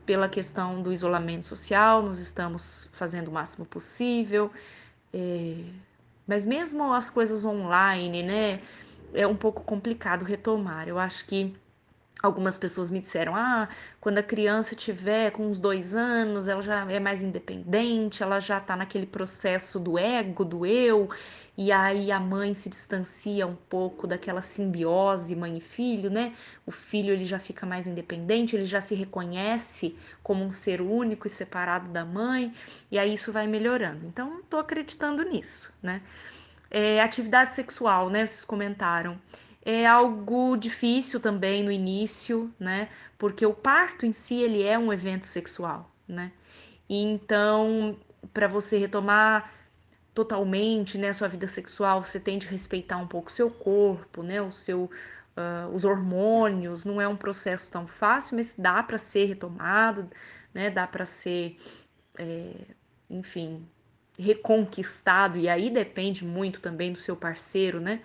pela 0.05 0.29
questão 0.29 0.83
do 0.83 0.93
isolamento 0.93 1.47
social, 1.47 2.03
nós 2.03 2.19
estamos 2.19 2.89
fazendo 2.93 3.29
o 3.29 3.33
máximo 3.33 3.65
possível, 3.65 4.51
é, 5.13 5.65
mas 6.27 6.47
mesmo 6.47 6.93
as 6.93 7.11
coisas 7.11 7.45
online, 7.45 8.23
né, 8.23 8.61
é 9.13 9.27
um 9.27 9.37
pouco 9.37 9.63
complicado 9.63 10.25
retomar. 10.25 10.89
Eu 10.89 10.99
acho 10.99 11.25
que 11.27 11.55
Algumas 12.23 12.57
pessoas 12.57 12.89
me 12.89 13.01
disseram: 13.01 13.35
ah, 13.35 13.69
quando 14.01 14.19
a 14.19 14.23
criança 14.23 14.77
tiver 14.77 15.33
com 15.33 15.45
uns 15.49 15.59
dois 15.59 15.93
anos, 15.93 16.47
ela 16.47 16.63
já 16.63 16.89
é 16.89 17.01
mais 17.01 17.21
independente, 17.21 18.23
ela 18.23 18.39
já 18.39 18.59
está 18.59 18.77
naquele 18.77 19.07
processo 19.07 19.81
do 19.81 19.99
ego, 19.99 20.45
do 20.45 20.65
eu, 20.65 21.09
e 21.59 21.73
aí 21.73 22.13
a 22.13 22.21
mãe 22.21 22.55
se 22.55 22.69
distancia 22.69 23.45
um 23.45 23.57
pouco 23.57 24.07
daquela 24.07 24.41
simbiose 24.41 25.35
mãe 25.35 25.57
e 25.57 25.61
filho, 25.61 26.09
né? 26.11 26.33
O 26.65 26.71
filho 26.71 27.13
ele 27.13 27.25
já 27.25 27.41
fica 27.41 27.67
mais 27.67 27.89
independente, 27.89 28.55
ele 28.55 28.67
já 28.67 28.81
se 28.81 28.95
reconhece 28.95 29.97
como 30.23 30.45
um 30.45 30.51
ser 30.53 30.81
único 30.81 31.27
e 31.27 31.31
separado 31.31 31.91
da 31.91 32.05
mãe, 32.05 32.55
e 32.89 33.01
aí 33.01 33.15
isso 33.15 33.33
vai 33.33 33.49
melhorando. 33.49 34.07
Então, 34.07 34.39
estou 34.39 34.61
acreditando 34.61 35.25
nisso, 35.25 35.75
né? 35.83 36.01
É, 36.71 37.03
atividade 37.03 37.51
sexual, 37.51 38.09
né? 38.09 38.25
Vocês 38.25 38.45
comentaram 38.45 39.21
é 39.65 39.87
algo 39.87 40.57
difícil 40.57 41.21
também 41.21 41.63
no 41.63 41.71
início, 41.71 42.53
né? 42.59 42.89
Porque 43.19 43.47
o 43.47 43.55
parto 43.55 44.05
em 44.05 44.13
si 44.13 44.41
ele 44.41 44.63
é 44.63 44.79
um 44.79 44.93
evento 44.93 45.27
sexual, 45.27 45.91
né? 46.07 46.33
Então, 46.89 47.97
para 48.33 48.49
você 48.49 48.77
retomar 48.77 49.51
totalmente, 50.15 50.99
né, 50.99 51.13
sua 51.13 51.29
vida 51.29 51.47
sexual, 51.47 52.05
você 52.05 52.21
tem 52.21 52.39
de 52.39 52.47
respeitar 52.47 52.99
um 52.99 53.07
pouco 53.07 53.31
o 53.31 53.33
seu 53.33 53.51
corpo, 53.51 54.23
né, 54.23 54.43
o 54.43 54.51
seu 54.51 54.91
uh, 55.37 55.75
os 55.75 55.85
hormônios, 55.85 56.85
não 56.85 57.01
é 57.01 57.09
um 57.09 57.17
processo 57.17 57.71
tão 57.71 57.87
fácil, 57.87 58.37
mas 58.37 58.55
dá 58.55 58.83
para 58.83 58.99
ser 58.99 59.25
retomado, 59.27 60.11
né, 60.53 60.71
dá 60.71 60.87
para 60.87 61.07
ser, 61.07 61.57
é, 62.19 62.53
enfim, 63.09 63.67
reconquistado, 64.19 65.39
e 65.39 65.49
aí 65.49 65.71
depende 65.71 66.25
muito 66.25 66.61
também 66.61 66.93
do 66.93 66.99
seu 66.99 67.17
parceiro, 67.17 67.81
né, 67.81 68.03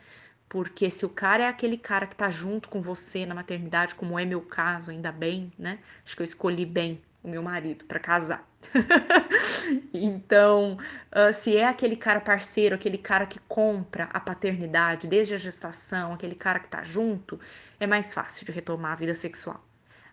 porque 0.49 0.89
se 0.89 1.05
o 1.05 1.09
cara 1.09 1.43
é 1.43 1.47
aquele 1.47 1.77
cara 1.77 2.07
que 2.07 2.15
tá 2.15 2.29
junto 2.29 2.69
com 2.69 2.81
você 2.81 3.25
na 3.25 3.35
maternidade, 3.35 3.95
como 3.95 4.17
é 4.17 4.25
meu 4.25 4.41
caso, 4.41 4.91
ainda 4.91 5.11
bem, 5.11 5.51
né? 5.57 5.79
Acho 6.05 6.15
que 6.15 6.21
eu 6.21 6.25
escolhi 6.25 6.65
bem 6.65 7.01
o 7.23 7.27
meu 7.27 7.43
marido 7.43 7.83
para 7.85 7.99
casar. 7.99 8.47
então, 9.93 10.77
uh, 11.11 11.33
se 11.33 11.57
é 11.57 11.67
aquele 11.67 11.97
cara 11.97 12.21
parceiro, 12.21 12.75
aquele 12.75 12.97
cara 12.97 13.25
que 13.25 13.39
compra 13.47 14.05
a 14.05 14.19
paternidade 14.19 15.07
desde 15.07 15.35
a 15.35 15.37
gestação, 15.37 16.13
aquele 16.13 16.35
cara 16.35 16.59
que 16.59 16.69
tá 16.69 16.83
junto, 16.83 17.39
é 17.79 17.85
mais 17.85 18.13
fácil 18.13 18.45
de 18.45 18.51
retomar 18.51 18.93
a 18.93 18.95
vida 18.95 19.13
sexual. 19.13 19.63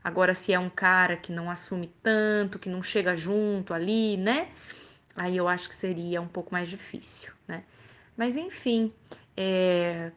Agora, 0.02 0.34
se 0.34 0.52
é 0.52 0.58
um 0.58 0.68
cara 0.68 1.16
que 1.16 1.32
não 1.32 1.50
assume 1.50 1.92
tanto, 2.02 2.58
que 2.58 2.68
não 2.68 2.82
chega 2.82 3.16
junto 3.16 3.72
ali, 3.72 4.16
né? 4.16 4.48
Aí 5.16 5.36
eu 5.36 5.46
acho 5.46 5.68
que 5.68 5.74
seria 5.74 6.20
um 6.20 6.28
pouco 6.28 6.52
mais 6.52 6.68
difícil, 6.68 7.32
né? 7.46 7.62
Mas 8.16 8.36
enfim, 8.36 8.92
é, 9.36 10.12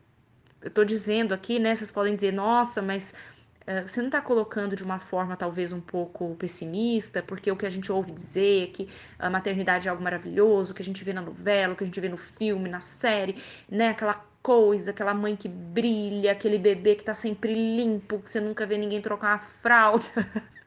eu 0.67 0.69
estou 0.69 0.83
dizendo 0.83 1.33
aqui, 1.33 1.59
né? 1.59 1.73
Vocês 1.73 1.89
podem 1.89 2.13
dizer, 2.13 2.33
nossa, 2.33 2.81
mas 2.81 3.13
uh, 3.61 3.87
você 3.87 4.01
não 4.01 4.09
está 4.09 4.21
colocando 4.21 4.75
de 4.75 4.83
uma 4.83 4.99
forma 4.99 5.35
talvez 5.37 5.71
um 5.71 5.79
pouco 5.79 6.35
pessimista, 6.35 7.23
porque 7.23 7.49
o 7.49 7.55
que 7.55 7.65
a 7.65 7.69
gente 7.69 7.89
ouve 7.89 8.11
dizer 8.11 8.63
é 8.63 8.67
que 8.67 8.89
a 9.17 9.29
maternidade 9.29 9.87
é 9.87 9.91
algo 9.91 10.03
maravilhoso, 10.03 10.73
que 10.73 10.81
a 10.81 10.85
gente 10.85 11.03
vê 11.05 11.13
na 11.13 11.21
novela, 11.21 11.73
que 11.73 11.83
a 11.83 11.87
gente 11.87 11.99
vê 12.01 12.09
no 12.09 12.17
filme, 12.17 12.69
na 12.69 12.81
série, 12.81 13.41
né? 13.69 13.89
Aquela 13.89 14.25
coisa, 14.43 14.91
aquela 14.91 15.13
mãe 15.13 15.35
que 15.37 15.47
brilha, 15.47 16.33
aquele 16.33 16.57
bebê 16.57 16.95
que 16.95 17.03
tá 17.05 17.13
sempre 17.13 17.53
limpo, 17.53 18.19
que 18.19 18.29
você 18.29 18.41
nunca 18.41 18.65
vê 18.65 18.77
ninguém 18.77 19.01
trocar 19.01 19.31
uma 19.33 19.39
fralda, 19.39 20.05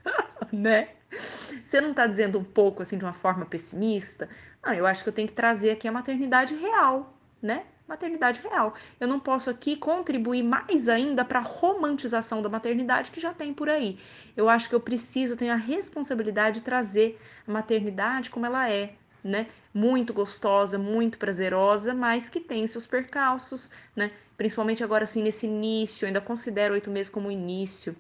né? 0.51 0.89
Você 1.11 1.81
não 1.81 1.93
tá 1.93 2.07
dizendo 2.07 2.39
um 2.39 2.45
pouco 2.45 2.83
assim 2.83 2.97
de 2.97 3.05
uma 3.05 3.13
forma 3.13 3.45
pessimista? 3.45 4.31
Não, 4.65 4.73
eu 4.73 4.87
acho 4.87 5.03
que 5.03 5.11
eu 5.11 5.13
tenho 5.13 5.29
que 5.29 5.35
trazer 5.35 5.73
aqui 5.73 5.87
a 5.87 5.93
maternidade 5.93 6.55
real, 6.55 7.15
né? 7.43 7.65
Maternidade 7.91 8.41
real. 8.41 8.75
Eu 8.99 9.09
não 9.09 9.19
posso 9.21 9.51
aqui 9.51 9.77
contribuir 9.77 10.43
mais 10.43 10.89
ainda 10.89 11.25
para 11.25 11.41
a 11.41 11.43
romantização 11.43 12.41
da 12.41 12.49
maternidade 12.49 13.11
que 13.11 13.21
já 13.21 13.35
tem 13.35 13.53
por 13.53 13.69
aí. 13.69 13.99
Eu 14.37 14.49
acho 14.49 14.69
que 14.69 14.75
eu 14.75 14.81
preciso, 14.81 15.37
tenho 15.37 15.53
a 15.53 15.57
responsabilidade 15.57 16.61
de 16.61 16.65
trazer 16.65 17.21
a 17.47 17.53
maternidade 17.53 18.31
como 18.31 18.47
ela 18.47 18.71
é, 18.71 18.95
né? 19.23 19.47
Muito 19.75 20.13
gostosa, 20.13 20.79
muito 20.79 21.19
prazerosa, 21.19 21.93
mas 21.93 22.29
que 22.29 22.41
tem 22.41 22.67
seus 22.67 22.87
percalços, 22.87 23.71
né? 23.95 24.11
Principalmente 24.37 24.83
agora 24.83 25.05
assim 25.05 25.23
nesse 25.23 25.47
início, 25.47 26.07
ainda 26.07 26.21
considero 26.21 26.75
oito 26.75 26.91
meses 26.91 27.11
como 27.11 27.31
início, 27.31 27.95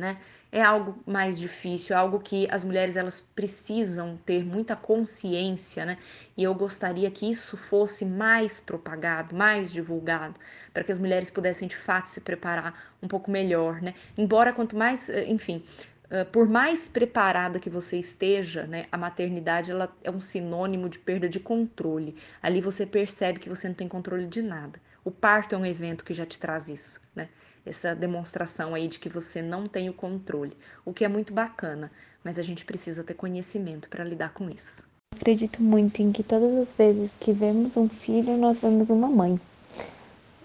né? 0.00 0.16
É 0.50 0.62
algo 0.62 0.98
mais 1.06 1.38
difícil, 1.38 1.94
é 1.94 1.98
algo 1.98 2.18
que 2.18 2.48
as 2.50 2.64
mulheres 2.64 2.96
elas 2.96 3.20
precisam 3.20 4.18
ter 4.26 4.44
muita 4.44 4.74
consciência, 4.74 5.84
né? 5.84 5.98
E 6.36 6.42
eu 6.42 6.52
gostaria 6.54 7.08
que 7.10 7.30
isso 7.30 7.56
fosse 7.56 8.04
mais 8.04 8.60
propagado, 8.60 9.36
mais 9.36 9.70
divulgado, 9.70 10.34
para 10.74 10.82
que 10.82 10.90
as 10.90 10.98
mulheres 10.98 11.30
pudessem 11.30 11.68
de 11.68 11.76
fato 11.76 12.08
se 12.08 12.20
preparar 12.20 12.74
um 13.00 13.06
pouco 13.06 13.30
melhor, 13.30 13.80
né? 13.80 13.94
Embora 14.18 14.52
quanto 14.52 14.76
mais, 14.76 15.08
eh, 15.08 15.26
enfim, 15.28 15.62
eh, 16.10 16.24
por 16.24 16.48
mais 16.48 16.88
preparada 16.88 17.60
que 17.60 17.70
você 17.70 17.96
esteja, 17.98 18.66
né, 18.66 18.86
a 18.90 18.98
maternidade 18.98 19.70
ela 19.70 19.94
é 20.02 20.10
um 20.10 20.20
sinônimo 20.20 20.88
de 20.88 20.98
perda 20.98 21.28
de 21.28 21.38
controle. 21.38 22.16
Ali 22.42 22.60
você 22.60 22.84
percebe 22.86 23.38
que 23.38 23.48
você 23.48 23.68
não 23.68 23.74
tem 23.74 23.86
controle 23.86 24.26
de 24.26 24.42
nada. 24.42 24.80
O 25.04 25.10
parto 25.10 25.54
é 25.54 25.58
um 25.58 25.64
evento 25.64 26.04
que 26.04 26.12
já 26.12 26.26
te 26.26 26.38
traz 26.38 26.68
isso, 26.68 27.00
né? 27.14 27.28
Essa 27.64 27.94
demonstração 27.94 28.74
aí 28.74 28.88
de 28.88 28.98
que 28.98 29.08
você 29.08 29.42
não 29.42 29.66
tem 29.66 29.88
o 29.88 29.94
controle, 29.94 30.56
o 30.84 30.92
que 30.92 31.04
é 31.04 31.08
muito 31.08 31.32
bacana, 31.32 31.90
mas 32.24 32.38
a 32.38 32.42
gente 32.42 32.64
precisa 32.64 33.04
ter 33.04 33.14
conhecimento 33.14 33.88
para 33.88 34.04
lidar 34.04 34.32
com 34.32 34.48
isso. 34.48 34.88
Acredito 35.14 35.62
muito 35.62 36.00
em 36.00 36.12
que 36.12 36.22
todas 36.22 36.54
as 36.54 36.72
vezes 36.72 37.10
que 37.20 37.32
vemos 37.32 37.76
um 37.76 37.88
filho, 37.88 38.36
nós 38.36 38.60
vemos 38.60 38.90
uma 38.90 39.08
mãe, 39.08 39.40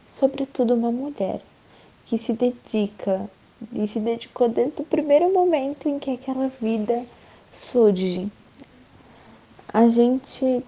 sobretudo 0.08 0.74
uma 0.74 0.92
mulher 0.92 1.42
que 2.06 2.18
se 2.18 2.34
dedica 2.34 3.30
e 3.74 3.88
se 3.88 4.00
dedicou 4.00 4.50
desde 4.50 4.82
o 4.82 4.86
primeiro 4.86 5.34
momento 5.34 5.88
em 5.88 6.00
que 6.00 6.12
aquela 6.12 6.48
vida 6.48 7.06
surge. 7.54 8.30
A 9.74 9.88
gente 9.90 10.64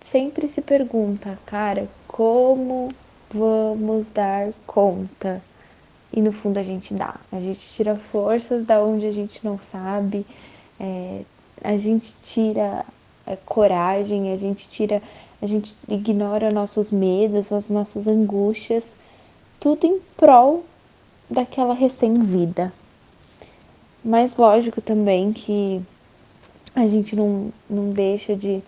sempre 0.00 0.48
se 0.48 0.60
pergunta, 0.60 1.38
cara, 1.46 1.88
como 2.06 2.90
vamos 3.30 4.08
dar 4.10 4.52
conta 4.66 5.42
e 6.12 6.20
no 6.20 6.32
fundo 6.32 6.58
a 6.58 6.62
gente 6.62 6.94
dá. 6.94 7.16
A 7.32 7.40
gente 7.40 7.60
tira 7.74 7.96
forças 7.96 8.66
da 8.66 8.82
onde 8.82 9.06
a 9.06 9.12
gente 9.12 9.44
não 9.44 9.58
sabe, 9.58 10.24
é, 10.78 11.22
a 11.62 11.76
gente 11.76 12.14
tira 12.22 12.84
a 13.26 13.36
coragem, 13.36 14.32
a 14.32 14.36
gente 14.36 14.68
tira, 14.68 15.02
a 15.42 15.46
gente 15.46 15.74
ignora 15.88 16.50
nossos 16.50 16.90
medos, 16.90 17.52
as 17.52 17.68
nossas 17.68 18.06
angústias, 18.06 18.84
tudo 19.58 19.86
em 19.86 19.98
prol 20.16 20.64
daquela 21.28 21.74
recém-vida. 21.74 22.72
Mas 24.04 24.36
lógico 24.36 24.80
também 24.80 25.32
que 25.32 25.82
a 26.74 26.86
gente 26.86 27.16
não, 27.16 27.52
não 27.68 27.90
deixa 27.90 28.36
de. 28.36 28.62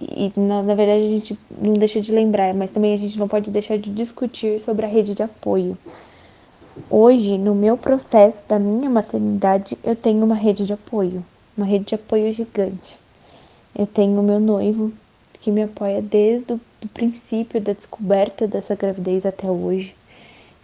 E 0.00 0.30
na, 0.36 0.62
na 0.62 0.74
verdade 0.74 1.04
a 1.04 1.10
gente 1.10 1.38
não 1.60 1.72
deixa 1.72 2.00
de 2.00 2.12
lembrar, 2.12 2.54
mas 2.54 2.70
também 2.70 2.94
a 2.94 2.98
gente 2.98 3.18
não 3.18 3.26
pode 3.26 3.50
deixar 3.50 3.78
de 3.78 3.90
discutir 3.90 4.60
sobre 4.60 4.84
a 4.84 4.88
rede 4.88 5.14
de 5.14 5.22
apoio. 5.22 5.76
Hoje, 6.90 7.38
no 7.38 7.54
meu 7.54 7.78
processo 7.78 8.44
da 8.46 8.58
minha 8.58 8.90
maternidade, 8.90 9.78
eu 9.82 9.96
tenho 9.96 10.22
uma 10.22 10.34
rede 10.34 10.66
de 10.66 10.74
apoio, 10.74 11.24
uma 11.56 11.64
rede 11.64 11.86
de 11.86 11.94
apoio 11.94 12.30
gigante. 12.34 13.00
Eu 13.74 13.86
tenho 13.86 14.22
meu 14.22 14.38
noivo, 14.38 14.92
que 15.40 15.50
me 15.50 15.62
apoia 15.62 16.02
desde 16.02 16.52
o 16.52 16.60
princípio 16.92 17.62
da 17.62 17.72
descoberta 17.72 18.46
dessa 18.46 18.74
gravidez 18.74 19.24
até 19.24 19.48
hoje. 19.48 19.96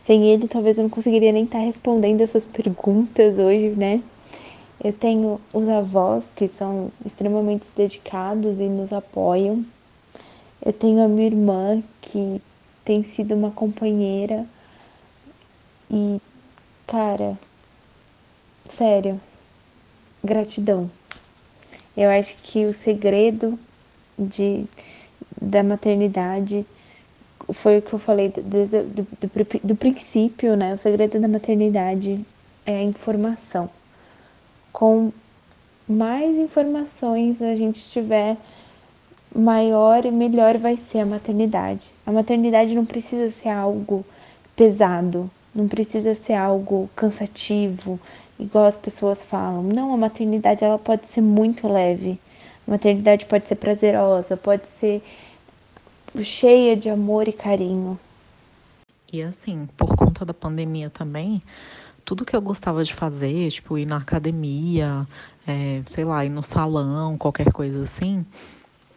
Sem 0.00 0.26
ele, 0.26 0.46
talvez 0.46 0.76
eu 0.76 0.82
não 0.82 0.90
conseguiria 0.90 1.32
nem 1.32 1.44
estar 1.44 1.60
respondendo 1.60 2.20
essas 2.20 2.44
perguntas 2.44 3.38
hoje, 3.38 3.70
né? 3.70 4.02
Eu 4.84 4.92
tenho 4.92 5.40
os 5.52 5.66
avós 5.66 6.24
que 6.36 6.46
são 6.46 6.92
extremamente 7.06 7.68
dedicados 7.74 8.60
e 8.60 8.64
nos 8.64 8.92
apoiam. 8.92 9.64
Eu 10.64 10.74
tenho 10.74 11.02
a 11.02 11.08
minha 11.08 11.26
irmã 11.26 11.82
que 12.02 12.40
tem 12.84 13.02
sido 13.02 13.34
uma 13.34 13.50
companheira 13.50 14.46
e, 15.92 16.20
cara, 16.86 17.38
sério, 18.70 19.20
gratidão. 20.24 20.90
Eu 21.96 22.10
acho 22.10 22.34
que 22.42 22.64
o 22.64 22.74
segredo 22.78 23.58
de, 24.18 24.64
da 25.40 25.62
maternidade 25.62 26.64
foi 27.52 27.78
o 27.78 27.82
que 27.82 27.92
eu 27.92 27.98
falei 27.98 28.30
desde 28.30 28.82
do, 28.82 29.02
do, 29.02 29.60
do 29.62 29.76
princípio, 29.76 30.56
né? 30.56 30.74
O 30.74 30.78
segredo 30.78 31.20
da 31.20 31.28
maternidade 31.28 32.24
é 32.64 32.76
a 32.76 32.82
informação 32.82 33.68
com 34.72 35.12
mais 35.88 36.36
informações 36.36 37.40
a 37.42 37.54
gente 37.54 37.80
tiver, 37.90 38.36
maior 39.34 40.04
e 40.04 40.10
melhor 40.10 40.58
vai 40.58 40.76
ser 40.76 41.00
a 41.00 41.06
maternidade. 41.06 41.86
A 42.06 42.12
maternidade 42.12 42.74
não 42.74 42.84
precisa 42.84 43.30
ser 43.30 43.50
algo 43.50 44.04
pesado, 44.56 45.30
não 45.54 45.68
precisa 45.68 46.14
ser 46.14 46.34
algo 46.34 46.88
cansativo, 46.96 48.00
igual 48.38 48.64
as 48.64 48.76
pessoas 48.76 49.24
falam. 49.24 49.62
Não, 49.62 49.92
a 49.92 49.96
maternidade 49.96 50.64
ela 50.64 50.78
pode 50.78 51.06
ser 51.06 51.20
muito 51.20 51.68
leve. 51.68 52.18
A 52.66 52.70
maternidade 52.70 53.26
pode 53.26 53.48
ser 53.48 53.56
prazerosa, 53.56 54.36
pode 54.36 54.66
ser 54.66 55.02
cheia 56.22 56.76
de 56.76 56.88
amor 56.88 57.28
e 57.28 57.32
carinho. 57.32 57.98
E 59.12 59.22
assim, 59.22 59.68
por 59.76 59.94
conta 59.94 60.24
da 60.24 60.32
pandemia 60.32 60.88
também, 60.88 61.42
tudo 62.04 62.24
que 62.24 62.34
eu 62.34 62.40
gostava 62.40 62.82
de 62.82 62.94
fazer, 62.94 63.50
tipo 63.50 63.76
ir 63.76 63.86
na 63.86 63.98
academia, 63.98 65.06
é, 65.46 65.82
sei 65.86 66.04
lá, 66.04 66.24
ir 66.24 66.30
no 66.30 66.42
salão, 66.42 67.18
qualquer 67.18 67.52
coisa 67.52 67.82
assim, 67.82 68.24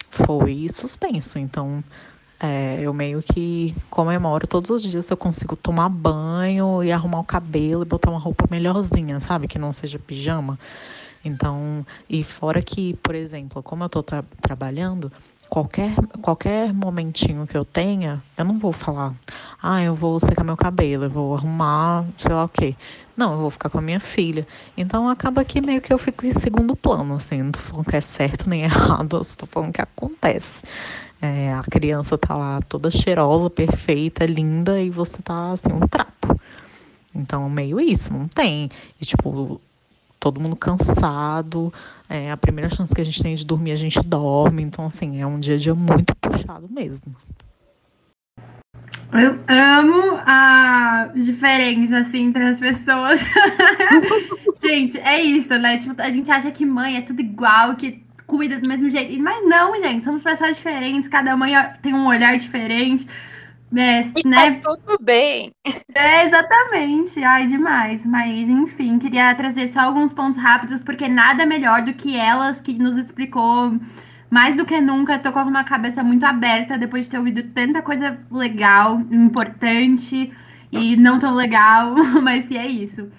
foi 0.09 0.67
suspenso. 0.69 1.37
Então, 1.37 1.83
é, 2.45 2.79
eu 2.81 2.93
meio 2.93 3.21
que 3.21 3.75
comemoro 3.89 4.47
todos 4.47 4.69
os 4.69 4.83
dias 4.83 5.05
se 5.05 5.13
eu 5.13 5.17
consigo 5.17 5.55
tomar 5.55 5.89
banho 5.89 6.83
e 6.83 6.91
arrumar 6.91 7.19
o 7.19 7.23
cabelo 7.23 7.83
e 7.83 7.85
botar 7.85 8.09
uma 8.09 8.19
roupa 8.19 8.47
melhorzinha, 8.49 9.19
sabe? 9.19 9.47
Que 9.47 9.59
não 9.59 9.73
seja 9.73 9.99
pijama. 9.99 10.57
Então, 11.23 11.85
e 12.09 12.23
fora 12.23 12.61
que, 12.61 12.93
por 12.95 13.15
exemplo, 13.15 13.63
como 13.63 13.83
eu 13.83 13.89
tô 13.89 14.03
tra 14.03 14.23
trabalhando, 14.41 15.11
qualquer, 15.49 15.95
qualquer 16.21 16.73
momentinho 16.73 17.47
que 17.47 17.57
eu 17.57 17.65
tenha, 17.65 18.21
eu 18.37 18.45
não 18.45 18.59
vou 18.59 18.71
falar, 18.71 19.13
ah, 19.61 19.81
eu 19.81 19.95
vou 19.95 20.19
secar 20.19 20.43
meu 20.43 20.57
cabelo, 20.57 21.05
eu 21.05 21.09
vou 21.09 21.35
arrumar, 21.35 22.05
sei 22.17 22.31
lá 22.31 22.43
o 22.43 22.49
quê. 22.49 22.75
Não, 23.15 23.33
eu 23.33 23.39
vou 23.39 23.49
ficar 23.49 23.69
com 23.69 23.77
a 23.77 23.81
minha 23.81 23.99
filha. 23.99 24.45
Então 24.75 25.07
acaba 25.07 25.43
que 25.45 25.61
meio 25.61 25.81
que 25.81 25.93
eu 25.93 25.97
fico 25.97 26.25
em 26.25 26.31
segundo 26.31 26.75
plano, 26.75 27.15
assim, 27.15 27.41
não 27.41 27.51
tô 27.51 27.59
falando 27.59 27.85
que 27.85 27.95
é 27.95 28.01
certo 28.01 28.49
nem 28.49 28.61
errado, 28.63 29.15
eu 29.15 29.21
estou 29.21 29.47
falando 29.47 29.73
que 29.73 29.81
acontece. 29.81 30.63
É, 31.25 31.53
a 31.53 31.63
criança 31.63 32.19
tá 32.19 32.35
lá 32.35 32.61
toda 32.61 32.91
cheirosa, 32.91 33.49
perfeita, 33.49 34.27
linda, 34.27 34.79
e 34.79 34.91
você 34.91 35.17
tá 35.23 35.53
assim, 35.53 35.73
um 35.73 35.87
trapo. 35.87 36.39
Então, 37.15 37.49
meio 37.49 37.79
isso, 37.79 38.13
não 38.13 38.27
tem. 38.27 38.69
E 39.01 39.05
tipo, 39.05 39.59
todo 40.19 40.39
mundo 40.39 40.55
cansado. 40.55 41.73
É, 42.07 42.31
a 42.31 42.37
primeira 42.37 42.69
chance 42.69 42.93
que 42.93 43.01
a 43.01 43.03
gente 43.03 43.23
tem 43.23 43.33
de 43.33 43.43
dormir, 43.43 43.71
a 43.71 43.75
gente 43.75 43.99
dorme. 44.01 44.61
Então, 44.61 44.85
assim, 44.85 45.19
é 45.19 45.25
um 45.25 45.39
dia 45.39 45.55
a 45.55 45.57
dia 45.57 45.73
muito 45.73 46.15
puxado 46.17 46.67
mesmo. 46.69 47.15
Eu 49.11 49.39
amo 49.47 50.19
a 50.25 51.09
diferença, 51.15 51.99
assim, 51.99 52.27
entre 52.27 52.43
as 52.43 52.59
pessoas. 52.59 53.19
gente, 54.61 54.99
é 54.99 55.19
isso, 55.21 55.57
né? 55.57 55.79
Tipo, 55.79 55.99
a 55.99 56.09
gente 56.11 56.29
acha 56.29 56.51
que 56.51 56.65
mãe 56.65 56.97
é 56.97 57.01
tudo 57.01 57.21
igual, 57.21 57.75
que 57.75 58.04
cuida 58.25 58.59
do 58.59 58.67
mesmo 58.67 58.89
jeito. 58.89 59.21
Mas 59.21 59.47
não, 59.47 59.79
gente, 59.79 60.03
somos 60.05 60.21
pessoas 60.21 60.57
diferentes, 60.57 61.07
cada 61.07 61.35
mãe 61.35 61.53
tem 61.81 61.93
um 61.93 62.07
olhar 62.07 62.37
diferente. 62.37 63.07
É, 63.75 64.01
e 64.01 64.27
né? 64.27 64.51
tá 64.53 64.69
tudo 64.69 64.97
bem. 65.01 65.51
É, 65.93 66.25
exatamente. 66.25 67.21
Ai, 67.23 67.45
demais. 67.47 68.05
Mas, 68.05 68.47
enfim, 68.47 68.97
queria 68.99 69.33
trazer 69.35 69.71
só 69.71 69.81
alguns 69.81 70.13
pontos 70.13 70.39
rápidos, 70.39 70.81
porque 70.81 71.07
nada 71.07 71.45
melhor 71.45 71.81
do 71.81 71.93
que 71.93 72.15
elas 72.15 72.59
que 72.61 72.73
nos 72.73 72.97
explicou 72.97 73.77
mais 74.29 74.55
do 74.55 74.65
que 74.65 74.79
nunca. 74.79 75.19
Tô 75.19 75.31
com 75.31 75.41
uma 75.41 75.63
cabeça 75.63 76.03
muito 76.03 76.25
aberta 76.25 76.77
depois 76.77 77.05
de 77.05 77.11
ter 77.11 77.17
ouvido 77.17 77.43
tanta 77.53 77.81
coisa 77.81 78.17
legal, 78.31 79.01
importante 79.11 80.31
e 80.71 80.95
não 80.95 81.19
tão 81.19 81.33
legal, 81.33 81.95
mas 82.21 82.47
que 82.47 82.57
é 82.57 82.67
isso. 82.67 83.09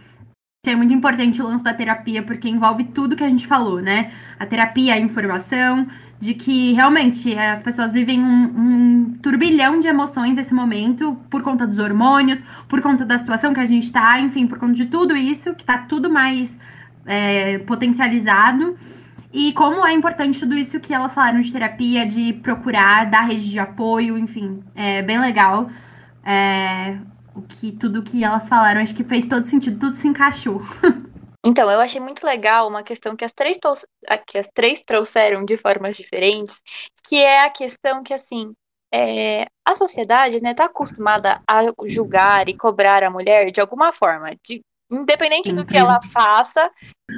É 0.71 0.77
muito 0.77 0.93
importante 0.93 1.41
o 1.41 1.47
lance 1.47 1.62
da 1.62 1.73
terapia, 1.73 2.23
porque 2.23 2.49
envolve 2.49 2.85
tudo 2.85 3.17
que 3.17 3.25
a 3.25 3.29
gente 3.29 3.47
falou, 3.47 3.81
né? 3.81 4.12
A 4.39 4.47
terapia, 4.47 4.95
a 4.95 4.99
informação, 4.99 5.87
de 6.19 6.35
que 6.35 6.73
realmente 6.73 7.37
as 7.37 7.62
pessoas 7.62 7.93
vivem 7.93 8.21
um, 8.21 8.45
um, 8.57 9.19
turbilhão 9.23 9.79
de 9.79 9.87
emoções 9.87 10.35
nesse 10.35 10.55
momento 10.55 11.17
por 11.29 11.43
conta 11.43 11.67
dos 11.67 11.79
hormônios, 11.79 12.39
por 12.69 12.81
conta 12.81 13.05
da 13.05 13.19
situação 13.19 13.53
que 13.53 13.61
a 13.61 13.67
gente 13.67 13.85
está, 13.85 14.19
enfim, 14.21 14.47
por 14.47 14.59
conta 14.59 14.75
de 14.75 14.87
tudo 14.87 15.17
isso, 15.17 15.55
que 15.55 15.62
está 15.62 15.79
tudo 15.79 16.11
mais 16.11 16.51
é, 17.05 17.59
potencializado. 17.59 18.77
E 19.33 19.53
como 19.53 19.87
é 19.87 19.93
importante 19.93 20.39
tudo 20.41 20.57
isso 20.57 20.81
que 20.81 20.95
elas 20.95 21.12
falaram 21.12 21.41
de 21.41 21.53
terapia, 21.53 22.07
de 22.07 22.33
procurar, 22.33 23.05
dar 23.05 23.23
rede 23.23 23.51
de 23.51 23.59
apoio, 23.59 24.17
enfim, 24.17 24.61
é 24.75 25.03
bem 25.03 25.21
legal. 25.21 25.69
É, 26.25 26.97
o 27.37 27.43
que 27.43 27.72
tudo 27.72 28.03
que 28.03 28.24
elas 28.24 28.49
falaram, 28.49 28.80
acho 28.80 28.95
que 28.95 29.05
fez 29.05 29.26
todo 29.26 29.47
sentido, 29.47 29.78
tudo 29.78 29.97
se 29.97 30.09
encaixou. 30.09 30.61
Então, 31.49 31.70
eu 31.70 31.78
achei 31.80 32.01
muito 32.01 32.26
legal 32.26 32.66
uma 32.66 32.82
questão 32.82 33.14
que 33.14 33.24
as 33.24 33.32
três, 33.32 33.57
que 34.26 34.37
as 34.37 34.49
três 34.49 34.82
trouxeram 34.84 35.45
de 35.45 35.57
formas 35.57 35.97
diferentes, 35.97 36.61
que 37.05 37.22
é 37.22 37.45
a 37.45 37.51
questão 37.51 38.03
que, 38.03 38.12
assim, 38.12 38.53
é, 38.93 39.47
a 39.64 39.72
sociedade 39.76 40.39
está 40.39 40.49
né, 40.49 40.55
tá 40.55 40.64
acostumada 40.64 41.41
a 41.49 41.62
julgar 41.87 42.49
e 42.49 42.57
cobrar 42.57 43.05
a 43.05 43.11
mulher 43.11 43.53
de 43.53 43.61
alguma 43.61 43.93
forma. 43.93 44.34
De, 44.45 44.61
independente 44.91 45.53
do 45.53 45.64
que 45.64 45.76
ela 45.76 46.01
faça, 46.01 46.68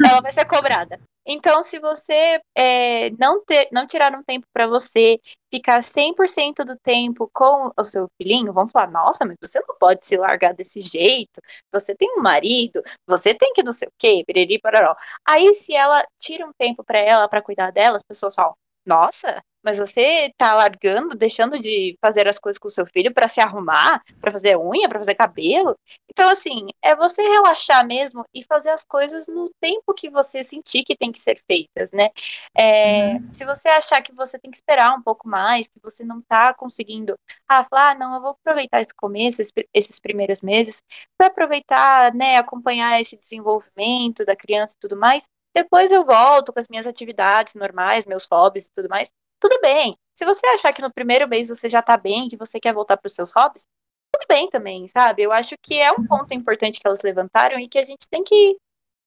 ela 0.05 0.21
vai 0.21 0.31
ser 0.31 0.45
cobrada. 0.45 1.01
Então, 1.31 1.63
se 1.63 1.79
você 1.79 2.41
é, 2.57 3.11
não, 3.19 3.45
ter, 3.45 3.69
não 3.71 3.87
tirar 3.87 4.15
um 4.15 4.23
tempo 4.23 4.47
para 4.53 4.67
você, 4.67 5.21
ficar 5.53 5.83
100% 5.85 6.65
do 6.65 6.75
tempo 6.79 7.31
com 7.35 7.71
o 7.79 7.85
seu 7.85 8.09
filhinho, 8.17 8.53
vão 8.53 8.67
falar: 8.67 8.91
nossa, 8.91 9.27
mas 9.27 9.37
você 9.41 9.61
não 9.61 9.77
pode 9.79 10.07
se 10.07 10.17
largar 10.17 10.55
desse 10.55 10.81
jeito, 10.81 11.41
você 11.73 11.95
tem 11.95 12.11
um 12.19 12.23
marido, 12.23 12.83
você 13.07 13.35
tem 13.35 13.53
que 13.53 13.63
não 13.63 13.73
sei 13.73 13.89
o 13.89 13.93
quê, 13.99 14.25
piriri, 14.27 14.59
pararó. 14.59 14.97
Aí, 15.27 15.53
se 15.55 15.75
ela 15.75 16.03
tira 16.19 16.47
um 16.47 16.53
tempo 16.59 16.83
para 16.83 16.99
ela, 16.99 17.29
para 17.29 17.43
cuidar 17.43 17.71
dela, 17.73 17.97
as 17.97 18.03
pessoas 18.03 18.35
falam: 18.35 18.55
nossa, 18.89 19.43
mas 19.63 19.79
você 19.79 20.33
tá 20.37 20.55
largando, 20.55 21.15
deixando 21.15 21.59
de 21.59 21.97
fazer 22.01 22.27
as 22.29 22.39
coisas 22.39 22.59
com 22.59 22.69
o 22.69 22.71
seu 22.71 22.87
filho 22.87 23.13
para 23.13 23.29
se 23.29 23.41
arrumar, 23.41 24.03
para 24.21 24.33
fazer 24.33 24.57
unha, 24.57 24.89
para 24.89 24.99
fazer 24.99 25.15
cabelo. 25.15 25.77
Então, 26.09 26.31
assim, 26.31 26.69
é 26.83 26.97
você 26.97 27.21
relaxar 27.23 27.87
mesmo 27.87 28.25
e 28.33 28.43
fazer 28.43 28.71
as 28.71 28.83
coisas 28.83 29.27
no 29.29 29.51
tempo 29.61 29.93
que 29.95 30.09
você 30.09 30.43
sentir 30.43 30.85
que 30.85 30.97
tem 30.97 31.13
que 31.13 31.21
ser 31.21 31.41
feitas, 31.47 31.91
né? 31.93 32.09
É, 32.57 33.15
uhum. 33.15 33.33
Se 33.33 33.45
você 33.45 33.69
achar 33.69 34.01
que 34.01 34.15
você 34.15 34.39
tem 34.39 34.51
que 34.51 34.57
esperar 34.57 34.97
um 34.97 35.03
pouco 35.03 35.29
mais, 35.29 35.69
que 35.69 35.81
você 35.83 36.03
não 36.03 36.23
tá 36.23 36.55
conseguindo, 36.55 37.15
ah, 37.47 37.65
falar, 37.65 37.91
ah, 37.91 37.95
não, 37.95 38.15
eu 38.15 38.21
vou 38.23 38.31
aproveitar 38.31 38.81
esse 38.81 38.95
começo, 38.95 39.43
esses 39.75 40.01
primeiros 40.01 40.41
meses, 40.41 40.83
para 41.17 41.29
aproveitar, 41.29 42.15
né, 42.15 42.37
acompanhar 42.37 43.01
esse 43.01 43.19
desenvolvimento 43.19 44.25
da 44.25 44.35
criança 44.35 44.75
e 44.77 44.81
tudo 44.81 44.97
mais. 44.97 45.25
Depois 45.63 45.91
eu 45.91 46.05
volto 46.05 46.53
com 46.53 46.61
as 46.61 46.69
minhas 46.69 46.87
atividades 46.87 47.55
normais, 47.55 48.07
meus 48.07 48.27
hobbies 48.31 48.67
e 48.67 48.73
tudo 48.73 48.89
mais 48.89 49.11
tudo 49.41 49.59
bem. 49.61 49.97
Se 50.15 50.25
você 50.25 50.47
achar 50.49 50.73
que 50.73 50.83
no 50.83 50.93
primeiro 50.93 51.29
mês 51.29 51.49
você 51.49 51.69
já 51.69 51.81
tá 51.81 51.97
bem, 51.97 52.29
que 52.29 52.37
você 52.37 52.59
quer 52.59 52.75
voltar 52.75 52.97
para 52.97 53.07
os 53.07 53.15
seus 53.15 53.31
hobbies, 53.33 53.67
tudo 54.13 54.27
bem 54.29 54.51
também, 54.51 54.89
sabe? 54.89 55.23
Eu 55.23 55.33
acho 55.33 55.55
que 55.63 55.81
é 55.81 55.93
um 55.93 56.05
ponto 56.05 56.33
importante 56.35 56.81
que 56.81 56.87
elas 56.87 57.03
levantaram 57.03 57.59
e 57.61 57.69
que 57.69 57.79
a 57.79 57.85
gente 57.85 58.07
tem 58.11 58.25
que 58.25 58.57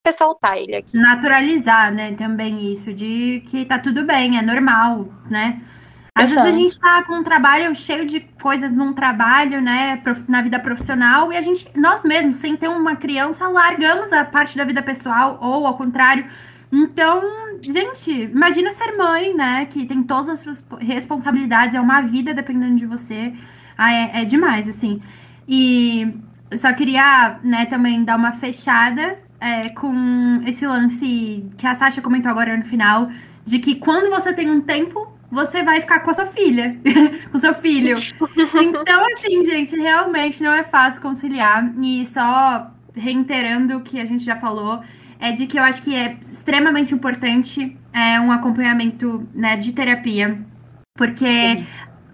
ressaltar 0.06 0.58
ele 0.58 0.76
aqui. 0.76 0.98
Naturalizar, 0.98 1.94
né, 1.94 2.16
também 2.16 2.72
isso, 2.72 2.94
de 2.94 3.44
que 3.52 3.66
tá 3.66 3.78
tudo 3.78 4.06
bem, 4.06 4.38
é 4.38 4.42
normal, 4.42 5.06
né? 5.30 5.62
Às 6.14 6.30
vezes 6.34 6.46
a 6.46 6.52
gente 6.52 6.80
tá 6.80 7.04
com 7.04 7.14
um 7.14 7.24
trabalho 7.24 7.74
cheio 7.74 8.06
de 8.06 8.20
coisas 8.42 8.72
num 8.72 8.92
trabalho, 8.92 9.62
né, 9.62 10.02
na 10.28 10.42
vida 10.42 10.60
profissional, 10.60 11.32
e 11.32 11.38
a 11.38 11.42
gente, 11.42 11.70
nós 11.74 12.04
mesmos, 12.04 12.36
sem 12.36 12.58
ter 12.58 12.68
uma 12.68 12.98
criança, 12.98 13.48
largamos 13.48 14.12
a 14.12 14.26
parte 14.26 14.58
da 14.58 14.66
vida 14.66 14.82
pessoal, 14.82 15.40
ou 15.42 15.66
ao 15.66 15.78
contrário. 15.78 16.26
Então, 16.70 17.22
gente, 17.62 18.12
imagina 18.24 18.72
ser 18.72 18.98
mãe, 18.98 19.34
né, 19.34 19.66
que 19.68 19.86
tem 19.86 20.04
todas 20.04 20.30
as 20.30 20.40
suas 20.40 20.66
responsabilidades, 20.80 21.76
é 21.76 21.82
uma 21.82 22.02
vida 22.02 22.34
dependendo 22.34 22.76
de 22.76 22.86
você. 22.86 23.34
Ah, 23.78 23.94
é, 23.94 24.22
é 24.22 24.26
demais, 24.26 24.68
assim. 24.68 25.02
E 25.48 26.14
eu 26.52 26.58
só 26.58 26.74
queria, 26.74 27.40
né, 27.42 27.66
também 27.66 28.04
dar 28.04 28.18
uma 28.18 28.34
fechada 28.34 29.18
é, 29.40 29.70
com 29.70 30.42
esse 30.46 30.68
lance 30.68 31.50
que 31.58 31.66
a 31.66 31.76
Sasha 31.76 32.02
comentou 32.02 32.30
agora 32.30 32.56
no 32.58 32.66
final, 32.66 33.10
de 33.46 33.60
que 33.60 33.76
quando 33.76 34.10
você 34.10 34.34
tem 34.34 34.52
um 34.52 34.60
tempo, 34.62 35.12
você 35.32 35.64
vai 35.64 35.80
ficar 35.80 36.02
com 36.02 36.12
a 36.12 36.14
sua 36.14 36.26
filha, 36.26 36.78
com 37.32 37.40
seu 37.40 37.54
filho. 37.56 37.96
Então, 38.62 39.06
assim, 39.14 39.44
gente, 39.44 39.76
realmente 39.76 40.44
não 40.44 40.52
é 40.52 40.64
fácil 40.64 41.02
conciliar. 41.02 41.74
E 41.82 42.06
só 42.08 42.72
reiterando 42.94 43.78
o 43.78 43.82
que 43.82 44.00
a 44.00 44.06
gente 44.06 44.24
já 44.24 44.36
falou, 44.36 44.82
é 45.20 45.32
de 45.32 45.48
que 45.48 45.58
eu 45.58 45.64
acho 45.64 45.82
que 45.82 45.96
é 45.96 46.18
extremamente 46.26 46.94
importante 46.94 47.78
é, 47.94 48.20
um 48.20 48.32
acompanhamento 48.32 49.26
né, 49.34 49.56
de 49.56 49.72
terapia. 49.72 50.40
Porque 50.96 51.26
Sim 51.26 51.66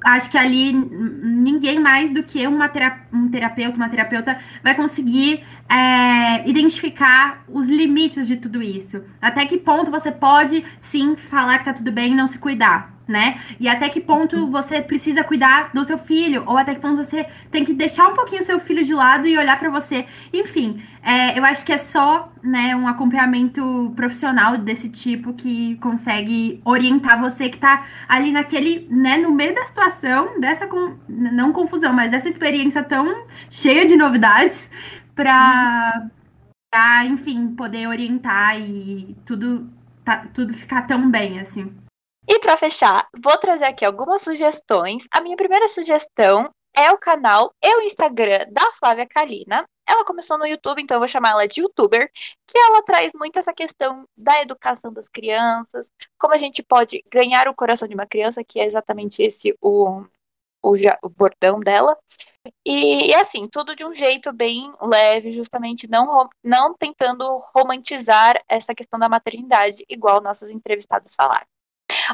acho 0.03 0.29
que 0.29 0.37
ali 0.37 0.73
ninguém 0.73 1.79
mais 1.79 2.11
do 2.11 2.23
que 2.23 2.45
uma 2.47 2.71
um 3.11 3.29
terapeuta, 3.29 3.75
uma 3.75 3.89
terapeuta, 3.89 4.39
vai 4.63 4.73
conseguir 4.73 5.43
é, 5.67 6.47
identificar 6.47 7.43
os 7.49 7.65
limites 7.65 8.25
de 8.25 8.37
tudo 8.37 8.61
isso. 8.61 9.01
Até 9.21 9.45
que 9.45 9.57
ponto 9.57 9.91
você 9.91 10.11
pode 10.11 10.63
sim 10.79 11.15
falar 11.15 11.59
que 11.59 11.65
tá 11.65 11.73
tudo 11.73 11.91
bem 11.91 12.13
e 12.13 12.15
não 12.15 12.27
se 12.27 12.37
cuidar 12.37 12.96
né? 13.07 13.39
E 13.59 13.67
até 13.67 13.87
que 13.89 14.01
ponto 14.01 14.35
uhum. 14.35 14.51
você 14.51 14.81
precisa 14.81 15.23
cuidar 15.23 15.71
do 15.73 15.85
seu 15.85 15.97
filho, 15.97 16.43
ou 16.45 16.57
até 16.57 16.75
que 16.75 16.81
ponto 16.81 16.97
você 16.97 17.25
tem 17.49 17.63
que 17.63 17.73
deixar 17.73 18.07
um 18.09 18.15
pouquinho 18.15 18.41
o 18.41 18.45
seu 18.45 18.59
filho 18.59 18.83
de 18.83 18.93
lado 18.93 19.27
e 19.27 19.37
olhar 19.37 19.57
para 19.57 19.69
você. 19.69 20.05
Enfim, 20.33 20.81
é, 21.01 21.37
eu 21.37 21.45
acho 21.45 21.65
que 21.65 21.71
é 21.71 21.77
só 21.77 22.31
né, 22.43 22.75
um 22.75 22.87
acompanhamento 22.87 23.93
profissional 23.95 24.57
desse 24.57 24.89
tipo 24.89 25.33
que 25.33 25.75
consegue 25.77 26.61
orientar 26.65 27.19
você 27.19 27.49
que 27.49 27.57
tá 27.57 27.85
ali 28.07 28.31
naquele, 28.31 28.87
né, 28.89 29.17
no 29.17 29.31
meio 29.31 29.55
da 29.55 29.65
situação, 29.65 30.39
dessa, 30.39 30.67
com, 30.67 30.97
não 31.07 31.51
confusão, 31.53 31.93
mas 31.93 32.11
dessa 32.11 32.29
experiência 32.29 32.83
tão 32.83 33.25
cheia 33.49 33.85
de 33.85 33.95
novidades, 33.95 34.69
para, 35.15 35.93
uhum. 36.01 36.09
Pra, 36.69 37.05
enfim, 37.05 37.55
poder 37.55 37.87
orientar 37.87 38.59
e 38.59 39.15
tudo, 39.25 39.69
tá, 40.03 40.27
tudo 40.33 40.53
ficar 40.53 40.83
tão 40.83 41.09
bem, 41.09 41.39
assim. 41.39 41.73
E 42.27 42.39
para 42.39 42.57
fechar, 42.57 43.07
vou 43.23 43.37
trazer 43.37 43.65
aqui 43.65 43.85
algumas 43.85 44.21
sugestões. 44.21 45.05
A 45.11 45.21
minha 45.21 45.37
primeira 45.37 45.67
sugestão 45.69 46.51
é 46.75 46.91
o 46.91 46.97
canal 46.97 47.53
e 47.63 47.77
o 47.77 47.81
Instagram 47.81 48.45
da 48.51 48.71
Flávia 48.73 49.07
Kalina. 49.07 49.65
Ela 49.87 50.03
começou 50.03 50.37
no 50.37 50.45
YouTube, 50.45 50.81
então 50.81 50.95
eu 50.95 50.99
vou 50.99 51.07
chamar 51.07 51.29
ela 51.31 51.47
de 51.47 51.61
youtuber, 51.61 52.11
que 52.45 52.57
ela 52.57 52.83
traz 52.83 53.13
muito 53.15 53.39
essa 53.39 53.53
questão 53.53 54.05
da 54.17 54.41
educação 54.41 54.91
das 54.91 55.07
crianças, 55.07 55.89
como 56.19 56.33
a 56.33 56.37
gente 56.37 56.61
pode 56.61 57.01
ganhar 57.09 57.47
o 57.47 57.55
coração 57.55 57.87
de 57.87 57.95
uma 57.95 58.05
criança, 58.05 58.43
que 58.43 58.59
é 58.59 58.65
exatamente 58.65 59.23
esse 59.23 59.57
o, 59.61 60.03
o, 60.61 60.73
o 61.03 61.09
bordão 61.09 61.61
dela. 61.61 61.97
E, 62.65 63.07
e, 63.09 63.15
assim, 63.15 63.47
tudo 63.47 63.75
de 63.75 63.85
um 63.85 63.93
jeito 63.93 64.33
bem 64.33 64.73
leve, 64.81 65.31
justamente 65.33 65.87
não, 65.87 66.29
não 66.43 66.73
tentando 66.73 67.37
romantizar 67.55 68.41
essa 68.49 68.75
questão 68.75 68.99
da 68.99 69.07
maternidade, 69.09 69.85
igual 69.87 70.21
nossos 70.21 70.49
entrevistados 70.49 71.15
falaram. 71.15 71.47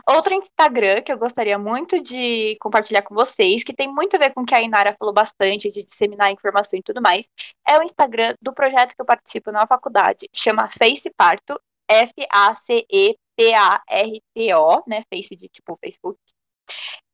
Outro 0.07 0.33
Instagram 0.33 1.01
que 1.01 1.11
eu 1.11 1.17
gostaria 1.17 1.57
muito 1.57 2.01
de 2.01 2.55
compartilhar 2.59 3.01
com 3.01 3.13
vocês, 3.15 3.63
que 3.63 3.73
tem 3.73 3.87
muito 3.91 4.15
a 4.15 4.19
ver 4.19 4.33
com 4.33 4.41
o 4.41 4.45
que 4.45 4.55
a 4.55 4.61
Inara 4.61 4.95
falou 4.97 5.13
bastante, 5.13 5.71
de 5.71 5.83
disseminar 5.83 6.31
informação 6.31 6.79
e 6.79 6.83
tudo 6.83 7.01
mais, 7.01 7.27
é 7.67 7.77
o 7.77 7.83
Instagram 7.83 8.35
do 8.41 8.53
projeto 8.53 8.95
que 8.95 9.01
eu 9.01 9.05
participo 9.05 9.51
na 9.51 9.67
faculdade, 9.67 10.29
chama 10.33 10.67
Face 10.69 11.09
Parto, 11.15 11.59
F-A-C-E-P-A-R-T-O, 11.87 13.13
né? 14.87 15.03
Face 15.11 15.35
de 15.35 15.47
tipo 15.49 15.77
Facebook. 15.81 16.19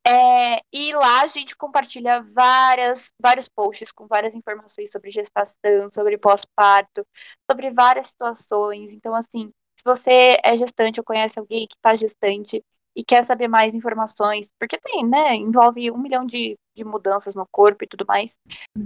É, 0.08 0.62
e 0.74 0.94
lá 0.94 1.22
a 1.22 1.28
gente 1.28 1.56
compartilha 1.56 2.22
várias, 2.22 3.12
vários 3.22 3.48
posts 3.50 3.92
com 3.92 4.08
várias 4.08 4.34
informações 4.34 4.92
sobre 4.92 5.12
gestação, 5.12 5.92
sobre 5.94 6.18
pós-parto, 6.18 7.06
sobre 7.50 7.70
várias 7.72 8.08
situações. 8.08 8.94
Então, 8.94 9.14
assim, 9.14 9.52
se 9.80 9.84
você 9.86 10.38
é 10.44 10.58
gestante 10.58 11.00
ou 11.00 11.06
conhece 11.06 11.40
alguém 11.40 11.66
que 11.66 11.76
está 11.76 11.96
gestante 11.96 12.62
e 12.94 13.02
quer 13.02 13.24
saber 13.24 13.48
mais 13.48 13.74
informações, 13.74 14.52
porque 14.60 14.78
tem, 14.78 15.06
né? 15.06 15.36
Envolve 15.36 15.90
um 15.90 15.98
milhão 15.98 16.26
de, 16.26 16.58
de 16.76 16.84
mudanças 16.84 17.34
no 17.34 17.48
corpo 17.50 17.86
e 17.86 17.88
tudo 17.88 18.06
mais. 18.06 18.38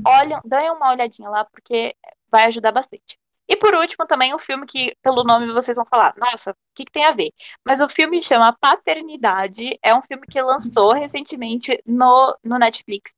Olha, 0.06 0.40
dêem 0.46 0.70
uma 0.70 0.92
olhadinha 0.92 1.30
lá, 1.30 1.44
porque 1.46 1.96
vai 2.30 2.46
ajudar 2.46 2.72
bastante. 2.72 3.18
E 3.50 3.58
por 3.58 3.74
último, 3.74 4.06
também 4.06 4.36
um 4.36 4.40
filme 4.40 4.68
que, 4.68 4.96
pelo 5.02 5.24
nome, 5.24 5.52
vocês 5.52 5.76
vão 5.76 5.86
falar, 5.86 6.14
nossa, 6.16 6.52
o 6.52 6.56
que, 6.76 6.86
que, 6.86 6.92
tem 6.92 7.06
a 7.06 7.12
ver? 7.12 7.32
Mas 7.66 7.82
o 7.82 7.90
filme 7.90 8.22
chama 8.22 8.56
Paternidade, 8.62 9.78
é 9.82 9.96
um 9.96 10.02
filme 10.04 10.28
que 10.28 10.42
lançou 10.42 10.94
recentemente 10.94 11.82
no, 11.84 12.38
no 12.44 12.60
Netflix. 12.60 13.12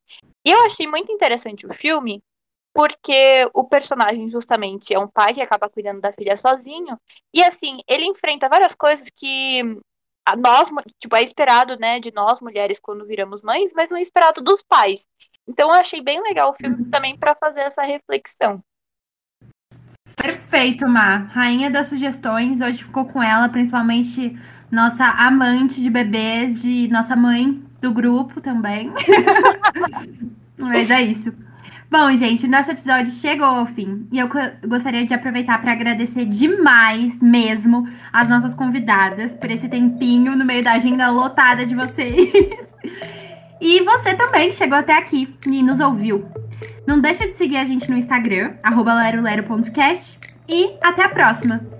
E 0.45 0.51
eu 0.51 0.65
achei 0.65 0.87
muito 0.87 1.11
interessante 1.11 1.67
o 1.67 1.73
filme, 1.73 2.23
porque 2.75 3.49
o 3.53 3.63
personagem 3.63 4.29
justamente 4.29 4.93
é 4.93 4.99
um 4.99 5.07
pai 5.07 5.33
que 5.33 5.41
acaba 5.41 5.69
cuidando 5.69 6.01
da 6.01 6.11
filha 6.11 6.35
sozinho, 6.35 6.99
e 7.33 7.41
assim, 7.41 7.79
ele 7.87 8.03
enfrenta 8.03 8.49
várias 8.49 8.75
coisas 8.75 9.09
que 9.09 9.61
a 10.25 10.35
nós, 10.35 10.69
tipo, 10.99 11.15
é 11.15 11.23
esperado, 11.23 11.79
né, 11.79 12.01
de 12.01 12.11
nós 12.13 12.41
mulheres 12.41 12.77
quando 12.77 13.05
viramos 13.05 13.41
mães, 13.41 13.71
mas 13.73 13.89
não 13.89 13.97
é 13.97 14.01
esperado 14.01 14.41
dos 14.41 14.61
pais. 14.61 15.07
Então 15.47 15.69
eu 15.69 15.75
achei 15.75 16.01
bem 16.01 16.21
legal 16.21 16.49
o 16.49 16.53
filme 16.53 16.75
uhum. 16.75 16.89
também 16.89 17.17
para 17.17 17.33
fazer 17.35 17.61
essa 17.61 17.81
reflexão. 17.81 18.61
Perfeito, 20.17 20.85
Mar. 20.87 21.27
Rainha 21.27 21.69
das 21.69 21.87
sugestões. 21.87 22.59
Hoje 22.59 22.83
ficou 22.83 23.05
com 23.05 23.21
ela, 23.21 23.47
principalmente 23.47 24.37
nossa 24.71 25.05
amante 25.05 25.81
de 25.81 25.89
bebês, 25.89 26.61
de 26.61 26.89
nossa 26.89 27.15
mãe 27.15 27.63
do 27.79 27.93
grupo 27.93 28.41
também. 28.41 28.91
Mas 30.57 30.89
é 30.89 31.01
isso. 31.01 31.31
Bom, 31.89 32.15
gente, 32.15 32.47
nosso 32.47 32.71
episódio 32.71 33.11
chegou 33.11 33.45
ao 33.45 33.65
fim 33.67 34.07
e 34.11 34.17
eu 34.17 34.27
gostaria 34.67 35.05
de 35.05 35.13
aproveitar 35.13 35.61
para 35.61 35.71
agradecer 35.71 36.25
demais 36.25 37.21
mesmo 37.21 37.87
as 38.11 38.27
nossas 38.27 38.55
convidadas 38.55 39.33
por 39.33 39.51
esse 39.51 39.69
tempinho 39.69 40.35
no 40.35 40.43
meio 40.43 40.63
da 40.63 40.73
agenda 40.73 41.09
lotada 41.09 41.65
de 41.65 41.75
vocês. 41.75 42.31
e 43.61 43.81
você 43.81 44.15
também 44.15 44.49
que 44.49 44.55
chegou 44.55 44.77
até 44.77 44.97
aqui 44.97 45.35
e 45.47 45.61
nos 45.61 45.79
ouviu. 45.79 46.25
Não 46.87 46.99
deixa 46.99 47.27
de 47.27 47.37
seguir 47.37 47.57
a 47.57 47.65
gente 47.65 47.89
no 47.89 47.97
Instagram, 47.97 48.55
lerolero.cast 48.63 50.19
e 50.49 50.73
até 50.81 51.03
a 51.03 51.09
próxima! 51.09 51.74